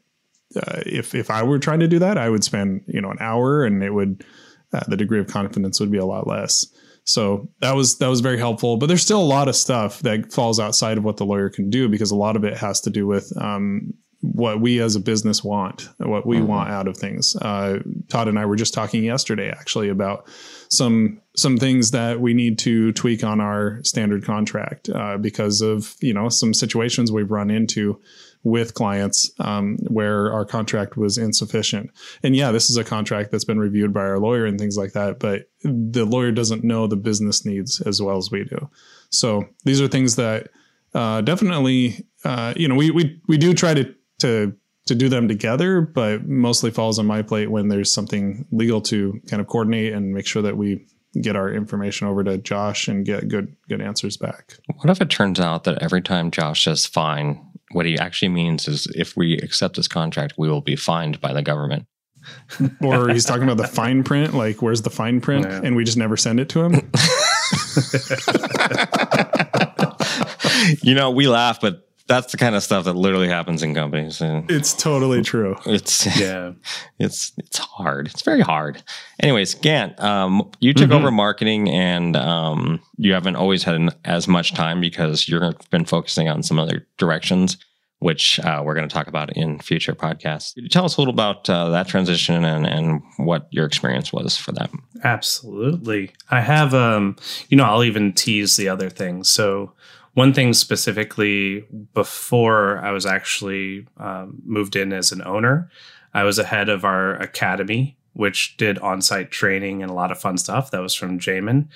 uh, 0.56 0.82
if 0.86 1.14
if 1.14 1.30
I 1.30 1.42
were 1.42 1.58
trying 1.58 1.80
to 1.80 1.88
do 1.88 1.98
that, 2.00 2.18
I 2.18 2.28
would 2.28 2.44
spend 2.44 2.82
you 2.86 3.00
know 3.00 3.10
an 3.10 3.18
hour 3.20 3.64
and 3.64 3.82
it 3.82 3.90
would 3.90 4.24
uh, 4.72 4.80
the 4.88 4.96
degree 4.96 5.20
of 5.20 5.26
confidence 5.26 5.80
would 5.80 5.90
be 5.90 5.98
a 5.98 6.06
lot 6.06 6.26
less. 6.26 6.66
So 7.04 7.48
that 7.60 7.74
was 7.74 7.98
that 7.98 8.08
was 8.08 8.20
very 8.20 8.38
helpful. 8.38 8.76
But 8.76 8.86
there's 8.86 9.02
still 9.02 9.20
a 9.20 9.24
lot 9.24 9.48
of 9.48 9.56
stuff 9.56 10.00
that 10.00 10.32
falls 10.32 10.60
outside 10.60 10.98
of 10.98 11.04
what 11.04 11.16
the 11.16 11.26
lawyer 11.26 11.50
can 11.50 11.68
do 11.68 11.88
because 11.88 12.10
a 12.10 12.16
lot 12.16 12.36
of 12.36 12.44
it 12.44 12.56
has 12.56 12.80
to 12.82 12.90
do 12.90 13.06
with 13.06 13.32
um, 13.40 13.92
what 14.22 14.60
we 14.60 14.80
as 14.80 14.94
a 14.94 15.00
business 15.00 15.42
want, 15.42 15.88
what 15.98 16.24
we 16.24 16.36
mm-hmm. 16.36 16.46
want 16.46 16.70
out 16.70 16.86
of 16.86 16.96
things. 16.96 17.34
Uh, 17.36 17.80
Todd 18.08 18.28
and 18.28 18.38
I 18.38 18.46
were 18.46 18.56
just 18.56 18.72
talking 18.72 19.02
yesterday 19.02 19.50
actually 19.50 19.88
about 19.88 20.28
some 20.68 21.20
some 21.34 21.56
things 21.58 21.90
that 21.90 22.20
we 22.20 22.32
need 22.32 22.58
to 22.60 22.92
tweak 22.92 23.24
on 23.24 23.40
our 23.40 23.82
standard 23.82 24.24
contract 24.24 24.88
uh, 24.88 25.18
because 25.18 25.60
of 25.60 25.96
you 26.00 26.14
know 26.14 26.28
some 26.28 26.54
situations 26.54 27.10
we've 27.10 27.30
run 27.30 27.50
into 27.50 28.00
with 28.44 28.74
clients 28.74 29.30
um, 29.40 29.76
where 29.88 30.32
our 30.32 30.44
contract 30.44 30.96
was 30.96 31.18
insufficient. 31.18 31.90
And 32.22 32.34
yeah, 32.34 32.52
this 32.52 32.70
is 32.70 32.76
a 32.76 32.84
contract 32.84 33.30
that's 33.30 33.44
been 33.44 33.58
reviewed 33.58 33.92
by 33.92 34.00
our 34.00 34.18
lawyer 34.18 34.46
and 34.46 34.58
things 34.58 34.76
like 34.76 34.92
that, 34.92 35.18
but 35.20 35.48
the 35.62 36.04
lawyer 36.04 36.32
doesn't 36.32 36.64
know 36.64 36.86
the 36.86 36.96
business 36.96 37.44
needs 37.44 37.80
as 37.80 38.02
well 38.02 38.16
as 38.16 38.30
we 38.30 38.44
do. 38.44 38.68
So 39.10 39.44
these 39.64 39.80
are 39.80 39.88
things 39.88 40.16
that 40.16 40.48
uh, 40.94 41.22
definitely, 41.22 42.06
uh, 42.24 42.54
you 42.56 42.68
know, 42.68 42.74
we 42.74 42.90
we 42.90 43.20
we 43.26 43.36
do 43.36 43.54
try 43.54 43.74
to 43.74 43.94
to 44.22 44.54
to 44.86 44.94
do 44.94 45.08
them 45.08 45.28
together, 45.28 45.80
but 45.80 46.26
mostly 46.26 46.70
falls 46.70 46.98
on 46.98 47.06
my 47.06 47.22
plate 47.22 47.50
when 47.50 47.68
there's 47.68 47.90
something 47.90 48.46
legal 48.50 48.80
to 48.80 49.20
kind 49.28 49.40
of 49.40 49.46
coordinate 49.46 49.92
and 49.92 50.12
make 50.12 50.26
sure 50.26 50.42
that 50.42 50.56
we 50.56 50.86
get 51.20 51.36
our 51.36 51.52
information 51.52 52.08
over 52.08 52.24
to 52.24 52.38
Josh 52.38 52.88
and 52.88 53.04
get 53.04 53.28
good 53.28 53.54
good 53.68 53.80
answers 53.80 54.16
back. 54.16 54.58
What 54.78 54.90
if 54.90 55.00
it 55.00 55.10
turns 55.10 55.38
out 55.38 55.64
that 55.64 55.82
every 55.82 56.02
time 56.02 56.30
Josh 56.30 56.64
says 56.64 56.86
fine, 56.86 57.44
what 57.72 57.86
he 57.86 57.98
actually 57.98 58.30
means 58.30 58.66
is 58.66 58.86
if 58.94 59.16
we 59.16 59.36
accept 59.38 59.76
this 59.76 59.88
contract, 59.88 60.34
we 60.36 60.48
will 60.48 60.60
be 60.60 60.76
fined 60.76 61.20
by 61.20 61.32
the 61.32 61.42
government. 61.42 61.86
or 62.80 63.08
he's 63.08 63.24
talking 63.24 63.42
about 63.42 63.56
the 63.56 63.66
fine 63.66 64.04
print, 64.04 64.32
like 64.32 64.62
where's 64.62 64.82
the 64.82 64.90
fine 64.90 65.20
print, 65.20 65.44
yeah. 65.44 65.60
and 65.62 65.74
we 65.74 65.84
just 65.84 65.98
never 65.98 66.16
send 66.16 66.38
it 66.38 66.48
to 66.50 66.62
him. 66.62 66.72
you 70.82 70.94
know, 70.94 71.10
we 71.10 71.26
laugh, 71.26 71.60
but 71.60 71.88
that's 72.06 72.32
the 72.32 72.38
kind 72.38 72.54
of 72.54 72.62
stuff 72.62 72.84
that 72.84 72.94
literally 72.94 73.28
happens 73.28 73.62
in 73.62 73.74
companies. 73.74 74.20
And 74.20 74.50
it's 74.50 74.74
totally 74.74 75.22
true. 75.22 75.56
It's 75.66 76.06
yeah, 76.20 76.52
it's 76.98 77.32
it's 77.38 77.58
hard. 77.58 78.08
It's 78.08 78.22
very 78.22 78.40
hard. 78.40 78.82
Anyways, 79.20 79.54
Gant, 79.54 79.98
um, 80.00 80.50
you 80.60 80.74
took 80.74 80.90
mm-hmm. 80.90 80.98
over 80.98 81.10
marketing, 81.10 81.68
and 81.68 82.16
um, 82.16 82.80
you 82.96 83.12
haven't 83.12 83.36
always 83.36 83.64
had 83.64 83.74
an, 83.74 83.90
as 84.04 84.28
much 84.28 84.54
time 84.54 84.80
because 84.80 85.28
you've 85.28 85.70
been 85.70 85.84
focusing 85.84 86.28
on 86.28 86.42
some 86.42 86.58
other 86.58 86.86
directions, 86.98 87.56
which 88.00 88.40
uh, 88.40 88.62
we're 88.64 88.74
going 88.74 88.88
to 88.88 88.92
talk 88.92 89.06
about 89.06 89.36
in 89.36 89.58
future 89.60 89.94
podcasts. 89.94 90.54
Could 90.54 90.64
you 90.64 90.68
tell 90.68 90.84
us 90.84 90.96
a 90.96 91.00
little 91.00 91.14
about 91.14 91.48
uh, 91.48 91.70
that 91.70 91.88
transition 91.88 92.44
and 92.44 92.66
and 92.66 93.02
what 93.16 93.48
your 93.50 93.66
experience 93.66 94.12
was 94.12 94.36
for 94.36 94.52
that? 94.52 94.70
Absolutely, 95.04 96.12
I 96.30 96.40
have. 96.40 96.74
Um, 96.74 97.16
you 97.48 97.56
know, 97.56 97.64
I'll 97.64 97.84
even 97.84 98.12
tease 98.12 98.56
the 98.56 98.68
other 98.68 98.90
things. 98.90 99.30
So 99.30 99.72
one 100.14 100.34
thing 100.34 100.52
specifically 100.52 101.66
before 101.94 102.78
I 102.78 102.90
was 102.90 103.06
actually 103.06 103.86
um, 103.96 104.42
moved 104.44 104.76
in 104.76 104.92
as 104.92 105.12
an 105.12 105.22
owner, 105.22 105.70
I 106.12 106.24
was 106.24 106.38
ahead 106.38 106.68
of 106.68 106.84
our 106.84 107.14
academy, 107.14 107.96
which 108.12 108.56
did 108.58 108.78
on 108.78 109.00
site 109.00 109.30
training 109.30 109.82
and 109.82 109.90
a 109.90 109.94
lot 109.94 110.12
of 110.12 110.20
fun 110.20 110.36
stuff. 110.36 110.70
That 110.70 110.82
was 110.82 110.94
from 110.94 111.18
Jamon. 111.18 111.68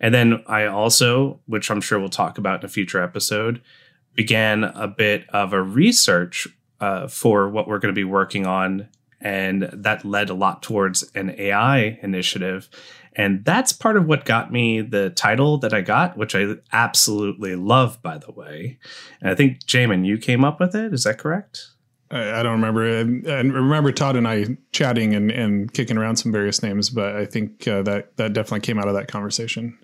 And 0.00 0.14
then 0.14 0.42
I 0.46 0.66
also, 0.66 1.40
which 1.46 1.70
I'm 1.70 1.80
sure 1.80 2.00
we'll 2.00 2.08
talk 2.08 2.38
about 2.38 2.60
in 2.60 2.66
a 2.66 2.68
future 2.68 3.02
episode, 3.02 3.60
began 4.14 4.64
a 4.64 4.88
bit 4.88 5.28
of 5.30 5.52
a 5.52 5.62
research 5.62 6.48
uh, 6.80 7.06
for 7.08 7.48
what 7.48 7.68
we're 7.68 7.78
going 7.78 7.94
to 7.94 7.98
be 7.98 8.04
working 8.04 8.46
on. 8.46 8.88
And 9.20 9.70
that 9.72 10.04
led 10.04 10.30
a 10.30 10.34
lot 10.34 10.62
towards 10.62 11.04
an 11.14 11.34
AI 11.38 11.98
initiative. 12.02 12.68
And 13.14 13.44
that's 13.44 13.72
part 13.72 13.96
of 13.96 14.06
what 14.06 14.24
got 14.24 14.50
me 14.50 14.80
the 14.80 15.10
title 15.10 15.58
that 15.58 15.74
I 15.74 15.82
got, 15.82 16.16
which 16.16 16.34
I 16.34 16.54
absolutely 16.72 17.56
love, 17.56 18.02
by 18.02 18.18
the 18.18 18.32
way. 18.32 18.78
And 19.20 19.30
I 19.30 19.34
think, 19.34 19.64
Jamon, 19.64 20.06
you 20.06 20.16
came 20.18 20.44
up 20.44 20.60
with 20.60 20.74
it. 20.74 20.94
Is 20.94 21.04
that 21.04 21.18
correct? 21.18 21.68
I, 22.10 22.40
I 22.40 22.42
don't 22.42 22.52
remember. 22.52 22.84
I, 22.84 23.40
remember 23.40 23.92
Todd 23.92 24.16
and 24.16 24.28
I 24.28 24.56
chatting 24.72 25.14
and, 25.14 25.30
and 25.30 25.72
kicking 25.72 25.96
around 25.96 26.16
some 26.16 26.30
various 26.30 26.62
names, 26.62 26.90
but 26.90 27.16
I 27.16 27.26
think 27.26 27.66
uh, 27.66 27.82
that 27.82 28.16
that 28.16 28.32
definitely 28.32 28.60
came 28.60 28.78
out 28.78 28.88
of 28.88 28.94
that 28.94 29.08
conversation 29.08 29.78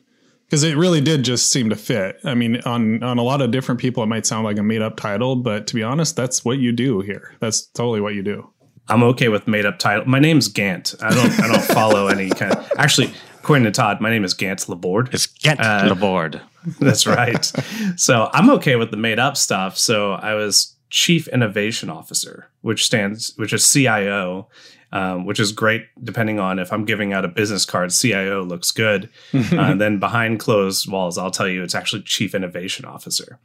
because 0.45 0.63
it 0.63 0.77
really 0.77 1.01
did 1.01 1.25
just 1.25 1.51
seem 1.51 1.71
to 1.71 1.77
fit. 1.77 2.19
I 2.25 2.35
mean, 2.35 2.61
on 2.63 3.03
on 3.03 3.19
a 3.19 3.23
lot 3.23 3.41
of 3.41 3.51
different 3.51 3.81
people, 3.81 4.03
it 4.03 4.07
might 4.07 4.27
sound 4.27 4.45
like 4.45 4.59
a 4.59 4.63
made 4.63 4.83
up 4.83 4.97
title, 4.97 5.37
but 5.37 5.67
to 5.69 5.75
be 5.75 5.83
honest, 5.83 6.17
that's 6.17 6.45
what 6.45 6.59
you 6.59 6.73
do 6.73 7.01
here. 7.01 7.35
That's 7.41 7.67
totally 7.67 8.01
what 8.01 8.15
you 8.15 8.23
do. 8.23 8.51
I'm 8.89 9.03
okay 9.05 9.29
with 9.29 9.47
made 9.47 9.67
up 9.67 9.79
title. 9.79 10.07
My 10.07 10.19
name's 10.19 10.49
Gant. 10.49 10.95
I 11.01 11.15
don't 11.15 11.41
I 11.41 11.49
don't 11.49 11.63
follow 11.63 12.09
any 12.09 12.31
kind 12.31 12.53
of 12.53 12.73
actually 12.77 13.13
according 13.39 13.65
to 13.65 13.71
Todd, 13.71 14.01
my 14.01 14.11
name 14.11 14.25
is 14.25 14.35
Gant 14.35 14.69
Laborde. 14.69 15.09
It's 15.15 15.27
Gant 15.27 15.61
uh, 15.61 15.87
Laborde. 15.89 16.41
That's 16.81 17.07
right. 17.07 17.51
so 17.97 18.29
I'm 18.33 18.51
okay 18.51 18.77
with 18.77 18.91
the 18.91 18.97
made 18.97 19.19
up 19.19 19.37
stuff. 19.37 19.79
So 19.79 20.13
I 20.13 20.35
was 20.35 20.77
Chief 20.91 21.29
Innovation 21.29 21.89
Officer, 21.89 22.51
which 22.61 22.85
stands 22.85 23.33
which 23.37 23.53
is 23.53 23.71
CIO. 23.71 24.49
Um, 24.91 25.27
which 25.27 25.39
is 25.39 25.53
great 25.53 25.85
depending 26.03 26.41
on 26.41 26.59
if 26.59 26.73
I'm 26.73 26.87
giving 26.87 27.13
out 27.13 27.27
a 27.27 27.29
business 27.29 27.67
card, 27.67 27.91
CIO 27.91 28.43
looks 28.43 28.71
good. 28.71 29.11
uh, 29.35 29.41
and 29.53 29.79
then 29.79 29.99
behind 29.99 30.41
closed 30.41 30.91
walls, 30.91 31.19
I'll 31.19 31.31
tell 31.31 31.47
you 31.47 31.63
it's 31.63 31.75
actually 31.75 32.05
Chief 32.05 32.35
Innovation 32.35 32.87
Officer. 32.87 33.39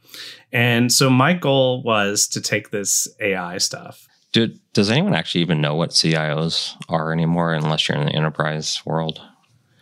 And 0.52 0.90
so 0.90 1.10
my 1.10 1.34
goal 1.34 1.82
was 1.82 2.26
to 2.28 2.40
take 2.40 2.70
this 2.70 3.08
AI 3.20 3.58
stuff 3.58 4.08
do, 4.34 4.48
does 4.72 4.90
anyone 4.90 5.14
actually 5.14 5.40
even 5.42 5.60
know 5.60 5.76
what 5.76 5.90
CIOs 5.90 6.74
are 6.88 7.12
anymore 7.12 7.54
unless 7.54 7.88
you're 7.88 7.96
in 7.96 8.06
the 8.06 8.12
enterprise 8.12 8.84
world? 8.84 9.22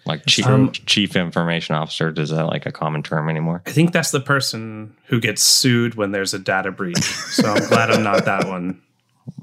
Like 0.04 0.26
chief, 0.26 0.46
um, 0.46 0.72
chief 0.72 1.16
information 1.16 1.74
officer, 1.74 2.10
does 2.10 2.30
that 2.30 2.44
like 2.46 2.66
a 2.66 2.72
common 2.72 3.02
term 3.02 3.28
anymore? 3.28 3.62
I 3.66 3.70
think 3.70 3.92
that's 3.92 4.10
the 4.10 4.20
person 4.20 4.96
who 5.06 5.20
gets 5.20 5.42
sued 5.42 5.94
when 5.94 6.12
there's 6.12 6.34
a 6.34 6.38
data 6.38 6.70
breach. 6.70 7.02
so 7.02 7.48
I'm 7.48 7.66
glad 7.68 7.90
I'm 7.90 8.02
not 8.02 8.24
that 8.26 8.46
one. 8.46 8.82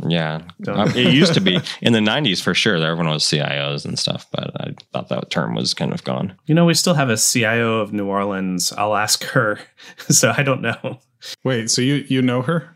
Yeah, 0.08 0.42
um, 0.68 0.90
it 0.96 1.14
used 1.14 1.34
to 1.34 1.42
be 1.42 1.60
in 1.82 1.94
the 1.94 2.00
'90s 2.00 2.42
for 2.42 2.54
sure. 2.54 2.76
Everyone 2.76 3.08
was 3.08 3.24
CIOs 3.24 3.86
and 3.86 3.98
stuff, 3.98 4.28
but 4.32 4.52
I 4.62 4.76
thought 4.92 5.08
that 5.10 5.30
term 5.32 5.56
was 5.56 5.74
kind 5.74 5.94
of 5.94 6.04
gone. 6.04 6.36
You 6.46 6.54
know, 6.54 6.66
we 6.66 6.74
still 6.74 6.94
have 6.94 7.10
a 7.10 7.18
CIO 7.18 7.80
of 7.80 7.94
New 7.94 8.06
Orleans. 8.08 8.74
I'll 8.74 8.96
ask 8.96 9.24
her, 9.24 9.60
so 10.10 10.34
I 10.36 10.44
don't 10.44 10.62
know. 10.62 11.00
Wait, 11.46 11.72
so 11.72 11.82
you 11.82 12.06
you 12.10 12.22
know 12.22 12.42
her? 12.42 12.76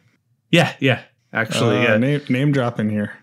Yeah, 0.51 0.73
yeah. 0.79 1.01
Actually, 1.33 1.87
uh, 1.87 1.97
name 1.97 2.21
name 2.29 2.51
dropping 2.51 2.89
here. 2.89 3.13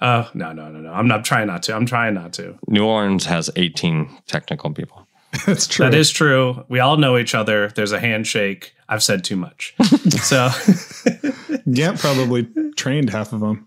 Oh 0.00 0.28
no 0.34 0.52
no 0.52 0.68
no 0.68 0.80
no! 0.80 0.92
I'm 0.92 1.06
not 1.06 1.24
trying 1.24 1.46
not 1.46 1.62
to. 1.64 1.76
I'm 1.76 1.86
trying 1.86 2.14
not 2.14 2.32
to. 2.34 2.58
New 2.66 2.84
Orleans 2.84 3.24
has 3.26 3.48
18 3.54 4.10
technical 4.26 4.72
people. 4.72 5.06
That's 5.46 5.66
true. 5.66 5.84
That 5.84 5.94
is 5.94 6.10
true. 6.10 6.64
We 6.68 6.80
all 6.80 6.96
know 6.98 7.16
each 7.16 7.34
other. 7.34 7.68
There's 7.68 7.92
a 7.92 8.00
handshake. 8.00 8.74
I've 8.88 9.02
said 9.02 9.24
too 9.24 9.36
much. 9.36 9.74
so, 10.22 10.50
yeah, 11.66 11.96
probably 11.96 12.48
trained 12.76 13.08
half 13.08 13.32
of 13.32 13.40
them. 13.40 13.66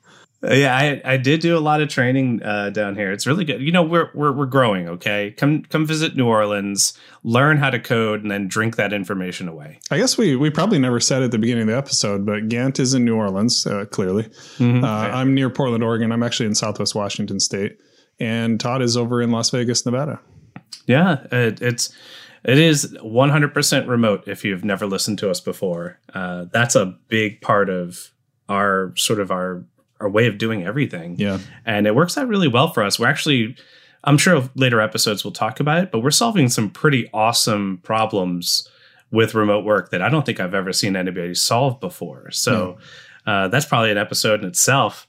Yeah, 0.49 0.75
I, 0.75 1.01
I 1.13 1.17
did 1.17 1.39
do 1.39 1.57
a 1.57 1.59
lot 1.59 1.81
of 1.81 1.89
training 1.89 2.43
uh, 2.43 2.69
down 2.69 2.95
here. 2.95 3.11
It's 3.11 3.25
really 3.25 3.45
good. 3.45 3.61
You 3.61 3.71
know, 3.71 3.83
we're, 3.83 4.11
we're 4.13 4.31
we're 4.31 4.45
growing. 4.45 4.87
Okay, 4.87 5.31
come 5.37 5.63
come 5.63 5.85
visit 5.85 6.15
New 6.15 6.27
Orleans, 6.27 6.97
learn 7.23 7.57
how 7.57 7.69
to 7.69 7.79
code, 7.79 8.21
and 8.21 8.29
then 8.29 8.47
drink 8.47 8.75
that 8.75 8.93
information 8.93 9.47
away. 9.47 9.79
I 9.89 9.97
guess 9.97 10.17
we 10.17 10.35
we 10.35 10.49
probably 10.49 10.79
never 10.79 10.99
said 10.99 11.23
at 11.23 11.31
the 11.31 11.37
beginning 11.37 11.63
of 11.63 11.67
the 11.69 11.77
episode, 11.77 12.25
but 12.25 12.47
Gant 12.49 12.79
is 12.79 12.93
in 12.93 13.05
New 13.05 13.15
Orleans. 13.15 13.65
Uh, 13.65 13.85
clearly, 13.85 14.23
mm-hmm. 14.57 14.83
uh, 14.83 14.87
I'm 14.87 15.33
near 15.33 15.49
Portland, 15.49 15.83
Oregon. 15.83 16.11
I'm 16.11 16.23
actually 16.23 16.47
in 16.47 16.55
Southwest 16.55 16.95
Washington 16.95 17.39
State, 17.39 17.79
and 18.19 18.59
Todd 18.59 18.81
is 18.81 18.95
over 18.95 19.21
in 19.21 19.31
Las 19.31 19.49
Vegas, 19.49 19.85
Nevada. 19.85 20.19
Yeah, 20.85 21.25
it, 21.31 21.61
it's 21.61 21.93
it 22.43 22.59
is 22.59 22.95
100% 23.03 23.87
remote. 23.87 24.27
If 24.27 24.45
you've 24.45 24.63
never 24.63 24.85
listened 24.85 25.17
to 25.19 25.31
us 25.31 25.39
before, 25.39 25.99
uh, 26.13 26.45
that's 26.51 26.75
a 26.75 26.95
big 27.07 27.41
part 27.41 27.69
of 27.69 28.11
our 28.47 28.93
sort 28.95 29.19
of 29.19 29.31
our 29.31 29.65
our 29.99 30.09
way 30.09 30.27
of 30.27 30.37
doing 30.37 30.63
everything. 30.65 31.15
Yeah. 31.17 31.39
And 31.65 31.87
it 31.87 31.95
works 31.95 32.17
out 32.17 32.27
really 32.27 32.47
well 32.47 32.71
for 32.73 32.83
us. 32.83 32.99
We're 32.99 33.07
actually, 33.07 33.55
I'm 34.03 34.17
sure 34.17 34.49
later 34.55 34.81
episodes 34.81 35.23
we'll 35.23 35.31
talk 35.31 35.59
about 35.59 35.83
it, 35.83 35.91
but 35.91 35.99
we're 35.99 36.11
solving 36.11 36.49
some 36.49 36.69
pretty 36.69 37.09
awesome 37.13 37.79
problems 37.83 38.67
with 39.11 39.35
remote 39.35 39.63
work 39.63 39.91
that 39.91 40.01
I 40.01 40.09
don't 40.09 40.25
think 40.25 40.39
I've 40.39 40.53
ever 40.53 40.73
seen 40.73 40.95
anybody 40.95 41.33
solve 41.33 41.79
before. 41.79 42.31
So 42.31 42.77
mm. 43.25 43.45
uh, 43.45 43.47
that's 43.47 43.65
probably 43.65 43.91
an 43.91 43.97
episode 43.97 44.41
in 44.41 44.47
itself. 44.47 45.07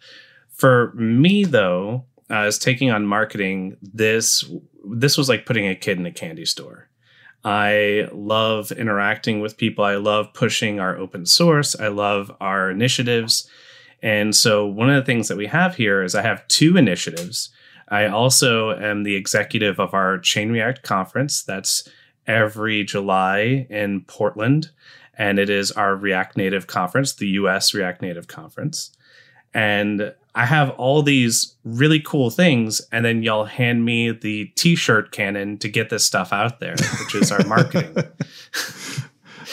For 0.50 0.92
me, 0.94 1.44
though, 1.44 2.04
uh, 2.30 2.40
as 2.40 2.58
taking 2.58 2.90
on 2.90 3.06
marketing, 3.06 3.76
this 3.82 4.44
this 4.88 5.18
was 5.18 5.28
like 5.28 5.46
putting 5.46 5.66
a 5.66 5.74
kid 5.74 5.98
in 5.98 6.06
a 6.06 6.12
candy 6.12 6.44
store. 6.44 6.88
I 7.44 8.08
love 8.12 8.72
interacting 8.72 9.40
with 9.40 9.56
people. 9.56 9.84
I 9.84 9.96
love 9.96 10.32
pushing 10.32 10.80
our 10.80 10.96
open 10.96 11.26
source. 11.26 11.78
I 11.78 11.88
love 11.88 12.34
our 12.40 12.70
initiatives 12.70 13.48
And 14.02 14.34
so 14.34 14.66
one 14.66 14.90
of 14.90 14.96
the 14.96 15.06
things 15.06 15.28
that 15.28 15.36
we 15.36 15.46
have 15.46 15.76
here 15.76 16.02
is 16.02 16.14
I 16.14 16.22
have 16.22 16.46
two 16.48 16.76
initiatives. 16.76 17.50
I 17.88 18.06
also 18.06 18.72
am 18.72 19.02
the 19.02 19.14
executive 19.14 19.78
of 19.78 19.94
our 19.94 20.18
Chain 20.18 20.50
React 20.50 20.82
conference. 20.82 21.42
That's 21.42 21.88
every 22.26 22.84
July 22.84 23.66
in 23.70 24.02
Portland. 24.02 24.70
And 25.18 25.38
it 25.38 25.48
is 25.48 25.72
our 25.72 25.96
React 25.96 26.36
Native 26.36 26.66
conference, 26.66 27.14
the 27.14 27.28
US 27.28 27.72
React 27.72 28.02
Native 28.02 28.28
conference. 28.28 28.90
And 29.54 30.12
I 30.34 30.44
have 30.44 30.70
all 30.70 31.02
these 31.02 31.56
really 31.64 31.98
cool 31.98 32.28
things, 32.28 32.82
and 32.92 33.02
then 33.06 33.22
y'all 33.22 33.46
hand 33.46 33.86
me 33.86 34.10
the 34.10 34.46
t-shirt 34.54 35.10
cannon 35.10 35.56
to 35.58 35.68
get 35.70 35.88
this 35.88 36.04
stuff 36.04 36.30
out 36.30 36.60
there, 36.60 36.76
which 37.00 37.14
is 37.14 37.32
our 37.32 37.42
marketing. 37.46 37.96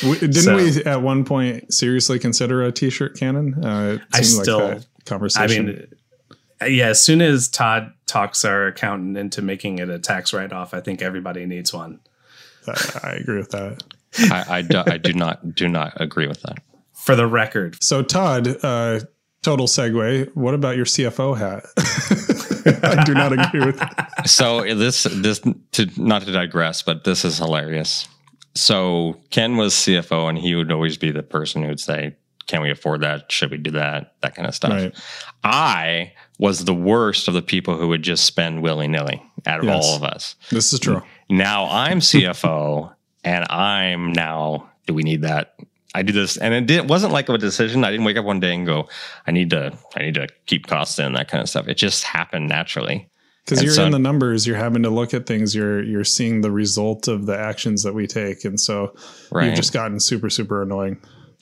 we, 0.03 0.19
didn't 0.19 0.33
so, 0.33 0.55
we 0.55 0.83
at 0.83 1.01
one 1.01 1.25
point 1.25 1.73
seriously 1.73 2.19
consider 2.19 2.63
a 2.63 2.71
t-shirt 2.71 3.17
cannon? 3.17 3.63
Uh, 3.63 3.99
I 4.13 4.21
still 4.21 4.59
like 4.59 4.81
conversation. 5.05 5.69
I 6.61 6.67
mean, 6.67 6.75
yeah. 6.77 6.87
As 6.87 7.03
soon 7.03 7.21
as 7.21 7.47
Todd 7.47 7.93
talks 8.05 8.45
our 8.45 8.67
accountant 8.67 9.17
into 9.17 9.41
making 9.41 9.79
it 9.79 9.89
a 9.89 9.99
tax 9.99 10.33
write-off, 10.33 10.73
I 10.73 10.81
think 10.81 11.01
everybody 11.01 11.45
needs 11.45 11.73
one. 11.73 11.99
I, 12.67 12.99
I 13.03 13.09
agree 13.11 13.37
with 13.37 13.51
that. 13.51 13.83
I, 14.17 14.45
I, 14.57 14.61
do, 14.61 14.83
I 14.85 14.97
do 14.97 15.13
not 15.13 15.55
do 15.55 15.67
not 15.67 15.99
agree 15.99 16.27
with 16.27 16.41
that. 16.43 16.59
For 16.93 17.15
the 17.15 17.27
record, 17.27 17.83
so 17.83 18.01
Todd, 18.01 18.47
uh, 18.63 19.01
total 19.41 19.67
segue. 19.67 20.33
What 20.35 20.53
about 20.53 20.77
your 20.77 20.85
CFO 20.85 21.37
hat? 21.37 21.65
I 22.83 23.03
do 23.03 23.13
not 23.13 23.33
agree 23.33 23.65
with 23.65 23.77
that. 23.77 24.23
So 24.25 24.61
this 24.75 25.03
this 25.03 25.39
to 25.73 25.89
not 25.97 26.23
to 26.23 26.31
digress, 26.31 26.81
but 26.81 27.03
this 27.03 27.25
is 27.25 27.37
hilarious. 27.37 28.07
So 28.55 29.19
Ken 29.29 29.57
was 29.57 29.73
CFO, 29.73 30.29
and 30.29 30.37
he 30.37 30.55
would 30.55 30.71
always 30.71 30.97
be 30.97 31.11
the 31.11 31.23
person 31.23 31.63
who 31.63 31.69
would 31.69 31.79
say, 31.79 32.15
"Can 32.47 32.61
we 32.61 32.69
afford 32.69 33.01
that? 33.01 33.31
Should 33.31 33.51
we 33.51 33.57
do 33.57 33.71
that? 33.71 34.15
That 34.21 34.35
kind 34.35 34.47
of 34.47 34.53
stuff." 34.53 34.71
Right. 34.71 34.95
I 35.43 36.13
was 36.37 36.65
the 36.65 36.73
worst 36.73 37.27
of 37.27 37.33
the 37.33 37.41
people 37.41 37.77
who 37.77 37.87
would 37.87 38.03
just 38.03 38.25
spend 38.25 38.61
willy 38.61 38.87
nilly 38.87 39.23
out 39.45 39.59
of 39.59 39.65
yes. 39.65 39.85
all 39.85 39.95
of 39.95 40.03
us. 40.03 40.35
This 40.51 40.73
is 40.73 40.79
true. 40.79 41.01
Now 41.29 41.67
I'm 41.69 41.99
CFO, 41.99 42.93
and 43.23 43.45
I'm 43.49 44.13
now. 44.13 44.69
Do 44.85 44.93
we 44.93 45.03
need 45.03 45.21
that? 45.21 45.55
I 45.95 46.01
do 46.01 46.11
this, 46.11 46.37
and 46.37 46.53
it 46.53 46.65
did, 46.65 46.89
wasn't 46.89 47.13
like 47.13 47.29
a 47.29 47.37
decision. 47.37 47.83
I 47.83 47.91
didn't 47.91 48.05
wake 48.05 48.17
up 48.17 48.25
one 48.25 48.39
day 48.39 48.53
and 48.53 48.65
go, 48.65 48.87
"I 49.25 49.31
need 49.31 49.49
to, 49.51 49.77
I 49.95 50.03
need 50.03 50.15
to 50.15 50.27
keep 50.45 50.67
costs 50.67 50.99
in," 50.99 51.13
that 51.13 51.27
kind 51.27 51.41
of 51.41 51.49
stuff. 51.49 51.67
It 51.67 51.75
just 51.75 52.03
happened 52.03 52.47
naturally. 52.49 53.09
Because 53.45 53.61
you're 53.61 53.73
so, 53.73 53.85
in 53.85 53.91
the 53.91 53.99
numbers, 53.99 54.47
you're 54.47 54.57
having 54.57 54.83
to 54.83 54.89
look 54.89 55.13
at 55.13 55.25
things. 55.25 55.53
You're 55.53 55.83
you're 55.83 56.05
seeing 56.05 56.41
the 56.41 56.51
result 56.51 57.07
of 57.09 57.25
the 57.25 57.37
actions 57.37 57.83
that 57.83 57.93
we 57.93 58.07
take, 58.07 58.45
and 58.45 58.59
so 58.59 58.95
right. 59.31 59.47
you've 59.47 59.55
just 59.55 59.73
gotten 59.73 59.99
super 59.99 60.29
super 60.29 60.61
annoying. 60.61 61.01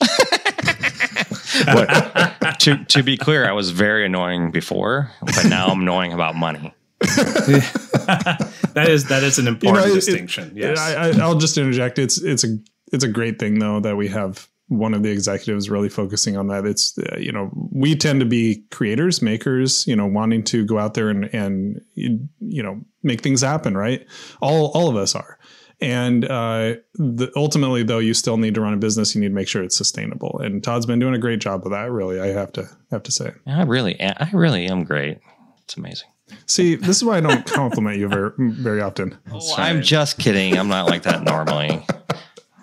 to 2.58 2.84
to 2.88 3.02
be 3.02 3.16
clear, 3.16 3.48
I 3.48 3.52
was 3.52 3.70
very 3.70 4.04
annoying 4.04 4.50
before, 4.50 5.12
but 5.20 5.44
now 5.46 5.68
I'm 5.68 5.82
annoying 5.82 6.12
about 6.12 6.34
money. 6.34 6.74
that 7.00 8.86
is 8.88 9.08
that 9.08 9.22
is 9.22 9.38
an 9.38 9.46
important 9.46 9.86
you 9.86 9.90
know, 9.90 9.94
distinction. 9.94 10.50
It, 10.56 10.56
yes, 10.56 10.78
I, 10.78 11.26
will 11.26 11.38
just 11.38 11.56
interject. 11.56 11.98
It's 12.00 12.20
it's 12.20 12.42
a 12.42 12.58
it's 12.92 13.04
a 13.04 13.08
great 13.08 13.38
thing 13.38 13.58
though 13.58 13.80
that 13.80 13.96
we 13.96 14.08
have 14.08 14.48
one 14.68 14.94
of 14.94 15.02
the 15.02 15.10
executives 15.10 15.68
really 15.68 15.88
focusing 15.88 16.36
on 16.36 16.48
that. 16.48 16.64
It's 16.64 16.96
uh, 16.98 17.16
you 17.18 17.32
know 17.32 17.50
we 17.70 17.94
tend 17.94 18.20
to 18.20 18.26
be 18.26 18.64
creators, 18.70 19.22
makers, 19.22 19.86
you 19.86 19.96
know, 19.96 20.06
wanting 20.06 20.44
to 20.44 20.64
go 20.64 20.78
out 20.78 20.94
there 20.94 21.08
and 21.08 21.24
and 21.34 21.80
you 21.96 22.62
know 22.62 22.80
make 23.02 23.20
things 23.20 23.42
happen, 23.42 23.76
right? 23.76 24.06
All 24.40 24.70
all 24.72 24.88
of 24.88 24.96
us 24.96 25.14
are. 25.14 25.38
And 25.80 26.24
uh, 26.24 26.76
the, 26.94 27.32
ultimately, 27.34 27.82
though, 27.82 27.98
you 27.98 28.14
still 28.14 28.36
need 28.36 28.54
to 28.54 28.60
run 28.60 28.72
a 28.72 28.76
business. 28.76 29.16
You 29.16 29.20
need 29.20 29.30
to 29.30 29.34
make 29.34 29.48
sure 29.48 29.64
it's 29.64 29.76
sustainable. 29.76 30.38
And 30.38 30.62
Todd's 30.62 30.86
been 30.86 31.00
doing 31.00 31.14
a 31.14 31.18
great 31.18 31.40
job 31.40 31.64
of 31.64 31.72
that. 31.72 31.90
Really, 31.90 32.20
I 32.20 32.28
have 32.28 32.52
to 32.52 32.68
have 32.92 33.02
to 33.02 33.10
say. 33.10 33.32
I 33.48 33.64
really, 33.64 34.00
I 34.00 34.30
really 34.32 34.66
am 34.66 34.84
great. 34.84 35.18
It's 35.64 35.76
amazing. 35.76 36.08
See, 36.46 36.76
this 36.76 36.96
is 36.96 37.04
why 37.04 37.16
I 37.16 37.20
don't 37.20 37.44
compliment 37.52 37.98
you 37.98 38.06
very 38.06 38.30
very 38.38 38.80
often. 38.80 39.18
Oh, 39.32 39.54
I'm 39.56 39.82
just 39.82 40.18
kidding. 40.18 40.56
I'm 40.56 40.68
not 40.68 40.86
like 40.86 41.02
that 41.02 41.24
normally 41.24 41.84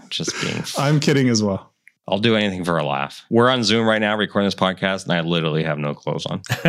just 0.09 0.39
being. 0.41 0.63
I'm 0.77 0.99
kidding 0.99 1.29
as 1.29 1.41
well. 1.41 1.68
I'll 2.09 2.19
do 2.19 2.35
anything 2.35 2.63
for 2.63 2.77
a 2.79 2.83
laugh. 2.83 3.23
We're 3.29 3.49
on 3.49 3.63
Zoom 3.63 3.87
right 3.87 3.99
now 3.99 4.17
recording 4.17 4.47
this 4.47 4.55
podcast, 4.55 5.03
and 5.03 5.13
I 5.13 5.21
literally 5.21 5.63
have 5.63 5.77
no 5.77 5.93
clothes 5.93 6.25
on. 6.25 6.41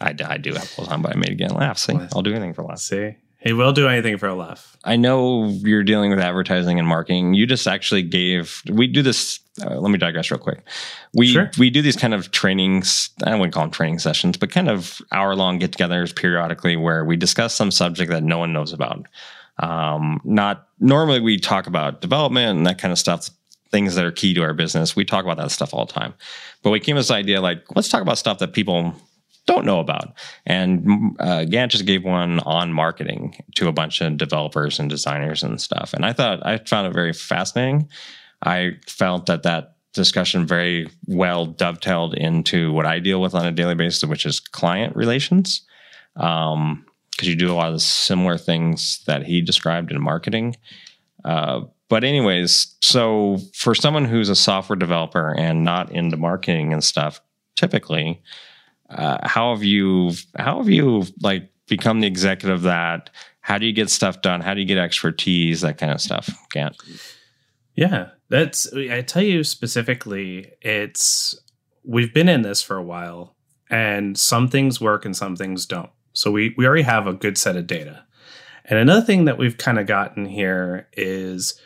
I, 0.00 0.14
I 0.24 0.38
do 0.38 0.54
have 0.54 0.70
clothes 0.70 0.88
on, 0.88 1.02
but 1.02 1.14
I 1.14 1.18
made 1.18 1.28
again 1.28 1.50
laugh. 1.50 1.76
See, 1.76 1.94
I'll 2.14 2.22
do 2.22 2.30
anything 2.30 2.54
for 2.54 2.62
a 2.62 2.66
laugh. 2.66 2.78
See, 2.78 3.16
he 3.40 3.52
will 3.52 3.72
do 3.72 3.86
anything 3.86 4.16
for 4.16 4.26
a 4.26 4.34
laugh. 4.34 4.74
I 4.84 4.96
know 4.96 5.48
you're 5.48 5.82
dealing 5.82 6.08
with 6.08 6.18
advertising 6.18 6.78
and 6.78 6.88
marketing. 6.88 7.34
You 7.34 7.46
just 7.46 7.66
actually 7.66 8.02
gave. 8.02 8.62
We 8.70 8.86
do 8.86 9.02
this. 9.02 9.38
Uh, 9.62 9.78
let 9.78 9.90
me 9.90 9.98
digress 9.98 10.30
real 10.30 10.40
quick. 10.40 10.66
We 11.12 11.26
sure. 11.26 11.50
we 11.58 11.68
do 11.68 11.82
these 11.82 11.96
kind 11.96 12.14
of 12.14 12.30
trainings. 12.30 13.10
I 13.22 13.34
wouldn't 13.34 13.52
call 13.52 13.64
them 13.64 13.70
training 13.70 13.98
sessions, 13.98 14.38
but 14.38 14.50
kind 14.50 14.70
of 14.70 15.02
hour 15.12 15.36
long 15.36 15.58
get-togethers 15.58 16.16
periodically 16.16 16.76
where 16.76 17.04
we 17.04 17.16
discuss 17.16 17.54
some 17.54 17.70
subject 17.70 18.10
that 18.10 18.22
no 18.22 18.38
one 18.38 18.54
knows 18.54 18.72
about. 18.72 19.06
Um, 19.58 20.20
not 20.24 20.68
normally 20.80 21.20
we 21.20 21.38
talk 21.38 21.66
about 21.66 22.00
development 22.00 22.56
and 22.56 22.66
that 22.66 22.78
kind 22.78 22.92
of 22.92 22.98
stuff, 22.98 23.30
things 23.74 23.96
that 23.96 24.04
are 24.04 24.12
key 24.12 24.32
to 24.34 24.40
our 24.40 24.54
business. 24.54 24.94
We 24.94 25.04
talk 25.04 25.24
about 25.24 25.36
that 25.38 25.50
stuff 25.50 25.74
all 25.74 25.84
the 25.84 25.92
time. 25.92 26.14
But 26.62 26.70
we 26.70 26.78
came 26.78 26.94
with 26.94 27.06
this 27.06 27.10
idea 27.10 27.40
like, 27.40 27.64
let's 27.74 27.88
talk 27.88 28.02
about 28.02 28.18
stuff 28.18 28.38
that 28.38 28.52
people 28.52 28.94
don't 29.46 29.66
know 29.66 29.80
about. 29.80 30.14
And 30.46 31.16
uh, 31.18 31.44
just 31.44 31.84
gave 31.84 32.04
one 32.04 32.38
on 32.38 32.72
marketing 32.72 33.42
to 33.56 33.66
a 33.66 33.72
bunch 33.72 34.00
of 34.00 34.16
developers 34.16 34.78
and 34.78 34.88
designers 34.88 35.42
and 35.42 35.60
stuff. 35.60 35.92
And 35.92 36.06
I 36.06 36.12
thought 36.12 36.46
I 36.46 36.58
found 36.58 36.86
it 36.86 36.94
very 36.94 37.12
fascinating. 37.12 37.88
I 38.42 38.76
felt 38.86 39.26
that 39.26 39.42
that 39.42 39.74
discussion 39.92 40.46
very 40.46 40.88
well 41.06 41.44
dovetailed 41.44 42.14
into 42.14 42.72
what 42.72 42.86
I 42.86 43.00
deal 43.00 43.20
with 43.20 43.34
on 43.34 43.44
a 43.44 43.50
daily 43.50 43.74
basis, 43.74 44.04
which 44.04 44.24
is 44.24 44.38
client 44.38 44.94
relations. 44.94 45.62
Um, 46.14 46.86
because 47.10 47.28
you 47.28 47.36
do 47.36 47.52
a 47.52 47.54
lot 47.54 47.72
of 47.72 47.80
similar 47.80 48.36
things 48.36 49.02
that 49.06 49.24
he 49.24 49.40
described 49.40 49.92
in 49.92 50.00
marketing. 50.00 50.56
Uh, 51.24 51.62
but 51.88 52.04
anyways, 52.04 52.76
so 52.80 53.38
for 53.54 53.74
someone 53.74 54.04
who's 54.04 54.28
a 54.28 54.36
software 54.36 54.76
developer 54.76 55.34
and 55.36 55.64
not 55.64 55.90
into 55.92 56.16
marketing 56.16 56.72
and 56.72 56.82
stuff, 56.82 57.20
typically, 57.56 58.22
uh, 58.90 59.18
how 59.22 59.54
have 59.54 59.62
you 59.62 60.12
how 60.38 60.58
have 60.58 60.68
you 60.68 61.04
like 61.20 61.50
become 61.68 62.00
the 62.00 62.06
executive 62.06 62.56
of 62.56 62.62
that? 62.62 63.10
How 63.40 63.58
do 63.58 63.66
you 63.66 63.72
get 63.72 63.90
stuff 63.90 64.22
done? 64.22 64.40
How 64.40 64.54
do 64.54 64.60
you 64.60 64.66
get 64.66 64.78
expertise? 64.78 65.60
That 65.60 65.78
kind 65.78 65.92
of 65.92 66.00
stuff. 66.00 66.30
Gant. 66.50 66.76
Yeah, 67.74 68.10
that's 68.28 68.72
I 68.72 69.02
tell 69.02 69.22
you 69.22 69.44
specifically. 69.44 70.52
It's 70.62 71.38
we've 71.84 72.14
been 72.14 72.28
in 72.28 72.42
this 72.42 72.62
for 72.62 72.76
a 72.76 72.82
while, 72.82 73.36
and 73.68 74.18
some 74.18 74.48
things 74.48 74.80
work 74.80 75.04
and 75.04 75.16
some 75.16 75.36
things 75.36 75.66
don't. 75.66 75.90
So 76.14 76.30
we, 76.30 76.54
we 76.56 76.66
already 76.66 76.82
have 76.82 77.06
a 77.06 77.12
good 77.12 77.36
set 77.36 77.56
of 77.56 77.66
data. 77.66 78.04
And 78.64 78.78
another 78.78 79.04
thing 79.04 79.26
that 79.26 79.36
we've 79.36 79.58
kind 79.58 79.78
of 79.78 79.86
gotten 79.86 80.24
here 80.24 80.88
is 80.92 81.60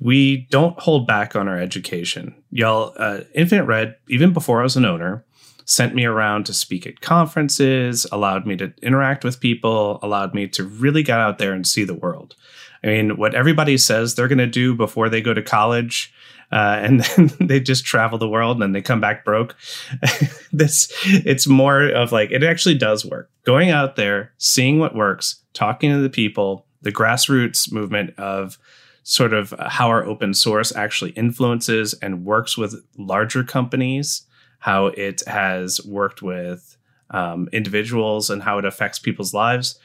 we 0.00 0.48
don't 0.50 0.78
hold 0.80 1.06
back 1.06 1.36
on 1.36 1.46
our 1.46 1.58
education. 1.58 2.34
Y'all, 2.50 2.94
uh, 2.96 3.20
Infinite 3.34 3.64
Red, 3.64 3.96
even 4.08 4.32
before 4.32 4.60
I 4.60 4.64
was 4.64 4.76
an 4.76 4.84
owner, 4.84 5.24
sent 5.66 5.94
me 5.94 6.04
around 6.04 6.46
to 6.46 6.54
speak 6.54 6.86
at 6.86 7.00
conferences, 7.00 8.06
allowed 8.10 8.46
me 8.46 8.56
to 8.56 8.72
interact 8.82 9.24
with 9.24 9.40
people, 9.40 9.98
allowed 10.02 10.34
me 10.34 10.48
to 10.48 10.64
really 10.64 11.02
get 11.02 11.18
out 11.18 11.38
there 11.38 11.52
and 11.52 11.66
see 11.66 11.84
the 11.84 11.94
world. 11.94 12.34
I 12.82 12.88
mean, 12.88 13.16
what 13.18 13.34
everybody 13.34 13.76
says 13.76 14.14
they're 14.14 14.26
going 14.26 14.38
to 14.38 14.46
do 14.46 14.74
before 14.74 15.08
they 15.08 15.20
go 15.20 15.34
to 15.34 15.42
college 15.42 16.12
uh, 16.52 16.78
and 16.82 17.00
then 17.00 17.30
they 17.40 17.60
just 17.60 17.84
travel 17.84 18.18
the 18.18 18.28
world 18.28 18.56
and 18.56 18.62
then 18.62 18.72
they 18.72 18.82
come 18.82 19.00
back 19.00 19.24
broke. 19.24 19.56
this 20.52 20.92
it's 21.04 21.46
more 21.46 21.82
of 21.82 22.12
like 22.12 22.30
it 22.30 22.42
actually 22.42 22.76
does 22.76 23.04
work. 23.04 23.30
Going 23.44 23.70
out 23.70 23.96
there, 23.96 24.32
seeing 24.38 24.78
what 24.78 24.94
works, 24.94 25.42
talking 25.52 25.90
to 25.90 25.98
the 25.98 26.10
people, 26.10 26.66
the 26.82 26.92
grassroots 26.92 27.70
movement 27.72 28.18
of 28.18 28.58
sort 29.02 29.32
of 29.32 29.54
how 29.58 29.88
our 29.88 30.04
open 30.04 30.34
source 30.34 30.74
actually 30.74 31.10
influences 31.12 31.94
and 31.94 32.24
works 32.24 32.56
with 32.56 32.84
larger 32.98 33.42
companies, 33.42 34.26
how 34.60 34.86
it 34.86 35.22
has 35.26 35.80
worked 35.86 36.22
with 36.22 36.76
um, 37.10 37.48
individuals 37.52 38.30
and 38.30 38.42
how 38.42 38.58
it 38.58 38.64
affects 38.64 38.98
people's 38.98 39.34
lives. 39.34 39.78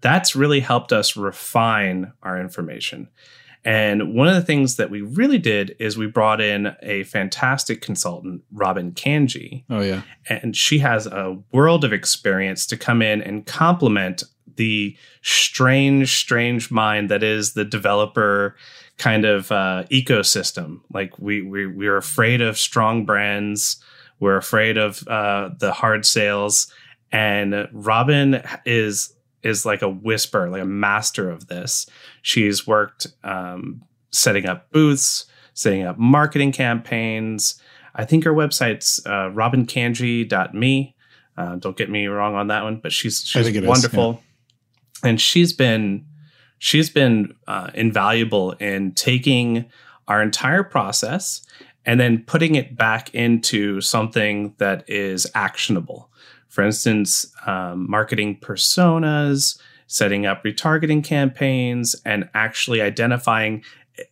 That's 0.00 0.34
really 0.34 0.60
helped 0.60 0.92
us 0.92 1.16
refine 1.16 2.12
our 2.22 2.40
information. 2.40 3.08
And 3.64 4.14
one 4.14 4.28
of 4.28 4.34
the 4.34 4.42
things 4.42 4.76
that 4.76 4.90
we 4.90 5.00
really 5.00 5.38
did 5.38 5.74
is 5.78 5.96
we 5.96 6.06
brought 6.06 6.40
in 6.40 6.76
a 6.82 7.04
fantastic 7.04 7.80
consultant, 7.80 8.42
Robin 8.52 8.92
Kanji. 8.92 9.64
Oh, 9.70 9.80
yeah. 9.80 10.02
And 10.28 10.54
she 10.54 10.80
has 10.80 11.06
a 11.06 11.38
world 11.50 11.82
of 11.82 11.92
experience 11.92 12.66
to 12.66 12.76
come 12.76 13.00
in 13.00 13.22
and 13.22 13.46
complement 13.46 14.22
the 14.56 14.96
strange, 15.22 16.16
strange 16.16 16.70
mind 16.70 17.10
that 17.10 17.22
is 17.22 17.54
the 17.54 17.64
developer 17.64 18.56
kind 18.98 19.24
of 19.24 19.50
uh, 19.50 19.84
ecosystem. 19.90 20.80
Like 20.92 21.18
we, 21.18 21.42
we, 21.42 21.66
we're 21.66 21.96
afraid 21.96 22.40
of 22.40 22.58
strong 22.58 23.04
brands. 23.04 23.82
We're 24.20 24.36
afraid 24.36 24.76
of 24.76 25.06
uh, 25.08 25.50
the 25.58 25.72
hard 25.72 26.06
sales. 26.06 26.72
And 27.12 27.68
Robin 27.72 28.42
is 28.64 29.14
is 29.42 29.66
like 29.66 29.82
a 29.82 29.88
whisper, 29.88 30.48
like 30.48 30.62
a 30.62 30.66
master 30.66 31.30
of 31.30 31.48
this. 31.48 31.86
She's 32.22 32.66
worked 32.66 33.06
um, 33.22 33.82
setting 34.10 34.46
up 34.46 34.70
booths, 34.72 35.26
setting 35.52 35.82
up 35.82 35.98
marketing 35.98 36.50
campaigns. 36.50 37.60
I 37.94 38.04
think 38.04 38.24
her 38.24 38.32
website's 38.32 39.04
uh, 39.06 39.30
robinkanji.me. 39.30 40.96
Uh, 41.36 41.56
don't 41.56 41.76
get 41.76 41.90
me 41.90 42.06
wrong 42.06 42.34
on 42.34 42.48
that 42.48 42.64
one, 42.64 42.76
but 42.76 42.92
she's 42.92 43.24
she's 43.24 43.60
wonderful, 43.60 44.10
is, 44.12 44.16
yeah. 44.16 44.22
And 45.04 45.20
she's 45.20 45.52
been 45.52 46.04
she's 46.58 46.90
been 46.90 47.34
uh, 47.46 47.70
invaluable 47.74 48.52
in 48.52 48.92
taking 48.92 49.66
our 50.08 50.22
entire 50.22 50.62
process 50.62 51.42
and 51.86 52.00
then 52.00 52.24
putting 52.26 52.54
it 52.54 52.76
back 52.76 53.14
into 53.14 53.80
something 53.80 54.54
that 54.58 54.88
is 54.88 55.26
actionable. 55.34 56.10
For 56.48 56.64
instance, 56.64 57.26
um, 57.46 57.90
marketing 57.90 58.38
personas, 58.40 59.58
setting 59.86 60.24
up 60.24 60.42
retargeting 60.44 61.04
campaigns, 61.04 61.94
and 62.06 62.28
actually 62.32 62.80
identifying 62.80 63.62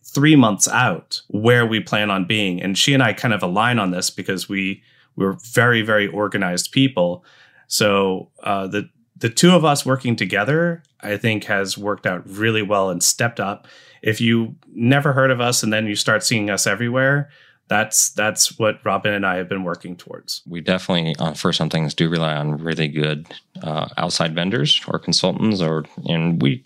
three 0.03 0.35
months 0.35 0.67
out 0.67 1.21
where 1.29 1.65
we 1.65 1.79
plan 1.79 2.11
on 2.11 2.25
being. 2.25 2.61
And 2.61 2.77
she 2.77 2.93
and 2.93 3.01
I 3.01 3.13
kind 3.13 3.33
of 3.33 3.41
align 3.41 3.79
on 3.79 3.91
this 3.91 4.09
because 4.09 4.47
we 4.47 4.83
we're 5.15 5.37
very 5.53 5.81
very 5.81 6.07
organized 6.07 6.71
people. 6.71 7.25
So 7.67 8.29
uh, 8.43 8.67
the 8.67 8.89
the 9.15 9.29
two 9.29 9.51
of 9.51 9.63
us 9.63 9.85
working 9.85 10.15
together, 10.15 10.83
I 11.01 11.17
think, 11.17 11.45
has 11.45 11.77
worked 11.77 12.05
out 12.05 12.23
really 12.25 12.61
well 12.61 12.89
and 12.89 13.01
stepped 13.01 13.39
up. 13.39 13.67
If 14.01 14.19
you 14.19 14.55
never 14.73 15.13
heard 15.13 15.31
of 15.31 15.39
us 15.39 15.63
and 15.63 15.71
then 15.71 15.87
you 15.87 15.95
start 15.95 16.23
seeing 16.23 16.49
us 16.49 16.67
everywhere, 16.67 17.29
that's 17.67 18.09
that's 18.09 18.59
what 18.59 18.79
Robin 18.83 19.13
and 19.13 19.25
I 19.25 19.37
have 19.37 19.47
been 19.47 19.63
working 19.63 19.95
towards. 19.95 20.41
We 20.45 20.61
definitely, 20.61 21.15
uh, 21.17 21.33
for 21.33 21.53
some 21.53 21.69
things, 21.69 21.93
do 21.93 22.09
rely 22.09 22.35
on 22.35 22.57
really 22.57 22.87
good 22.87 23.27
uh, 23.61 23.87
outside 23.97 24.35
vendors 24.35 24.81
or 24.87 24.99
consultants, 24.99 25.61
or 25.61 25.85
and 26.05 26.41
we, 26.41 26.65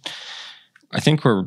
I 0.91 0.99
think 0.99 1.23
we're 1.23 1.45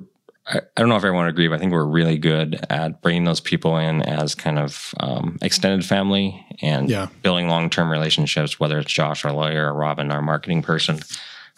I, 0.51 0.61
don't 0.77 0.89
know 0.89 0.97
if 0.97 1.05
everyone 1.05 1.27
would 1.27 1.35
agree, 1.35 1.47
but 1.47 1.55
I 1.55 1.59
think 1.59 1.73
we're 1.73 1.85
really 1.85 2.19
good 2.19 2.65
at 2.69 3.03
bringing 3.03 3.25
those 3.25 3.41
people 3.41 3.77
in 3.77 4.03
as 4.03 4.35
kind 4.35 4.59
of 4.59 4.93
um, 4.99 5.39
extended 5.43 5.87
family 5.87 6.45
and 6.61 6.91
yeah. 6.91 7.07
building 7.23 7.49
long 7.49 7.71
term 7.71 7.89
relationships, 7.89 8.59
whether 8.59 8.79
it's 8.79 8.93
Josh, 8.93 9.25
our 9.25 9.33
lawyer, 9.33 9.73
or 9.73 9.75
Robin, 9.75 10.11
our 10.11 10.23
marketing 10.23 10.63
person, 10.63 11.01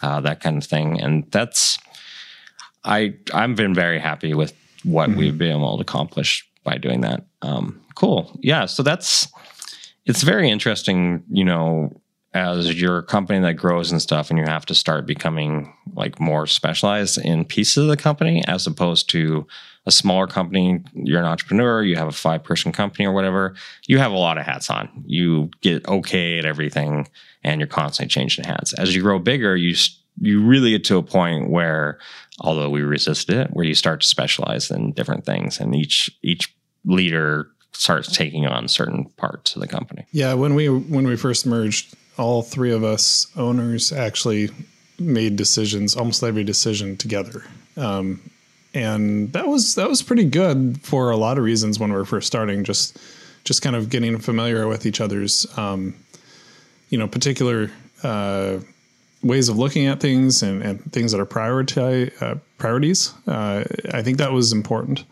uh, 0.02 0.20
that 0.20 0.40
kind 0.40 0.58
of 0.58 0.68
thing. 0.68 1.00
And 1.00 1.30
that's, 1.30 1.78
I, 2.84 3.14
I've 3.32 3.56
been 3.56 3.74
very 3.74 3.98
happy 3.98 4.34
with 4.34 4.54
what 4.84 5.08
mm-hmm. 5.08 5.18
we've 5.18 5.38
been 5.38 5.56
able 5.56 5.76
to 5.76 5.82
accomplish 5.82 6.46
by 6.62 6.76
doing 6.76 7.00
that. 7.00 7.24
Um, 7.40 7.80
cool. 7.94 8.38
Yeah. 8.42 8.66
So 8.66 8.82
that's, 8.82 9.28
it's 10.04 10.22
very 10.22 10.50
interesting, 10.50 11.22
you 11.30 11.44
know, 11.44 12.01
as 12.34 12.80
your 12.80 13.02
company 13.02 13.40
that 13.40 13.54
grows 13.54 13.92
and 13.92 14.00
stuff 14.00 14.30
and 14.30 14.38
you 14.38 14.44
have 14.46 14.64
to 14.66 14.74
start 14.74 15.06
becoming 15.06 15.72
like 15.94 16.18
more 16.18 16.46
specialized 16.46 17.18
in 17.18 17.44
pieces 17.44 17.76
of 17.76 17.88
the 17.88 17.96
company 17.96 18.42
as 18.46 18.66
opposed 18.66 19.10
to 19.10 19.46
a 19.84 19.90
smaller 19.90 20.26
company 20.26 20.82
you're 20.94 21.20
an 21.20 21.26
entrepreneur 21.26 21.82
you 21.82 21.96
have 21.96 22.08
a 22.08 22.12
five 22.12 22.42
person 22.42 22.72
company 22.72 23.04
or 23.04 23.12
whatever 23.12 23.54
you 23.86 23.98
have 23.98 24.12
a 24.12 24.16
lot 24.16 24.38
of 24.38 24.46
hats 24.46 24.70
on. 24.70 24.88
You 25.06 25.50
get 25.60 25.86
okay 25.86 26.38
at 26.38 26.46
everything 26.46 27.08
and 27.44 27.60
you're 27.60 27.66
constantly 27.66 28.08
changing 28.08 28.44
hats. 28.44 28.72
As 28.74 28.94
you 28.94 29.02
grow 29.02 29.18
bigger 29.18 29.56
you 29.56 29.74
you 30.20 30.42
really 30.42 30.70
get 30.70 30.84
to 30.84 30.98
a 30.98 31.02
point 31.02 31.50
where 31.50 31.98
although 32.40 32.70
we 32.70 32.82
resisted 32.82 33.36
it 33.36 33.50
where 33.52 33.64
you 33.64 33.74
start 33.74 34.00
to 34.02 34.06
specialize 34.06 34.70
in 34.70 34.92
different 34.92 35.26
things 35.26 35.60
and 35.60 35.74
each 35.74 36.10
each 36.22 36.54
leader 36.84 37.48
starts 37.72 38.14
taking 38.14 38.46
on 38.46 38.68
certain 38.68 39.06
parts 39.16 39.54
of 39.54 39.60
the 39.60 39.68
company. 39.68 40.06
Yeah 40.12 40.32
when 40.32 40.54
we 40.54 40.70
when 40.70 41.06
we 41.06 41.16
first 41.16 41.44
merged 41.44 41.94
all 42.18 42.42
three 42.42 42.72
of 42.72 42.84
us 42.84 43.26
owners 43.36 43.92
actually 43.92 44.50
made 44.98 45.36
decisions, 45.36 45.96
almost 45.96 46.22
every 46.22 46.44
decision 46.44 46.96
together. 46.96 47.44
Um, 47.76 48.20
and 48.74 49.32
that 49.32 49.48
was 49.48 49.74
that 49.74 49.88
was 49.88 50.02
pretty 50.02 50.24
good 50.24 50.80
for 50.82 51.10
a 51.10 51.16
lot 51.16 51.38
of 51.38 51.44
reasons 51.44 51.78
when 51.78 51.90
we 51.90 51.96
were 51.96 52.04
first 52.04 52.26
starting. 52.26 52.64
Just 52.64 52.98
just 53.44 53.62
kind 53.62 53.76
of 53.76 53.90
getting 53.90 54.18
familiar 54.18 54.68
with 54.68 54.86
each 54.86 55.00
other's, 55.00 55.46
um, 55.58 55.94
you 56.90 56.98
know, 56.98 57.08
particular 57.08 57.70
uh, 58.02 58.58
ways 59.22 59.48
of 59.48 59.58
looking 59.58 59.86
at 59.86 60.00
things 60.00 60.42
and, 60.42 60.62
and 60.62 60.92
things 60.92 61.12
that 61.12 61.20
are 61.20 61.26
priority 61.26 62.10
uh, 62.20 62.36
priorities. 62.58 63.12
Uh, 63.26 63.64
I 63.92 64.02
think 64.02 64.18
that 64.18 64.32
was 64.32 64.52
important. 64.52 65.04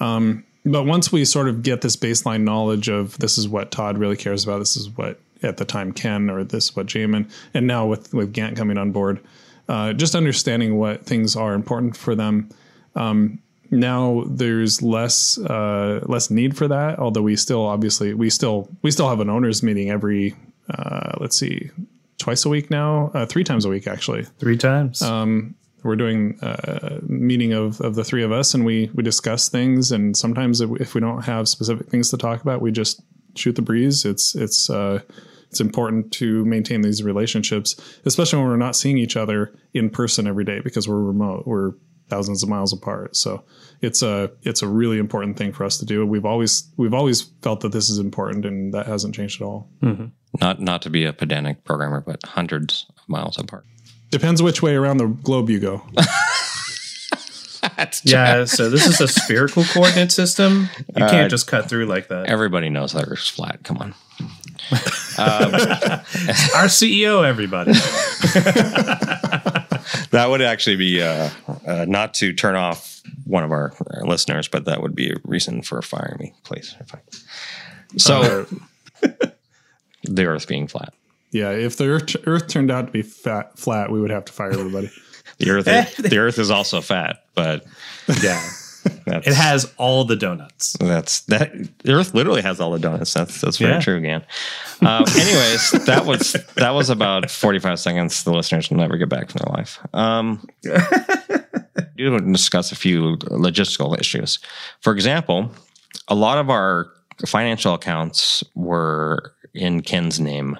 Um, 0.00 0.44
but 0.64 0.84
once 0.84 1.12
we 1.12 1.24
sort 1.26 1.48
of 1.48 1.62
get 1.62 1.82
this 1.82 1.96
baseline 1.96 2.42
knowledge 2.42 2.88
of 2.88 3.18
this 3.18 3.36
is 3.36 3.46
what 3.46 3.70
Todd 3.70 3.98
really 3.98 4.16
cares 4.16 4.44
about, 4.44 4.60
this 4.60 4.76
is 4.76 4.88
what 4.88 5.20
at 5.44 5.58
the 5.58 5.64
time 5.64 5.92
Ken 5.92 6.30
or 6.30 6.44
this 6.44 6.74
what 6.74 6.86
Jamon, 6.86 7.30
and 7.52 7.66
now 7.66 7.86
with 7.86 8.12
with 8.12 8.32
Gant 8.32 8.56
coming 8.56 8.78
on 8.78 8.92
board, 8.92 9.20
uh, 9.68 9.92
just 9.92 10.14
understanding 10.14 10.76
what 10.76 11.04
things 11.04 11.36
are 11.36 11.54
important 11.54 11.96
for 11.96 12.14
them. 12.14 12.48
Um, 12.96 13.40
now 13.70 14.24
there's 14.26 14.82
less 14.82 15.38
uh, 15.38 16.00
less 16.04 16.30
need 16.30 16.56
for 16.56 16.68
that. 16.68 16.98
Although 16.98 17.22
we 17.22 17.36
still 17.36 17.62
obviously 17.62 18.14
we 18.14 18.30
still 18.30 18.68
we 18.82 18.90
still 18.90 19.08
have 19.08 19.20
an 19.20 19.30
owners 19.30 19.62
meeting 19.62 19.90
every 19.90 20.34
uh, 20.70 21.12
let's 21.20 21.36
see 21.36 21.70
twice 22.18 22.44
a 22.44 22.48
week 22.48 22.70
now, 22.70 23.10
uh, 23.14 23.26
three 23.26 23.44
times 23.44 23.64
a 23.64 23.68
week 23.68 23.86
actually. 23.86 24.24
Three 24.38 24.56
times. 24.56 25.02
Um, 25.02 25.54
we're 25.82 25.96
doing 25.96 26.38
a 26.40 26.98
meeting 27.02 27.52
of, 27.52 27.80
of 27.82 27.94
the 27.94 28.04
three 28.04 28.22
of 28.22 28.32
us 28.32 28.54
and 28.54 28.64
we 28.64 28.90
we 28.94 29.02
discuss 29.02 29.48
things 29.48 29.92
and 29.92 30.16
sometimes 30.16 30.60
if, 30.60 30.70
if 30.80 30.94
we 30.94 31.00
don't 31.00 31.22
have 31.24 31.46
specific 31.46 31.88
things 31.88 32.10
to 32.10 32.16
talk 32.16 32.40
about 32.40 32.62
we 32.62 32.72
just 32.72 33.02
shoot 33.36 33.54
the 33.54 33.62
breeze 33.62 34.04
it's 34.06 34.34
it's 34.34 34.70
uh, 34.70 35.00
it's 35.54 35.60
important 35.60 36.10
to 36.10 36.44
maintain 36.44 36.80
these 36.80 37.00
relationships, 37.04 37.80
especially 38.04 38.40
when 38.40 38.48
we're 38.48 38.56
not 38.56 38.74
seeing 38.74 38.98
each 38.98 39.16
other 39.16 39.56
in 39.72 39.88
person 39.88 40.26
every 40.26 40.42
day 40.44 40.58
because 40.58 40.88
we're 40.88 41.00
remote. 41.00 41.46
We're 41.46 41.74
thousands 42.08 42.42
of 42.42 42.48
miles 42.48 42.72
apart. 42.72 43.14
So 43.14 43.44
it's 43.80 44.02
a 44.02 44.32
it's 44.42 44.62
a 44.62 44.66
really 44.66 44.98
important 44.98 45.36
thing 45.36 45.52
for 45.52 45.62
us 45.62 45.78
to 45.78 45.84
do. 45.84 46.04
We've 46.04 46.24
always 46.24 46.68
we've 46.76 46.92
always 46.92 47.22
felt 47.42 47.60
that 47.60 47.70
this 47.70 47.88
is 47.88 48.00
important, 48.00 48.44
and 48.44 48.74
that 48.74 48.86
hasn't 48.86 49.14
changed 49.14 49.40
at 49.40 49.44
all. 49.44 49.70
Mm-hmm. 49.80 50.06
Not 50.40 50.60
not 50.60 50.82
to 50.82 50.90
be 50.90 51.04
a 51.04 51.12
pedantic 51.12 51.62
programmer, 51.62 52.00
but 52.00 52.18
hundreds 52.24 52.86
of 52.98 53.08
miles 53.08 53.38
apart. 53.38 53.64
Depends 54.10 54.42
which 54.42 54.60
way 54.60 54.74
around 54.74 54.96
the 54.96 55.06
globe 55.06 55.50
you 55.50 55.60
go. 55.60 55.82
yeah, 58.02 58.44
so 58.44 58.70
this 58.70 58.88
is 58.88 59.00
a 59.00 59.06
spherical 59.06 59.62
coordinate 59.62 60.10
system. 60.10 60.68
You 60.88 61.06
can't 61.06 61.26
uh, 61.26 61.28
just 61.28 61.46
cut 61.46 61.68
through 61.68 61.86
like 61.86 62.08
that. 62.08 62.26
Everybody 62.26 62.70
knows 62.70 62.92
that 62.94 63.06
Earth's 63.06 63.28
flat. 63.28 63.62
Come 63.62 63.76
on. 63.76 63.94
Um, 64.72 65.54
Our 66.54 66.66
CEO, 66.66 67.24
everybody. 67.24 67.72
that 70.10 70.26
would 70.28 70.42
actually 70.42 70.76
be 70.76 71.02
uh, 71.02 71.30
uh, 71.66 71.84
not 71.88 72.14
to 72.14 72.32
turn 72.32 72.56
off 72.56 73.02
one 73.24 73.44
of 73.44 73.52
our, 73.52 73.72
our, 73.90 74.04
listeners, 74.04 74.48
but 74.48 74.64
that 74.64 74.82
would 74.82 74.94
be 74.94 75.10
a 75.10 75.16
reason 75.24 75.62
for 75.62 75.80
firing 75.82 76.18
me, 76.18 76.34
please. 76.42 76.74
So, 77.96 78.46
uh, 79.02 79.08
the 80.02 80.26
Earth 80.26 80.48
being 80.48 80.66
flat. 80.66 80.94
Yeah, 81.30 81.50
if 81.50 81.76
the 81.76 81.86
Earth, 81.86 82.16
Earth 82.26 82.48
turned 82.48 82.70
out 82.70 82.86
to 82.86 82.92
be 82.92 83.02
fat, 83.02 83.58
flat, 83.58 83.90
we 83.90 84.00
would 84.00 84.10
have 84.10 84.24
to 84.26 84.32
fire 84.32 84.52
everybody. 84.52 84.90
the 85.38 85.50
Earth, 85.50 85.96
the 85.96 86.18
Earth 86.18 86.38
is 86.38 86.50
also 86.50 86.80
fat, 86.80 87.24
but 87.34 87.64
yeah. 88.22 88.42
It 89.06 89.34
has 89.34 89.72
all 89.76 90.04
the 90.04 90.16
donuts. 90.16 90.72
That's 90.80 91.20
that. 91.22 91.52
Earth 91.86 92.14
literally 92.14 92.42
has 92.42 92.58
all 92.58 92.70
the 92.70 92.78
donuts. 92.78 93.12
That's 93.12 93.40
that's 93.40 93.58
very 93.58 93.74
yeah. 93.74 93.80
true 93.80 93.96
again. 93.96 94.24
Um, 94.80 95.04
anyways, 95.16 95.72
that 95.86 96.04
was 96.06 96.32
that 96.56 96.70
was 96.70 96.90
about 96.90 97.30
forty 97.30 97.58
five 97.58 97.78
seconds. 97.78 98.24
The 98.24 98.32
listeners 98.32 98.70
will 98.70 98.78
never 98.78 98.96
get 98.96 99.10
back 99.10 99.30
from 99.30 99.40
their 99.44 99.54
life. 99.54 99.78
Um, 99.92 100.48
do 101.96 102.10
want 102.10 102.26
to 102.26 102.32
discuss 102.32 102.72
a 102.72 102.76
few 102.76 103.16
logistical 103.18 103.98
issues. 103.98 104.38
For 104.80 104.92
example, 104.92 105.50
a 106.08 106.14
lot 106.14 106.38
of 106.38 106.50
our 106.50 106.90
financial 107.26 107.74
accounts 107.74 108.42
were 108.54 109.34
in 109.54 109.82
Ken's 109.82 110.18
name 110.18 110.58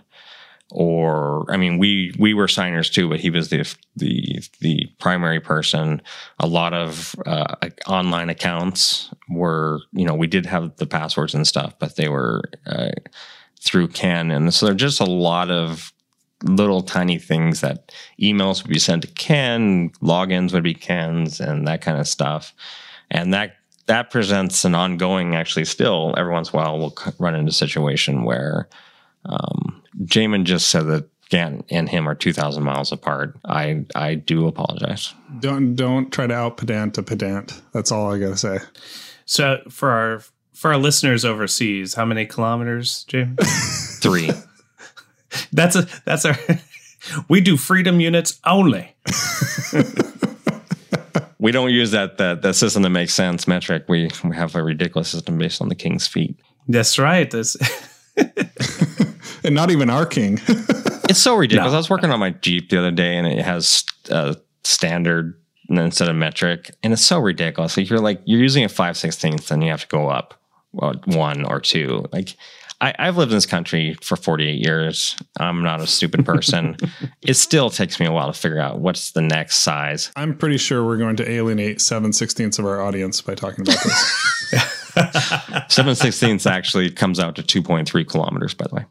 or 0.70 1.50
I 1.50 1.56
mean, 1.56 1.78
we 1.78 2.14
we 2.18 2.34
were 2.34 2.48
signers 2.48 2.90
too, 2.90 3.08
but 3.08 3.20
he 3.20 3.30
was 3.30 3.48
the 3.48 3.64
the 3.96 4.42
the 4.60 4.88
primary 4.98 5.40
person. 5.40 6.02
A 6.40 6.46
lot 6.46 6.72
of 6.72 7.14
uh, 7.26 7.54
online 7.86 8.30
accounts 8.30 9.12
were, 9.28 9.80
you 9.92 10.04
know, 10.04 10.14
we 10.14 10.26
did 10.26 10.46
have 10.46 10.76
the 10.76 10.86
passwords 10.86 11.34
and 11.34 11.46
stuff, 11.46 11.74
but 11.78 11.96
they 11.96 12.08
were 12.08 12.42
uh, 12.66 12.90
through 13.60 13.88
Ken, 13.88 14.30
and 14.30 14.52
so 14.52 14.66
there's 14.66 14.80
just 14.80 15.00
a 15.00 15.04
lot 15.04 15.50
of 15.50 15.92
little 16.42 16.82
tiny 16.82 17.18
things 17.18 17.60
that 17.60 17.92
emails 18.20 18.62
would 18.62 18.72
be 18.72 18.78
sent 18.78 19.02
to 19.02 19.08
Ken, 19.08 19.90
logins 20.02 20.52
would 20.52 20.64
be 20.64 20.74
Ken's, 20.74 21.40
and 21.40 21.68
that 21.68 21.82
kind 21.82 21.98
of 21.98 22.08
stuff, 22.08 22.54
and 23.10 23.34
that 23.34 23.56
that 23.86 24.10
presents 24.10 24.64
an 24.64 24.74
ongoing. 24.74 25.36
Actually, 25.36 25.66
still 25.66 26.14
every 26.16 26.32
once 26.32 26.52
in 26.52 26.58
a 26.58 26.62
while, 26.62 26.78
we'll 26.78 26.94
run 27.18 27.34
into 27.34 27.50
a 27.50 27.52
situation 27.52 28.24
where. 28.24 28.66
Um, 29.26 29.80
Jamon 30.02 30.44
just 30.44 30.68
said 30.68 30.86
that 30.86 31.08
Gant 31.30 31.64
and 31.70 31.88
him 31.88 32.08
are 32.08 32.14
2,000 32.14 32.62
miles 32.62 32.92
apart. 32.92 33.36
I 33.44 33.86
I 33.94 34.14
do 34.14 34.46
apologize. 34.46 35.14
Don't 35.40 35.74
don't 35.74 36.12
try 36.12 36.26
to 36.26 36.34
out 36.34 36.58
pedant 36.58 36.98
a 36.98 37.02
pedant. 37.02 37.62
That's 37.72 37.90
all 37.90 38.12
I 38.12 38.18
got 38.18 38.28
to 38.28 38.36
say. 38.36 38.58
So 39.24 39.58
for 39.70 39.90
our 39.90 40.22
for 40.52 40.72
our 40.72 40.78
listeners 40.78 41.24
overseas, 41.24 41.94
how 41.94 42.04
many 42.04 42.26
kilometers, 42.26 43.04
James? 43.04 43.98
Three. 44.00 44.30
that's 45.52 45.76
a 45.76 45.88
that's 46.04 46.24
our. 46.24 46.36
we 47.28 47.40
do 47.40 47.56
freedom 47.56 48.00
units 48.00 48.38
only. 48.44 48.94
we 51.38 51.52
don't 51.52 51.70
use 51.70 51.90
that 51.92 52.18
that 52.18 52.42
that 52.42 52.54
system 52.54 52.82
that 52.82 52.90
makes 52.90 53.14
sense 53.14 53.48
metric. 53.48 53.86
We 53.88 54.10
we 54.22 54.36
have 54.36 54.54
a 54.54 54.62
ridiculous 54.62 55.08
system 55.08 55.38
based 55.38 55.62
on 55.62 55.68
the 55.68 55.74
king's 55.74 56.06
feet. 56.06 56.38
That's 56.68 56.98
right. 56.98 57.30
This 57.30 57.56
and 59.46 59.54
not 59.54 59.70
even 59.70 59.90
our 59.90 60.06
king. 60.06 60.40
It's 61.06 61.20
so 61.20 61.36
ridiculous. 61.36 61.70
No. 61.70 61.76
I 61.76 61.78
was 61.78 61.90
working 61.90 62.10
on 62.10 62.18
my 62.18 62.30
Jeep 62.30 62.70
the 62.70 62.78
other 62.78 62.90
day 62.90 63.18
and 63.18 63.26
it 63.26 63.44
has 63.44 63.84
uh, 64.10 64.34
standard 64.64 65.38
instead 65.68 66.08
of 66.08 66.16
metric. 66.16 66.74
And 66.82 66.94
it's 66.94 67.04
so 67.04 67.18
ridiculous. 67.18 67.76
Like 67.76 67.90
you're 67.90 68.00
like, 68.00 68.22
you're 68.24 68.40
using 68.40 68.64
a 68.64 68.70
5 68.70 68.96
16th 68.96 69.50
and 69.50 69.62
you 69.62 69.70
have 69.70 69.82
to 69.82 69.86
go 69.88 70.08
up 70.08 70.40
well, 70.72 70.94
one 71.04 71.44
or 71.44 71.60
two. 71.60 72.06
Like 72.10 72.34
I, 72.80 72.94
I've 72.98 73.18
lived 73.18 73.32
in 73.32 73.36
this 73.36 73.44
country 73.44 73.98
for 74.00 74.16
48 74.16 74.64
years. 74.64 75.14
I'm 75.38 75.62
not 75.62 75.82
a 75.82 75.86
stupid 75.86 76.24
person. 76.24 76.78
it 77.22 77.34
still 77.34 77.68
takes 77.68 78.00
me 78.00 78.06
a 78.06 78.12
while 78.12 78.32
to 78.32 78.38
figure 78.38 78.58
out 78.58 78.80
what's 78.80 79.12
the 79.12 79.22
next 79.22 79.56
size. 79.58 80.10
I'm 80.16 80.36
pretty 80.36 80.56
sure 80.56 80.86
we're 80.86 80.96
going 80.96 81.16
to 81.16 81.30
alienate 81.30 81.82
seven 81.82 82.14
sixteenths 82.14 82.58
of 82.58 82.64
our 82.64 82.80
audience 82.80 83.20
by 83.20 83.34
talking 83.34 83.60
about 83.60 83.76
this. 83.84 84.90
7 84.94 85.92
16ths 85.94 86.50
actually 86.50 86.90
comes 86.90 87.18
out 87.18 87.36
to 87.36 87.42
2.3 87.42 88.08
kilometers, 88.08 88.54
by 88.54 88.66
the 88.68 88.76
way. 88.76 88.84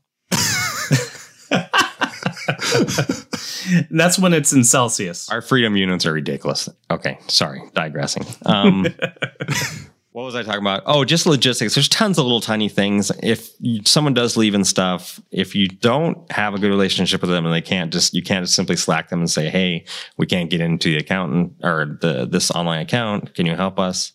that's 3.92 4.20
when 4.20 4.34
it's 4.34 4.54
in 4.54 4.64
Celsius. 4.64 5.30
Our 5.30 5.42
freedom 5.42 5.76
units 5.76 6.06
are 6.06 6.14
ridiculous. 6.14 6.70
Okay, 6.92 7.18
sorry, 7.28 7.62
digressing. 7.74 8.26
Um, 8.46 8.84
what 10.12 10.24
was 10.24 10.36
I 10.36 10.44
talking 10.44 10.62
about? 10.62 10.84
Oh, 10.86 11.06
just 11.06 11.26
logistics. 11.26 11.76
There's 11.76 11.90
tons 11.90 12.18
of 12.18 12.26
little 12.26 12.42
tiny 12.42 12.70
things. 12.70 13.12
If 13.22 13.50
you, 13.60 13.82
someone 13.86 14.14
does 14.14 14.38
leave 14.38 14.54
and 14.54 14.66
stuff, 14.66 15.20
if 15.32 15.56
you 15.56 15.68
don't 15.68 16.32
have 16.32 16.54
a 16.54 16.60
good 16.60 16.70
relationship 16.70 17.22
with 17.22 17.30
them 17.30 17.46
and 17.46 17.54
they 17.54 17.62
can't 17.62 17.92
just, 17.92 18.14
you 18.14 18.22
can't 18.22 18.46
just 18.46 18.56
simply 18.56 18.76
slack 18.76 19.10
them 19.10 19.20
and 19.20 19.30
say, 19.30 19.50
"Hey, 19.50 19.86
we 20.18 20.26
can't 20.26 20.50
get 20.50 20.62
into 20.62 20.90
the 20.90 20.98
accountant 20.98 21.54
or 21.64 21.98
the 22.02 22.26
this 22.26 22.52
online 22.52 22.82
account. 22.82 23.36
Can 23.36 23.46
you 23.46 23.56
help 23.56 23.80
us?" 23.80 24.14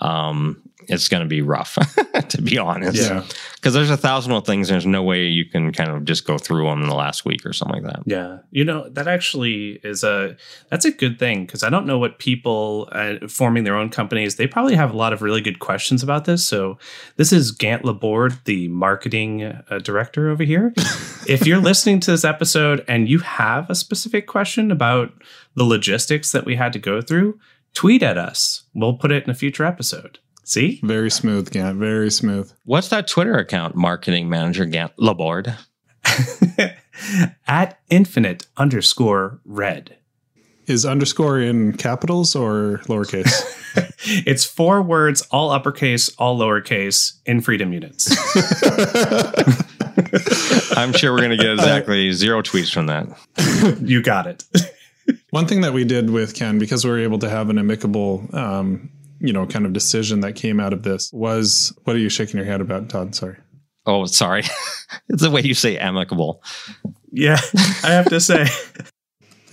Um, 0.00 0.62
it's 0.88 1.08
going 1.08 1.22
to 1.22 1.28
be 1.28 1.42
rough, 1.42 1.76
to 2.28 2.42
be 2.42 2.58
honest. 2.58 3.02
Yeah. 3.02 3.24
Because 3.54 3.74
there's 3.74 3.90
a 3.90 3.96
thousand 3.96 4.32
little 4.32 4.44
things. 4.44 4.68
There's 4.68 4.86
no 4.86 5.02
way 5.02 5.24
you 5.24 5.44
can 5.44 5.72
kind 5.72 5.90
of 5.90 6.04
just 6.04 6.26
go 6.26 6.38
through 6.38 6.66
them 6.66 6.82
in 6.82 6.88
the 6.88 6.94
last 6.94 7.24
week 7.24 7.44
or 7.44 7.52
something 7.52 7.82
like 7.82 7.92
that. 7.92 8.02
Yeah, 8.06 8.38
you 8.50 8.64
know 8.64 8.88
that 8.90 9.08
actually 9.08 9.80
is 9.82 10.04
a 10.04 10.36
that's 10.70 10.84
a 10.84 10.92
good 10.92 11.18
thing 11.18 11.46
because 11.46 11.62
I 11.62 11.70
don't 11.70 11.86
know 11.86 11.98
what 11.98 12.18
people 12.18 12.88
uh, 12.92 13.26
forming 13.28 13.64
their 13.64 13.76
own 13.76 13.88
companies 13.88 14.36
they 14.36 14.46
probably 14.46 14.74
have 14.74 14.92
a 14.92 14.96
lot 14.96 15.12
of 15.12 15.22
really 15.22 15.40
good 15.40 15.58
questions 15.58 16.02
about 16.02 16.24
this. 16.24 16.46
So 16.46 16.78
this 17.16 17.32
is 17.32 17.50
Gant 17.50 17.84
Laborde, 17.84 18.38
the 18.44 18.68
marketing 18.68 19.42
uh, 19.44 19.78
director 19.82 20.28
over 20.28 20.44
here. 20.44 20.72
if 21.28 21.46
you're 21.46 21.58
listening 21.58 22.00
to 22.00 22.10
this 22.10 22.24
episode 22.24 22.84
and 22.88 23.08
you 23.08 23.18
have 23.20 23.68
a 23.70 23.74
specific 23.74 24.26
question 24.26 24.70
about 24.70 25.12
the 25.54 25.64
logistics 25.64 26.32
that 26.32 26.44
we 26.44 26.56
had 26.56 26.72
to 26.72 26.78
go 26.78 27.00
through, 27.00 27.38
tweet 27.74 28.02
at 28.02 28.18
us. 28.18 28.64
We'll 28.74 28.94
put 28.94 29.12
it 29.12 29.24
in 29.24 29.30
a 29.30 29.34
future 29.34 29.64
episode. 29.64 30.18
See, 30.48 30.78
Very 30.84 31.10
smooth, 31.10 31.50
Gant. 31.50 31.76
Very 31.76 32.08
smooth. 32.08 32.52
What's 32.64 32.86
that 32.90 33.08
Twitter 33.08 33.34
account? 33.34 33.74
Marketing 33.74 34.28
manager 34.28 34.64
Gant 34.64 34.92
Laborde. 34.96 35.56
at 37.48 37.80
infinite 37.90 38.46
underscore 38.56 39.40
red. 39.44 39.96
Is 40.68 40.86
underscore 40.86 41.40
in 41.40 41.72
capitals 41.72 42.36
or 42.36 42.80
lowercase? 42.84 43.28
it's 44.24 44.44
four 44.44 44.82
words, 44.82 45.20
all 45.32 45.50
uppercase, 45.50 46.10
all 46.16 46.38
lowercase, 46.38 47.14
in 47.26 47.40
freedom 47.40 47.72
units. 47.72 48.08
I'm 50.76 50.92
sure 50.92 51.12
we're 51.12 51.18
going 51.18 51.30
to 51.30 51.36
get 51.36 51.54
exactly 51.54 52.12
zero 52.12 52.40
tweets 52.42 52.72
from 52.72 52.86
that. 52.86 53.08
you 53.82 54.00
got 54.00 54.28
it. 54.28 54.44
One 55.30 55.48
thing 55.48 55.62
that 55.62 55.72
we 55.72 55.84
did 55.84 56.10
with 56.10 56.34
Ken, 56.34 56.60
because 56.60 56.84
we 56.84 56.90
were 56.92 57.00
able 57.00 57.18
to 57.18 57.28
have 57.28 57.50
an 57.50 57.58
amicable, 57.58 58.28
um, 58.32 58.90
you 59.20 59.32
know, 59.32 59.46
kind 59.46 59.66
of 59.66 59.72
decision 59.72 60.20
that 60.20 60.34
came 60.34 60.60
out 60.60 60.72
of 60.72 60.82
this 60.82 61.10
was 61.12 61.72
what 61.84 61.96
are 61.96 61.98
you 61.98 62.08
shaking 62.08 62.36
your 62.36 62.46
head 62.46 62.60
about, 62.60 62.88
Todd? 62.88 63.14
Sorry. 63.14 63.36
Oh, 63.86 64.04
sorry. 64.06 64.42
it's 65.08 65.22
the 65.22 65.30
way 65.30 65.42
you 65.42 65.54
say 65.54 65.78
amicable. 65.78 66.42
yeah, 67.12 67.38
I 67.84 67.90
have 67.92 68.06
to 68.06 68.20
say. 68.20 68.46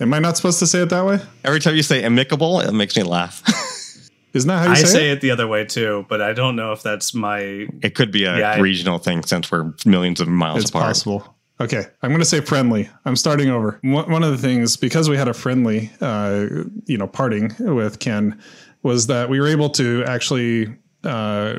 Am 0.00 0.12
I 0.12 0.18
not 0.18 0.36
supposed 0.36 0.58
to 0.58 0.66
say 0.66 0.80
it 0.82 0.88
that 0.90 1.06
way? 1.06 1.20
Every 1.44 1.60
time 1.60 1.76
you 1.76 1.82
say 1.84 2.02
amicable, 2.02 2.58
it 2.60 2.72
makes 2.72 2.96
me 2.96 3.04
laugh. 3.04 3.42
Isn't 4.34 4.48
that 4.48 4.58
how 4.66 4.70
you 4.70 4.76
say 4.76 4.82
I 4.82 4.84
say, 4.84 4.92
say 4.92 5.10
it? 5.10 5.12
it 5.12 5.20
the 5.20 5.30
other 5.30 5.46
way 5.46 5.64
too, 5.64 6.04
but 6.08 6.20
I 6.20 6.32
don't 6.32 6.56
know 6.56 6.72
if 6.72 6.82
that's 6.82 7.14
my. 7.14 7.38
it 7.82 7.94
could 7.94 8.10
be 8.10 8.24
a 8.24 8.38
Yeah, 8.38 8.50
I- 8.52 8.58
regional 8.58 8.98
thing 8.98 9.22
since 9.22 9.52
we're 9.52 9.72
millions 9.86 10.20
of 10.20 10.26
miles 10.26 10.62
It's 10.62 10.70
apart. 10.70 10.86
possible. 10.86 11.36
Okay, 11.60 11.84
I'm 12.02 12.10
going 12.10 12.18
to 12.20 12.24
say 12.26 12.40
friendly. 12.40 12.90
I'm 13.04 13.14
starting 13.14 13.48
over. 13.50 13.78
One 13.82 14.10
one 14.10 14.24
of 14.24 14.32
the 14.32 14.38
things 14.38 14.76
because 14.76 15.08
we 15.08 15.16
had 15.16 15.28
a 15.28 15.34
friendly, 15.34 15.92
uh, 16.00 16.46
you 16.86 16.98
know, 16.98 17.06
parting 17.06 17.54
with 17.60 18.00
Ken 18.00 18.40
was 18.84 19.08
that 19.08 19.28
we 19.28 19.40
were 19.40 19.48
able 19.48 19.70
to 19.70 20.04
actually 20.04 20.72
uh, 21.02 21.54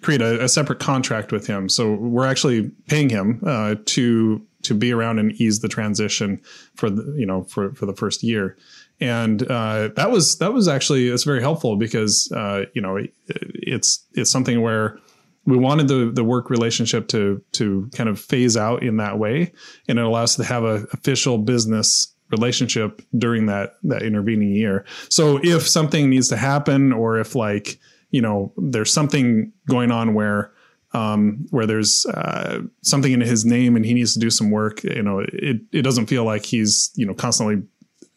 create 0.00 0.22
a, 0.22 0.44
a 0.44 0.48
separate 0.48 0.78
contract 0.78 1.32
with 1.32 1.46
him. 1.46 1.68
So 1.68 1.94
we're 1.94 2.26
actually 2.26 2.70
paying 2.88 3.10
him 3.10 3.42
uh, 3.44 3.74
to 3.84 4.40
to 4.62 4.74
be 4.74 4.92
around 4.92 5.18
and 5.18 5.32
ease 5.32 5.60
the 5.60 5.68
transition 5.68 6.40
for 6.74 6.88
the 6.88 7.14
you 7.18 7.26
know 7.26 7.42
for 7.42 7.74
for 7.74 7.84
the 7.84 7.94
first 7.94 8.22
year. 8.22 8.56
And 8.98 9.42
uh, 9.42 9.88
that 9.96 10.10
was 10.10 10.38
that 10.38 10.54
was 10.54 10.68
actually 10.68 11.08
it's 11.08 11.24
very 11.24 11.40
helpful 11.40 11.76
because 11.76 12.32
uh, 12.34 12.64
you 12.72 12.80
know 12.80 12.96
it, 12.96 13.12
it's 13.28 14.06
it's 14.14 14.30
something 14.30 14.62
where 14.62 14.98
we 15.44 15.56
wanted 15.56 15.88
the 15.88 16.10
the 16.12 16.24
work 16.24 16.48
relationship 16.48 17.08
to 17.08 17.42
to 17.52 17.90
kind 17.94 18.08
of 18.08 18.18
phase 18.18 18.56
out 18.56 18.82
in 18.82 18.96
that 18.96 19.18
way, 19.18 19.52
and 19.88 19.98
it 19.98 20.04
allows 20.04 20.30
us 20.30 20.36
to 20.36 20.44
have 20.44 20.64
a 20.64 20.86
official 20.92 21.38
business 21.38 22.15
relationship 22.30 23.02
during 23.16 23.46
that 23.46 23.74
that 23.84 24.02
intervening 24.02 24.50
year. 24.50 24.84
So 25.08 25.38
if 25.42 25.66
something 25.66 26.10
needs 26.10 26.28
to 26.28 26.36
happen, 26.36 26.92
or 26.92 27.18
if 27.18 27.34
like 27.34 27.78
you 28.10 28.20
know 28.20 28.52
there's 28.56 28.92
something 28.92 29.52
going 29.68 29.90
on 29.90 30.14
where 30.14 30.52
um, 30.92 31.46
where 31.50 31.66
there's 31.66 32.06
uh, 32.06 32.62
something 32.82 33.12
in 33.12 33.20
his 33.20 33.44
name 33.44 33.76
and 33.76 33.84
he 33.84 33.94
needs 33.94 34.14
to 34.14 34.20
do 34.20 34.30
some 34.30 34.50
work, 34.50 34.82
you 34.84 35.02
know, 35.02 35.20
it 35.20 35.60
it 35.72 35.82
doesn't 35.82 36.06
feel 36.06 36.24
like 36.24 36.44
he's 36.44 36.90
you 36.94 37.06
know 37.06 37.14
constantly 37.14 37.62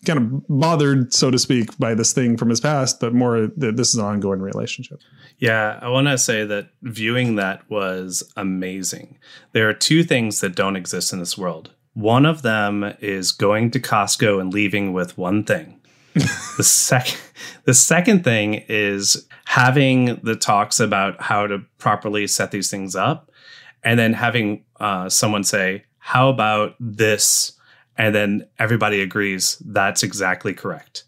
kind 0.05 0.20
of 0.20 0.47
bothered, 0.47 1.14
so 1.14 1.30
to 1.30 1.38
speak, 1.38 1.78
by 1.78 1.93
this 1.93 2.14
thing 2.14 2.38
from 2.38 2.49
his 2.49 2.62
past, 2.62 2.99
but 2.99 3.14
more 3.14 3.47
that 3.57 3.76
this 3.76 3.89
is 3.89 3.95
an 3.95 4.05
ongoing 4.05 4.39
relationship. 4.39 5.01
Yeah, 5.39 5.78
I 5.82 5.89
want 5.89 6.07
to 6.07 6.18
say 6.18 6.45
that 6.45 6.70
viewing 6.82 7.36
that 7.36 7.70
was 7.70 8.24
amazing. 8.38 9.18
There 9.51 9.68
are 9.70 9.74
two 9.74 10.03
things 10.03 10.39
that 10.41 10.55
don't 10.55 10.76
exist 10.76 11.12
in 11.12 11.20
this 11.20 11.38
world. 11.38 11.72
One 11.94 12.26
of 12.26 12.42
them 12.42 12.94
is 13.00 13.32
going 13.32 13.72
to 13.72 13.80
Costco 13.80 14.40
and 14.40 14.54
leaving 14.54 14.94
with 14.94 15.18
one 15.18 15.44
thing. 15.44 15.80
the 16.58 16.64
second 16.64 17.20
the 17.66 17.74
second 17.74 18.24
thing 18.24 18.66
is 18.68 19.28
having 19.46 20.20
the 20.24 20.36
talks 20.36 20.80
about 20.80 21.22
how 21.22 21.46
to 21.46 21.60
properly 21.78 22.26
set 22.26 22.52
these 22.52 22.70
things 22.70 22.96
up 22.96 23.32
and 23.84 24.00
then 24.00 24.14
having 24.14 24.64
uh, 24.80 25.08
someone 25.08 25.44
say 25.44 25.84
how 26.00 26.30
about 26.30 26.76
this 26.80 27.54
and 27.96 28.16
then 28.16 28.48
everybody 28.58 29.02
agrees 29.02 29.62
that's 29.66 30.02
exactly 30.02 30.54
correct 30.54 31.04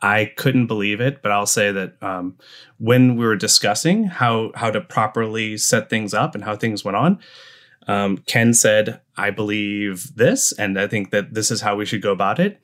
i 0.00 0.32
couldn't 0.36 0.66
believe 0.66 1.00
it 1.00 1.22
but 1.22 1.30
i'll 1.30 1.46
say 1.46 1.70
that 1.70 2.02
um, 2.02 2.36
when 2.78 3.16
we 3.16 3.26
were 3.26 3.36
discussing 3.36 4.04
how 4.04 4.50
how 4.54 4.70
to 4.70 4.80
properly 4.80 5.58
set 5.58 5.90
things 5.90 6.14
up 6.14 6.34
and 6.34 6.44
how 6.44 6.56
things 6.56 6.82
went 6.82 6.96
on 6.96 7.18
um, 7.86 8.18
ken 8.18 8.52
said 8.52 9.00
i 9.16 9.30
believe 9.30 10.14
this 10.16 10.52
and 10.52 10.78
i 10.78 10.86
think 10.86 11.10
that 11.10 11.34
this 11.34 11.50
is 11.50 11.60
how 11.60 11.76
we 11.76 11.84
should 11.84 12.02
go 12.02 12.12
about 12.12 12.38
it. 12.38 12.60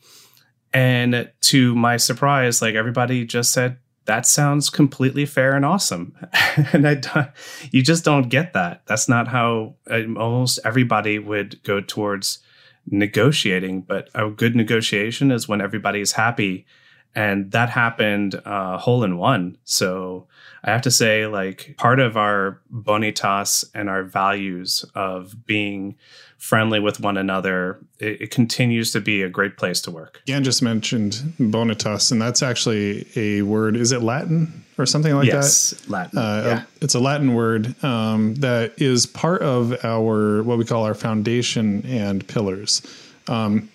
And 0.75 1.31
to 1.43 1.75
my 1.75 1.97
surprise 1.99 2.63
like 2.63 2.75
everybody 2.75 3.25
just 3.25 3.53
said 3.53 3.77
that 4.05 4.27
sounds 4.27 4.69
completely 4.69 5.25
fair 5.27 5.55
and 5.55 5.65
awesome. 5.65 6.17
And 6.73 6.89
i 6.89 7.31
you 7.71 7.83
just 7.83 8.05
don't 8.05 8.29
get 8.29 8.53
that. 8.53 8.83
That's 8.87 9.09
not 9.09 9.29
how 9.29 9.77
um, 9.89 10.17
almost 10.17 10.59
everybody 10.65 11.19
would 11.19 11.63
go 11.63 11.81
towards 11.81 12.41
negotiating 12.87 13.83
but 13.83 14.09
a 14.15 14.29
good 14.29 14.57
negotiation 14.57 15.31
is 15.31 15.47
when 15.47 15.61
everybody's 15.61 16.13
happy 16.13 16.67
and 17.15 17.51
that 17.53 17.69
happened 17.71 18.41
uh, 18.45 18.79
hole 18.79 19.05
in 19.05 19.19
one 19.19 19.57
so 19.65 20.27
i 20.65 20.71
have 20.71 20.83
to 20.83 20.91
say 20.91 21.27
like 21.27 21.75
part 21.79 22.01
of 22.01 22.17
our 22.17 22.61
bonitas 22.73 23.65
and 23.75 23.89
our 23.89 24.03
values 24.03 24.85
of 24.95 25.47
being 25.47 25.95
friendly 26.39 26.81
with 26.81 26.99
one 27.01 27.17
another 27.17 27.79
it, 27.99 28.23
it 28.23 28.31
continues 28.31 28.93
to 28.93 29.01
be 29.01 29.23
a 29.23 29.29
great 29.29 29.57
place 29.57 29.81
to 29.81 29.91
work 29.91 30.23
Gant 30.27 30.45
just 30.45 30.63
mentioned 30.63 31.13
bonitas, 31.39 32.11
and 32.13 32.21
that's 32.21 32.43
actually 32.43 33.07
a 33.17 33.43
word. 33.43 33.77
Is 33.77 33.93
it 33.93 34.03
Latin 34.03 34.65
or 34.79 34.87
something 34.87 35.15
like 35.15 35.29
that? 35.29 35.35
yes 35.37 35.89
latin 35.89 36.19
Uh, 36.19 36.43
yeah 36.47 36.63
It's 36.81 36.95
a 36.95 37.01
Latin 37.01 37.35
word 37.35 37.75
um, 37.85 38.35
that 38.37 38.81
is 38.81 39.07
part 39.07 39.43
of 39.43 39.85
our 39.85 40.43
what 40.43 40.59
we 40.59 40.65
call 40.65 40.85
our 40.85 40.95
foundation 40.95 41.85
and 41.87 42.27
pillars. 42.27 42.83
Um, 43.29 43.71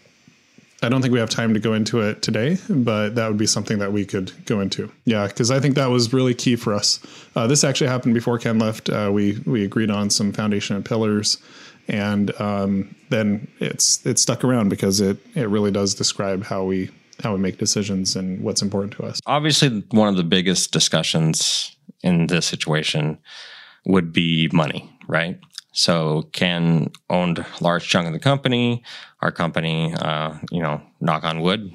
I 0.83 0.89
don't 0.89 1.01
think 1.01 1.11
we 1.11 1.19
have 1.19 1.29
time 1.29 1.53
to 1.55 1.59
go 1.59 1.73
into 1.73 2.01
it 2.01 2.21
today, 2.21 2.57
but 2.69 3.15
that 3.15 3.27
would 3.27 3.37
be 3.37 3.47
something 3.47 3.79
that 3.79 3.91
we 3.91 4.05
could 4.05 4.31
go 4.45 4.61
into. 4.61 4.91
Yeah, 5.05 5.27
because 5.27 5.49
I 5.49 5.59
think 5.59 5.75
that 5.75 5.87
was 5.87 6.13
really 6.13 6.35
key 6.35 6.55
for 6.55 6.73
us. 6.73 6.99
Uh, 7.35 7.47
this 7.47 7.63
actually 7.63 7.87
happened 7.87 8.13
before 8.13 8.37
Ken 8.37 8.59
left. 8.59 8.89
Uh, 8.89 9.09
we 9.11 9.41
we 9.45 9.63
agreed 9.63 9.89
on 9.89 10.09
some 10.11 10.31
foundation 10.31 10.75
and 10.75 10.85
pillars, 10.85 11.39
and 11.87 12.39
um, 12.39 12.95
then 13.09 13.47
it's 13.59 14.05
it 14.05 14.19
stuck 14.19 14.43
around 14.43 14.69
because 14.69 15.01
it 15.01 15.17
it 15.35 15.49
really 15.49 15.71
does 15.71 15.95
describe 15.95 16.43
how 16.43 16.63
we 16.63 16.91
how 17.23 17.33
we 17.33 17.39
make 17.39 17.57
decisions 17.57 18.15
and 18.15 18.43
what's 18.43 18.61
important 18.61 18.93
to 18.93 19.03
us. 19.03 19.19
Obviously, 19.25 19.83
one 19.91 20.07
of 20.07 20.15
the 20.15 20.23
biggest 20.23 20.71
discussions 20.71 21.75
in 22.03 22.27
this 22.27 22.45
situation 22.45 23.17
would 23.85 24.13
be 24.13 24.49
money, 24.53 24.87
right? 25.07 25.39
So 25.77 26.23
Ken 26.31 26.91
owned 27.07 27.37
a 27.37 27.45
large 27.61 27.87
chunk 27.87 28.07
of 28.07 28.13
the 28.13 28.19
company. 28.19 28.81
Our 29.21 29.31
company, 29.31 29.93
uh, 29.93 30.33
you 30.51 30.59
know, 30.59 30.81
knock 30.99 31.23
on 31.23 31.41
wood, 31.41 31.71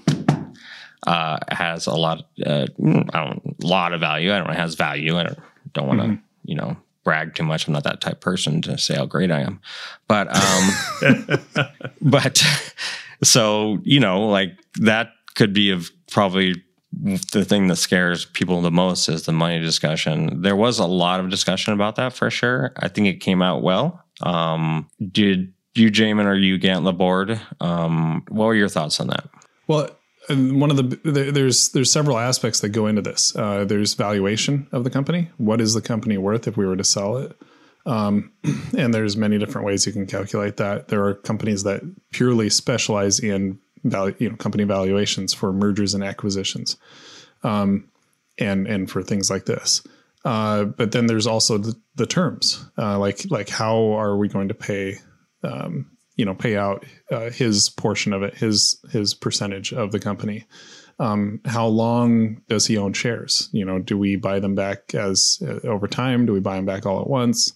uh, 1.07 1.39
has 1.53 1.87
a 1.87 1.95
lot, 1.95 2.25
uh, 2.45 2.67
I 3.15 3.25
don't, 3.25 3.63
lot 3.63 3.93
of 3.93 4.01
value. 4.01 4.33
I 4.33 4.39
don't 4.39 4.49
know, 4.49 4.55
has 4.55 4.75
value. 4.75 5.17
I 5.19 5.23
don't, 5.23 5.39
don't 5.73 5.87
want 5.87 6.01
to, 6.01 6.07
mm-hmm. 6.07 6.23
you 6.45 6.57
know, 6.57 6.77
brag 7.05 7.37
too 7.37 7.45
much. 7.45 7.69
I'm 7.69 7.75
not 7.75 7.85
that 7.85 8.01
type 8.01 8.21
person 8.21 8.61
to 8.63 8.77
say 8.77 8.97
how 8.97 9.07
great 9.07 9.31
I 9.31 9.43
am, 9.43 9.61
but, 10.09 10.35
um, 10.35 11.47
but 12.03 12.45
so, 13.23 13.79
you 13.85 14.01
know, 14.01 14.27
like 14.27 14.59
that 14.81 15.13
could 15.37 15.53
be 15.53 15.71
of 15.71 15.93
probably 16.11 16.61
the 16.93 17.45
thing 17.45 17.69
that 17.69 17.77
scares 17.77 18.25
people 18.27 18.61
the 18.61 18.71
most 18.71 19.09
is 19.09 19.25
the 19.25 19.33
money 19.33 19.61
discussion. 19.61 20.43
There 20.43 20.57
was 20.57 20.79
a 20.79 20.87
lot 20.87 21.21
of 21.21 21.31
discussion 21.31 21.73
about 21.73 21.97
that 21.97 22.13
for 22.13 22.31
sure. 22.31 22.73
I 22.77 22.89
think 22.89 23.07
it 23.07 23.21
came 23.21 23.43
out 23.43 23.63
well. 23.63 24.05
Um, 24.23 24.89
did 25.11 25.53
you, 25.75 25.91
Jamon, 25.91 26.27
or 26.27 26.35
you, 26.35 26.59
Gant 26.59 26.85
Laborde? 26.85 27.41
Um, 27.61 28.25
what 28.29 28.47
were 28.47 28.55
your 28.55 28.69
thoughts 28.69 29.01
on 29.01 29.09
that? 29.09 29.29
Well, 29.67 29.89
one 30.29 30.71
of 30.71 30.77
the 30.77 31.31
there's 31.33 31.71
there's 31.71 31.91
several 31.91 32.19
aspects 32.19 32.61
that 32.61 32.69
go 32.69 32.87
into 32.87 33.03
this. 33.03 33.35
Uh, 33.35 33.65
there's 33.65 33.95
valuation 33.95 34.69
of 34.71 34.85
the 34.85 34.91
company. 34.91 35.31
What 35.39 35.61
is 35.61 35.75
the 35.75 35.83
company 35.83 36.17
worth 36.19 36.47
if 36.47 36.57
we 36.57 36.67
were 36.67 36.77
to 36.77 36.85
sell 36.85 37.17
it? 37.17 37.37
Um, 37.87 38.33
and 38.77 38.95
there's 38.95 39.17
many 39.17 39.39
different 39.39 39.67
ways 39.67 39.87
you 39.87 39.93
can 39.93 40.07
calculate 40.07 40.59
that. 40.59 40.89
There 40.89 41.05
are 41.05 41.15
companies 41.15 41.65
that 41.65 41.83
purely 42.13 42.51
specialize 42.51 43.19
in 43.19 43.59
value, 43.85 44.15
you 44.19 44.31
know, 44.31 44.37
company 44.37 44.65
valuations 44.65 45.35
for 45.35 45.53
mergers 45.53 45.95
and 45.95 46.05
acquisitions, 46.05 46.77
um, 47.43 47.89
and 48.39 48.67
and 48.67 48.91
for 48.91 49.03
things 49.03 49.31
like 49.31 49.47
this. 49.47 49.83
Uh, 50.25 50.65
but 50.65 50.93
then 50.93 51.07
there's 51.07 51.27
also 51.27 51.59
the, 51.59 51.75
the 51.97 52.07
terms, 52.07 52.65
uh, 52.79 52.99
like 52.99 53.25
like 53.31 53.49
how 53.49 53.93
are 53.93 54.17
we 54.17 54.29
going 54.29 54.49
to 54.49 54.55
pay, 54.55 54.97
um, 55.43 55.91
you 56.17 56.25
know, 56.25 56.35
pay 56.35 56.57
out 56.57 56.85
uh, 57.11 57.31
his 57.31 57.69
portion 57.69 58.13
of 58.13 58.23
it, 58.23 58.35
his 58.35 58.81
his 58.91 59.15
percentage 59.15 59.73
of 59.73 59.91
the 59.91 59.99
company. 59.99 60.47
Um, 60.99 61.41
how 61.45 61.67
long 61.67 62.43
does 62.49 62.67
he 62.67 62.77
own 62.77 62.93
shares? 62.93 63.49
You 63.53 63.65
know, 63.65 63.81
do 63.81 63.99
we 63.99 64.15
buy 64.15 64.39
them 64.39 64.55
back 64.55 64.95
as 64.95 65.43
uh, 65.43 65.67
over 65.67 65.89
time? 65.89 66.27
Do 66.27 66.33
we 66.33 66.41
buy 66.41 66.57
them 66.57 66.67
back 66.67 66.87
all 66.87 67.01
at 67.01 67.09
once? 67.09 67.53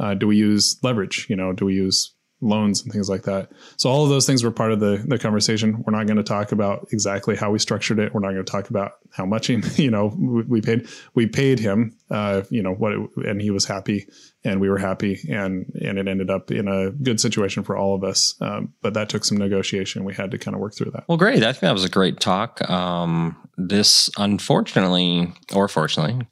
Uh, 0.00 0.14
do 0.14 0.26
we 0.26 0.36
use 0.36 0.78
leverage? 0.82 1.26
You 1.28 1.36
know, 1.36 1.52
do 1.52 1.66
we 1.66 1.74
use 1.74 2.14
loans 2.40 2.82
and 2.82 2.92
things 2.92 3.08
like 3.08 3.22
that. 3.24 3.50
So 3.76 3.90
all 3.90 4.04
of 4.04 4.10
those 4.10 4.26
things 4.26 4.44
were 4.44 4.50
part 4.50 4.72
of 4.72 4.80
the 4.80 5.02
the 5.06 5.18
conversation. 5.18 5.82
We're 5.84 5.96
not 5.96 6.06
going 6.06 6.18
to 6.18 6.22
talk 6.22 6.52
about 6.52 6.88
exactly 6.92 7.36
how 7.36 7.50
we 7.50 7.58
structured 7.58 7.98
it. 7.98 8.14
We're 8.14 8.20
not 8.20 8.32
going 8.32 8.44
to 8.44 8.50
talk 8.50 8.70
about 8.70 8.92
how 9.10 9.26
much 9.26 9.48
he, 9.48 9.60
you 9.82 9.90
know 9.90 10.14
we 10.16 10.60
paid. 10.60 10.88
We 11.14 11.26
paid 11.26 11.58
him, 11.58 11.96
uh, 12.10 12.42
you 12.50 12.62
know 12.62 12.72
what, 12.72 12.92
it, 12.92 13.00
and 13.26 13.42
he 13.42 13.50
was 13.50 13.64
happy, 13.64 14.06
and 14.44 14.60
we 14.60 14.68
were 14.68 14.78
happy, 14.78 15.20
and 15.28 15.72
and 15.80 15.98
it 15.98 16.06
ended 16.06 16.30
up 16.30 16.50
in 16.50 16.68
a 16.68 16.90
good 16.90 17.20
situation 17.20 17.64
for 17.64 17.76
all 17.76 17.94
of 17.94 18.04
us. 18.04 18.34
Um, 18.40 18.74
but 18.82 18.94
that 18.94 19.08
took 19.08 19.24
some 19.24 19.38
negotiation. 19.38 20.04
We 20.04 20.14
had 20.14 20.30
to 20.30 20.38
kind 20.38 20.54
of 20.54 20.60
work 20.60 20.74
through 20.74 20.92
that. 20.92 21.04
Well, 21.08 21.18
great. 21.18 21.42
I 21.42 21.52
think 21.52 21.60
that 21.60 21.72
was 21.72 21.84
a 21.84 21.90
great 21.90 22.20
talk. 22.20 22.68
Um, 22.70 23.36
this 23.56 24.08
unfortunately, 24.16 25.32
or 25.52 25.66
fortunately, 25.66 26.26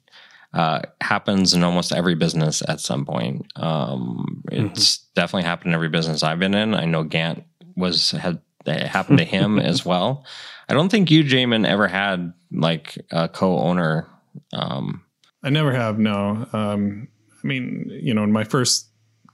uh, 0.53 0.81
happens 1.01 1.53
in 1.53 1.63
almost 1.63 1.91
every 1.91 2.15
business 2.15 2.63
at 2.67 2.79
some 2.79 3.05
point. 3.05 3.45
Um, 3.55 4.43
it's 4.51 4.97
mm-hmm. 4.97 5.11
definitely 5.15 5.43
happened 5.43 5.69
in 5.69 5.75
every 5.75 5.89
business 5.89 6.23
I've 6.23 6.39
been 6.39 6.55
in. 6.55 6.73
I 6.73 6.85
know 6.85 7.03
Gant 7.03 7.43
was 7.75 8.11
had 8.11 8.41
it 8.65 8.87
happened 8.87 9.19
to 9.19 9.25
him 9.25 9.59
as 9.59 9.85
well. 9.85 10.25
I 10.69 10.73
don't 10.73 10.89
think 10.89 11.09
you, 11.09 11.23
Jamon, 11.23 11.65
ever 11.65 11.87
had 11.87 12.33
like 12.51 12.97
a 13.11 13.29
co-owner. 13.29 14.07
Um, 14.53 15.03
I 15.43 15.49
never 15.49 15.73
have. 15.73 15.99
No. 15.99 16.47
Um, 16.51 17.07
I 17.43 17.47
mean, 17.47 17.89
you 18.01 18.13
know, 18.13 18.23
in 18.23 18.31
my 18.31 18.43
first 18.43 18.89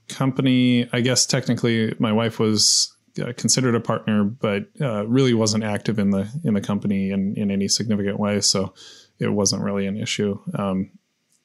company, 0.09 0.87
I 0.93 1.01
guess 1.01 1.25
technically 1.25 1.95
my 1.97 2.11
wife 2.11 2.39
was 2.39 2.95
uh, 3.21 3.33
considered 3.35 3.75
a 3.75 3.79
partner, 3.79 4.23
but 4.23 4.65
uh, 4.81 5.07
really 5.07 5.33
wasn't 5.33 5.63
active 5.63 5.99
in 5.99 6.11
the 6.11 6.29
in 6.43 6.53
the 6.53 6.61
company 6.61 7.11
in 7.11 7.35
in 7.35 7.49
any 7.49 7.67
significant 7.67 8.19
way. 8.19 8.41
So 8.41 8.73
it 9.19 9.29
wasn't 9.29 9.63
really 9.63 9.87
an 9.87 9.97
issue. 9.97 10.39
Um, 10.55 10.91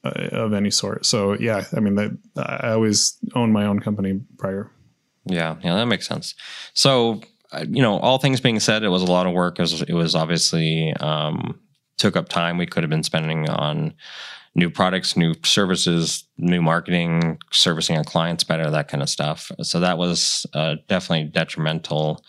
uh, 0.05 0.29
of 0.33 0.53
any 0.53 0.71
sort. 0.71 1.07
So 1.07 1.35
yeah, 1.35 1.65
I 1.77 1.81
mean, 1.81 1.95
that 1.97 2.11
I 2.37 2.71
always 2.73 3.19
owned 3.35 3.53
my 3.53 3.67
own 3.67 3.81
company 3.81 4.21
prior. 4.39 4.71
Yeah, 5.25 5.57
yeah, 5.63 5.75
that 5.77 5.87
makes 5.87 6.07
sense. 6.07 6.35
So 6.75 7.21
you 7.69 7.83
know, 7.83 7.99
all 7.99 8.19
things 8.19 8.41
being 8.41 8.61
said, 8.61 8.83
it 8.83 8.89
was 8.89 9.03
a 9.03 9.11
lot 9.11 9.27
of 9.27 9.33
work. 9.33 9.59
Was, 9.59 9.83
it 9.83 9.95
was 9.95 10.15
obviously 10.15 10.93
um, 10.95 11.59
took 11.97 12.17
up 12.17 12.29
time 12.29 12.59
we 12.59 12.67
could 12.67 12.83
have 12.83 12.91
been 12.91 13.03
spending 13.03 13.49
on 13.49 13.95
new 14.55 14.71
products, 14.71 15.17
new 15.17 15.35
services, 15.45 16.25
new 16.37 16.61
marketing, 16.61 17.39
servicing 17.53 17.97
our 17.97 18.05
clients 18.05 18.45
better, 18.45 18.71
that 18.71 18.89
kind 18.89 19.03
of 19.03 19.09
stuff. 19.09 19.51
So 19.63 19.81
that 19.81 19.99
was 19.99 20.47
uh, 20.55 20.77
definitely 20.89 21.31
detrimental. 21.31 22.25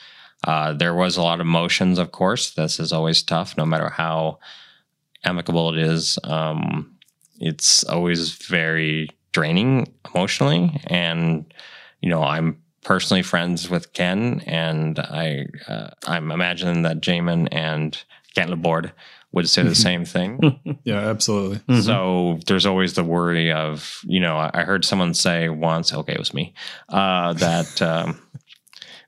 Uh, 0.46 0.74
there 0.74 0.94
was 0.94 1.18
a 1.18 1.22
lot 1.22 1.40
of 1.40 1.46
emotions, 1.46 1.98
of 1.98 2.12
course. 2.12 2.52
This 2.52 2.80
is 2.80 2.94
always 2.94 3.24
tough, 3.24 3.58
no 3.58 3.66
matter 3.66 3.90
how 3.90 4.40
amicable 5.24 5.74
it 5.74 5.80
is. 5.80 6.18
Um, 6.24 6.98
it's 7.40 7.84
always 7.86 8.32
very 8.32 9.10
draining 9.32 9.94
emotionally. 10.14 10.82
And, 10.88 11.52
you 12.02 12.10
know, 12.10 12.24
I'm 12.24 12.62
personally 12.84 13.22
friends 13.22 13.70
with 13.70 13.94
Ken, 13.94 14.42
and 14.46 15.00
I 15.00 15.48
uh, 15.68 15.90
I'm 16.08 16.32
imagining 16.32 16.84
that 16.84 17.02
Jamon 17.02 17.48
and 17.52 18.02
Ken 18.36 18.50
Laborde 18.50 18.92
would 19.32 19.50
say 19.50 19.64
the 19.64 19.76
same 19.90 20.06
thing. 20.06 20.60
yeah, 20.84 21.00
absolutely. 21.00 21.58
Mm-hmm. 21.58 21.82
So 21.82 22.40
there's 22.48 22.66
always 22.66 22.94
the 22.94 23.04
worry 23.04 23.52
of, 23.52 24.00
you 24.04 24.20
know, 24.20 24.38
I 24.38 24.64
heard 24.64 24.86
someone 24.86 25.14
say 25.14 25.50
once, 25.50 25.94
okay, 25.94 26.14
it 26.14 26.20
was 26.20 26.34
me, 26.34 26.54
uh, 26.90 27.34
that 27.34 27.82
um, 27.82 28.22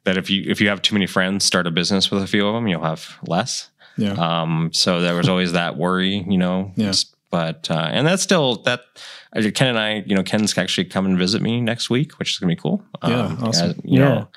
that 0.04 0.18
if 0.18 0.30
you 0.30 0.44
if 0.50 0.62
you 0.62 0.70
have 0.70 0.82
too 0.82 0.96
many 0.96 1.08
friends, 1.08 1.46
start 1.46 1.68
a 1.68 1.72
business 1.72 2.12
with 2.12 2.24
a 2.24 2.28
few 2.28 2.48
of 2.48 2.54
them, 2.54 2.68
you'll 2.68 2.84
have 2.84 3.18
less. 3.28 3.70
Yeah. 3.98 4.14
Um, 4.14 4.72
so 4.74 5.02
there 5.02 5.16
was 5.16 5.28
always 5.28 5.52
that 5.52 5.78
worry, 5.78 6.26
you 6.28 6.38
know, 6.38 6.72
yeah. 6.76 6.94
But 7.32 7.72
uh, 7.72 7.90
and 7.92 8.06
that's 8.06 8.22
still 8.22 8.58
that. 8.64 8.82
Uh, 9.34 9.50
Ken 9.56 9.70
and 9.70 9.80
I, 9.80 10.04
you 10.06 10.14
know, 10.14 10.24
Ken's 10.24 10.58
actually 10.58 10.86
come 10.86 11.06
and 11.06 11.18
visit 11.18 11.42
me 11.42 11.62
next 11.62 11.90
week, 11.90 12.20
which 12.20 12.32
is 12.32 12.38
gonna 12.38 12.52
be 12.52 12.60
cool. 12.62 12.84
Yeah, 13.04 13.22
um, 13.22 13.38
awesome. 13.42 13.70
As, 13.72 13.76
you 13.84 14.00
yeah. 14.00 14.10
know, 14.10 14.28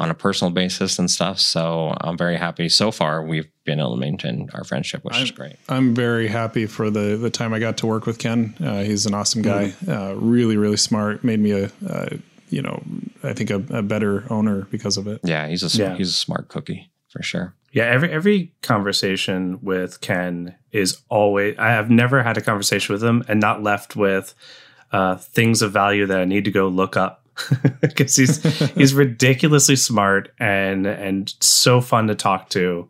on 0.00 0.10
a 0.10 0.14
personal 0.14 0.50
basis 0.50 0.98
and 0.98 1.10
stuff. 1.10 1.38
So 1.38 1.94
I'm 2.00 2.16
very 2.16 2.36
happy. 2.36 2.70
So 2.70 2.90
far, 2.90 3.22
we've 3.22 3.46
been 3.64 3.78
able 3.78 3.94
to 3.94 4.00
maintain 4.00 4.48
our 4.54 4.64
friendship, 4.64 5.04
which 5.04 5.14
I'm, 5.14 5.22
is 5.22 5.30
great. 5.30 5.56
I'm 5.68 5.94
very 5.94 6.26
happy 6.26 6.64
for 6.64 6.90
the 6.90 7.16
the 7.16 7.30
time 7.30 7.52
I 7.52 7.58
got 7.58 7.76
to 7.78 7.86
work 7.86 8.06
with 8.06 8.18
Ken. 8.18 8.54
Uh, 8.58 8.82
he's 8.82 9.04
an 9.04 9.14
awesome 9.14 9.42
guy. 9.42 9.68
Mm-hmm. 9.68 9.90
Uh, 9.90 10.14
really, 10.14 10.56
really 10.56 10.78
smart. 10.78 11.22
Made 11.22 11.38
me 11.38 11.52
a, 11.52 11.70
uh, 11.86 12.08
you 12.48 12.62
know, 12.62 12.82
I 13.22 13.34
think 13.34 13.50
a, 13.50 13.62
a, 13.68 13.82
better 13.82 14.24
owner 14.32 14.62
because 14.70 14.96
of 14.96 15.06
it. 15.06 15.20
Yeah, 15.22 15.46
he's 15.48 15.62
a 15.62 15.78
yeah. 15.78 15.96
he's 15.96 16.08
a 16.08 16.14
smart 16.14 16.48
cookie 16.48 16.90
for 17.10 17.22
sure. 17.22 17.54
Yeah, 17.72 17.84
every 17.84 18.10
every 18.10 18.52
conversation 18.62 19.58
with 19.62 20.00
Ken 20.00 20.56
is 20.72 21.02
always. 21.08 21.56
I 21.58 21.68
have 21.68 21.90
never 21.90 22.22
had 22.22 22.36
a 22.36 22.40
conversation 22.40 22.92
with 22.92 23.02
him 23.02 23.22
and 23.28 23.40
not 23.40 23.62
left 23.62 23.94
with 23.94 24.34
uh, 24.92 25.16
things 25.16 25.62
of 25.62 25.72
value 25.72 26.06
that 26.06 26.20
I 26.20 26.24
need 26.24 26.44
to 26.46 26.50
go 26.50 26.68
look 26.68 26.96
up 26.96 27.24
because 27.80 28.16
he's 28.16 28.42
he's 28.74 28.92
ridiculously 28.92 29.76
smart 29.76 30.32
and 30.38 30.86
and 30.86 31.32
so 31.40 31.80
fun 31.80 32.08
to 32.08 32.14
talk 32.14 32.48
to. 32.50 32.88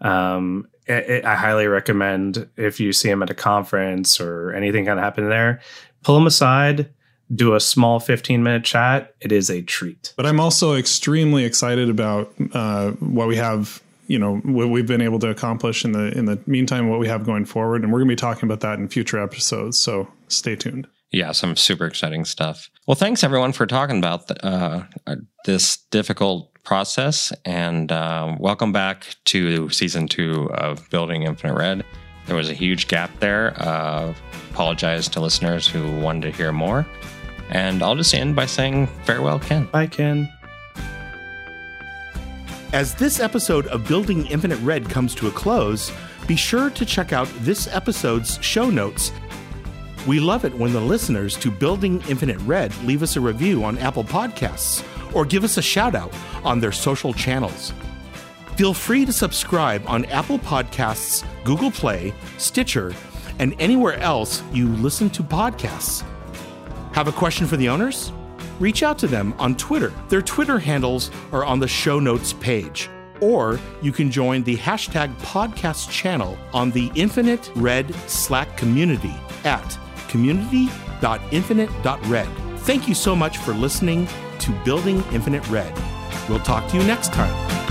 Um, 0.00 0.68
it, 0.86 1.10
it, 1.10 1.24
I 1.24 1.34
highly 1.34 1.66
recommend 1.66 2.48
if 2.56 2.80
you 2.80 2.92
see 2.92 3.10
him 3.10 3.22
at 3.22 3.30
a 3.30 3.34
conference 3.34 4.20
or 4.20 4.52
anything 4.52 4.86
kind 4.86 4.98
of 4.98 5.04
happen 5.04 5.28
there, 5.28 5.60
pull 6.02 6.16
him 6.16 6.26
aside, 6.26 6.88
do 7.34 7.54
a 7.54 7.60
small 7.60 8.00
15 8.00 8.42
minute 8.42 8.64
chat. 8.64 9.14
It 9.20 9.32
is 9.32 9.50
a 9.50 9.62
treat. 9.62 10.14
But 10.16 10.26
I'm 10.26 10.40
also 10.40 10.74
extremely 10.74 11.44
excited 11.44 11.90
about 11.90 12.32
uh, 12.52 12.92
what 12.92 13.28
we 13.28 13.36
have 13.36 13.82
you 14.08 14.18
know 14.18 14.38
what 14.38 14.70
we've 14.70 14.86
been 14.86 15.02
able 15.02 15.18
to 15.20 15.28
accomplish 15.28 15.84
in 15.84 15.92
the 15.92 16.10
in 16.18 16.24
the 16.24 16.40
meantime 16.46 16.88
what 16.88 16.98
we 16.98 17.06
have 17.06 17.24
going 17.24 17.44
forward. 17.44 17.84
And 17.84 17.92
we're 17.92 18.00
going 18.00 18.08
to 18.08 18.12
be 18.12 18.16
talking 18.16 18.44
about 18.48 18.60
that 18.60 18.78
in 18.78 18.88
future 18.88 19.22
episodes. 19.22 19.78
So 19.78 20.08
stay 20.26 20.56
tuned. 20.56 20.88
Yeah 21.12 21.32
some 21.32 21.54
super 21.54 21.86
exciting 21.86 22.24
stuff. 22.24 22.68
Well 22.86 22.96
thanks 22.96 23.22
everyone 23.22 23.52
for 23.52 23.66
talking 23.66 23.98
about 23.98 24.26
the, 24.26 24.44
uh, 24.44 24.84
uh, 25.06 25.16
this 25.44 25.76
difficult 25.90 26.52
process. 26.64 27.32
And 27.44 27.92
uh, 27.92 28.34
welcome 28.40 28.72
back 28.72 29.14
to 29.26 29.70
season 29.70 30.08
two 30.08 30.50
of 30.54 30.88
building 30.90 31.22
infinite 31.22 31.54
red. 31.54 31.84
There 32.26 32.36
was 32.36 32.50
a 32.50 32.54
huge 32.54 32.88
gap 32.88 33.10
there. 33.20 33.54
Uh, 33.56 34.14
apologize 34.50 35.08
to 35.08 35.20
listeners 35.20 35.66
who 35.66 35.98
wanted 36.00 36.22
to 36.22 36.36
hear 36.36 36.52
more. 36.52 36.86
And 37.50 37.82
i'll 37.82 37.96
just 37.96 38.14
end 38.14 38.36
by 38.36 38.46
saying 38.46 38.86
farewell 39.04 39.38
ken. 39.38 39.66
Bye 39.66 39.86
ken 39.86 40.30
as 42.72 42.94
this 42.94 43.18
episode 43.18 43.66
of 43.68 43.88
Building 43.88 44.26
Infinite 44.26 44.58
Red 44.58 44.88
comes 44.90 45.14
to 45.16 45.28
a 45.28 45.30
close, 45.30 45.90
be 46.26 46.36
sure 46.36 46.68
to 46.70 46.84
check 46.84 47.12
out 47.12 47.28
this 47.40 47.66
episode's 47.68 48.38
show 48.42 48.68
notes. 48.68 49.10
We 50.06 50.20
love 50.20 50.44
it 50.44 50.54
when 50.54 50.72
the 50.72 50.80
listeners 50.80 51.36
to 51.38 51.50
Building 51.50 52.02
Infinite 52.08 52.38
Red 52.40 52.76
leave 52.84 53.02
us 53.02 53.16
a 53.16 53.20
review 53.20 53.64
on 53.64 53.78
Apple 53.78 54.04
Podcasts 54.04 54.84
or 55.14 55.24
give 55.24 55.44
us 55.44 55.56
a 55.56 55.62
shout 55.62 55.94
out 55.94 56.12
on 56.44 56.60
their 56.60 56.72
social 56.72 57.14
channels. 57.14 57.72
Feel 58.56 58.74
free 58.74 59.06
to 59.06 59.12
subscribe 59.12 59.82
on 59.86 60.04
Apple 60.06 60.38
Podcasts, 60.38 61.24
Google 61.44 61.70
Play, 61.70 62.12
Stitcher, 62.36 62.92
and 63.38 63.54
anywhere 63.58 63.94
else 64.00 64.42
you 64.52 64.68
listen 64.68 65.08
to 65.10 65.22
podcasts. 65.22 66.02
Have 66.92 67.08
a 67.08 67.12
question 67.12 67.46
for 67.46 67.56
the 67.56 67.68
owners? 67.68 68.12
Reach 68.58 68.82
out 68.82 68.98
to 68.98 69.06
them 69.06 69.34
on 69.38 69.54
Twitter. 69.56 69.92
Their 70.08 70.22
Twitter 70.22 70.58
handles 70.58 71.10
are 71.32 71.44
on 71.44 71.60
the 71.60 71.68
show 71.68 72.00
notes 72.00 72.32
page. 72.32 72.88
Or 73.20 73.60
you 73.82 73.92
can 73.92 74.10
join 74.10 74.42
the 74.44 74.56
hashtag 74.56 75.14
podcast 75.18 75.90
channel 75.90 76.38
on 76.52 76.70
the 76.70 76.90
Infinite 76.94 77.50
Red 77.54 77.94
Slack 78.08 78.56
community 78.56 79.14
at 79.44 79.78
community.infinite.red. 80.08 82.28
Thank 82.60 82.88
you 82.88 82.94
so 82.94 83.14
much 83.16 83.38
for 83.38 83.54
listening 83.54 84.06
to 84.40 84.50
Building 84.64 85.02
Infinite 85.12 85.48
Red. 85.48 85.72
We'll 86.28 86.40
talk 86.40 86.68
to 86.70 86.76
you 86.76 86.84
next 86.84 87.12
time. 87.12 87.67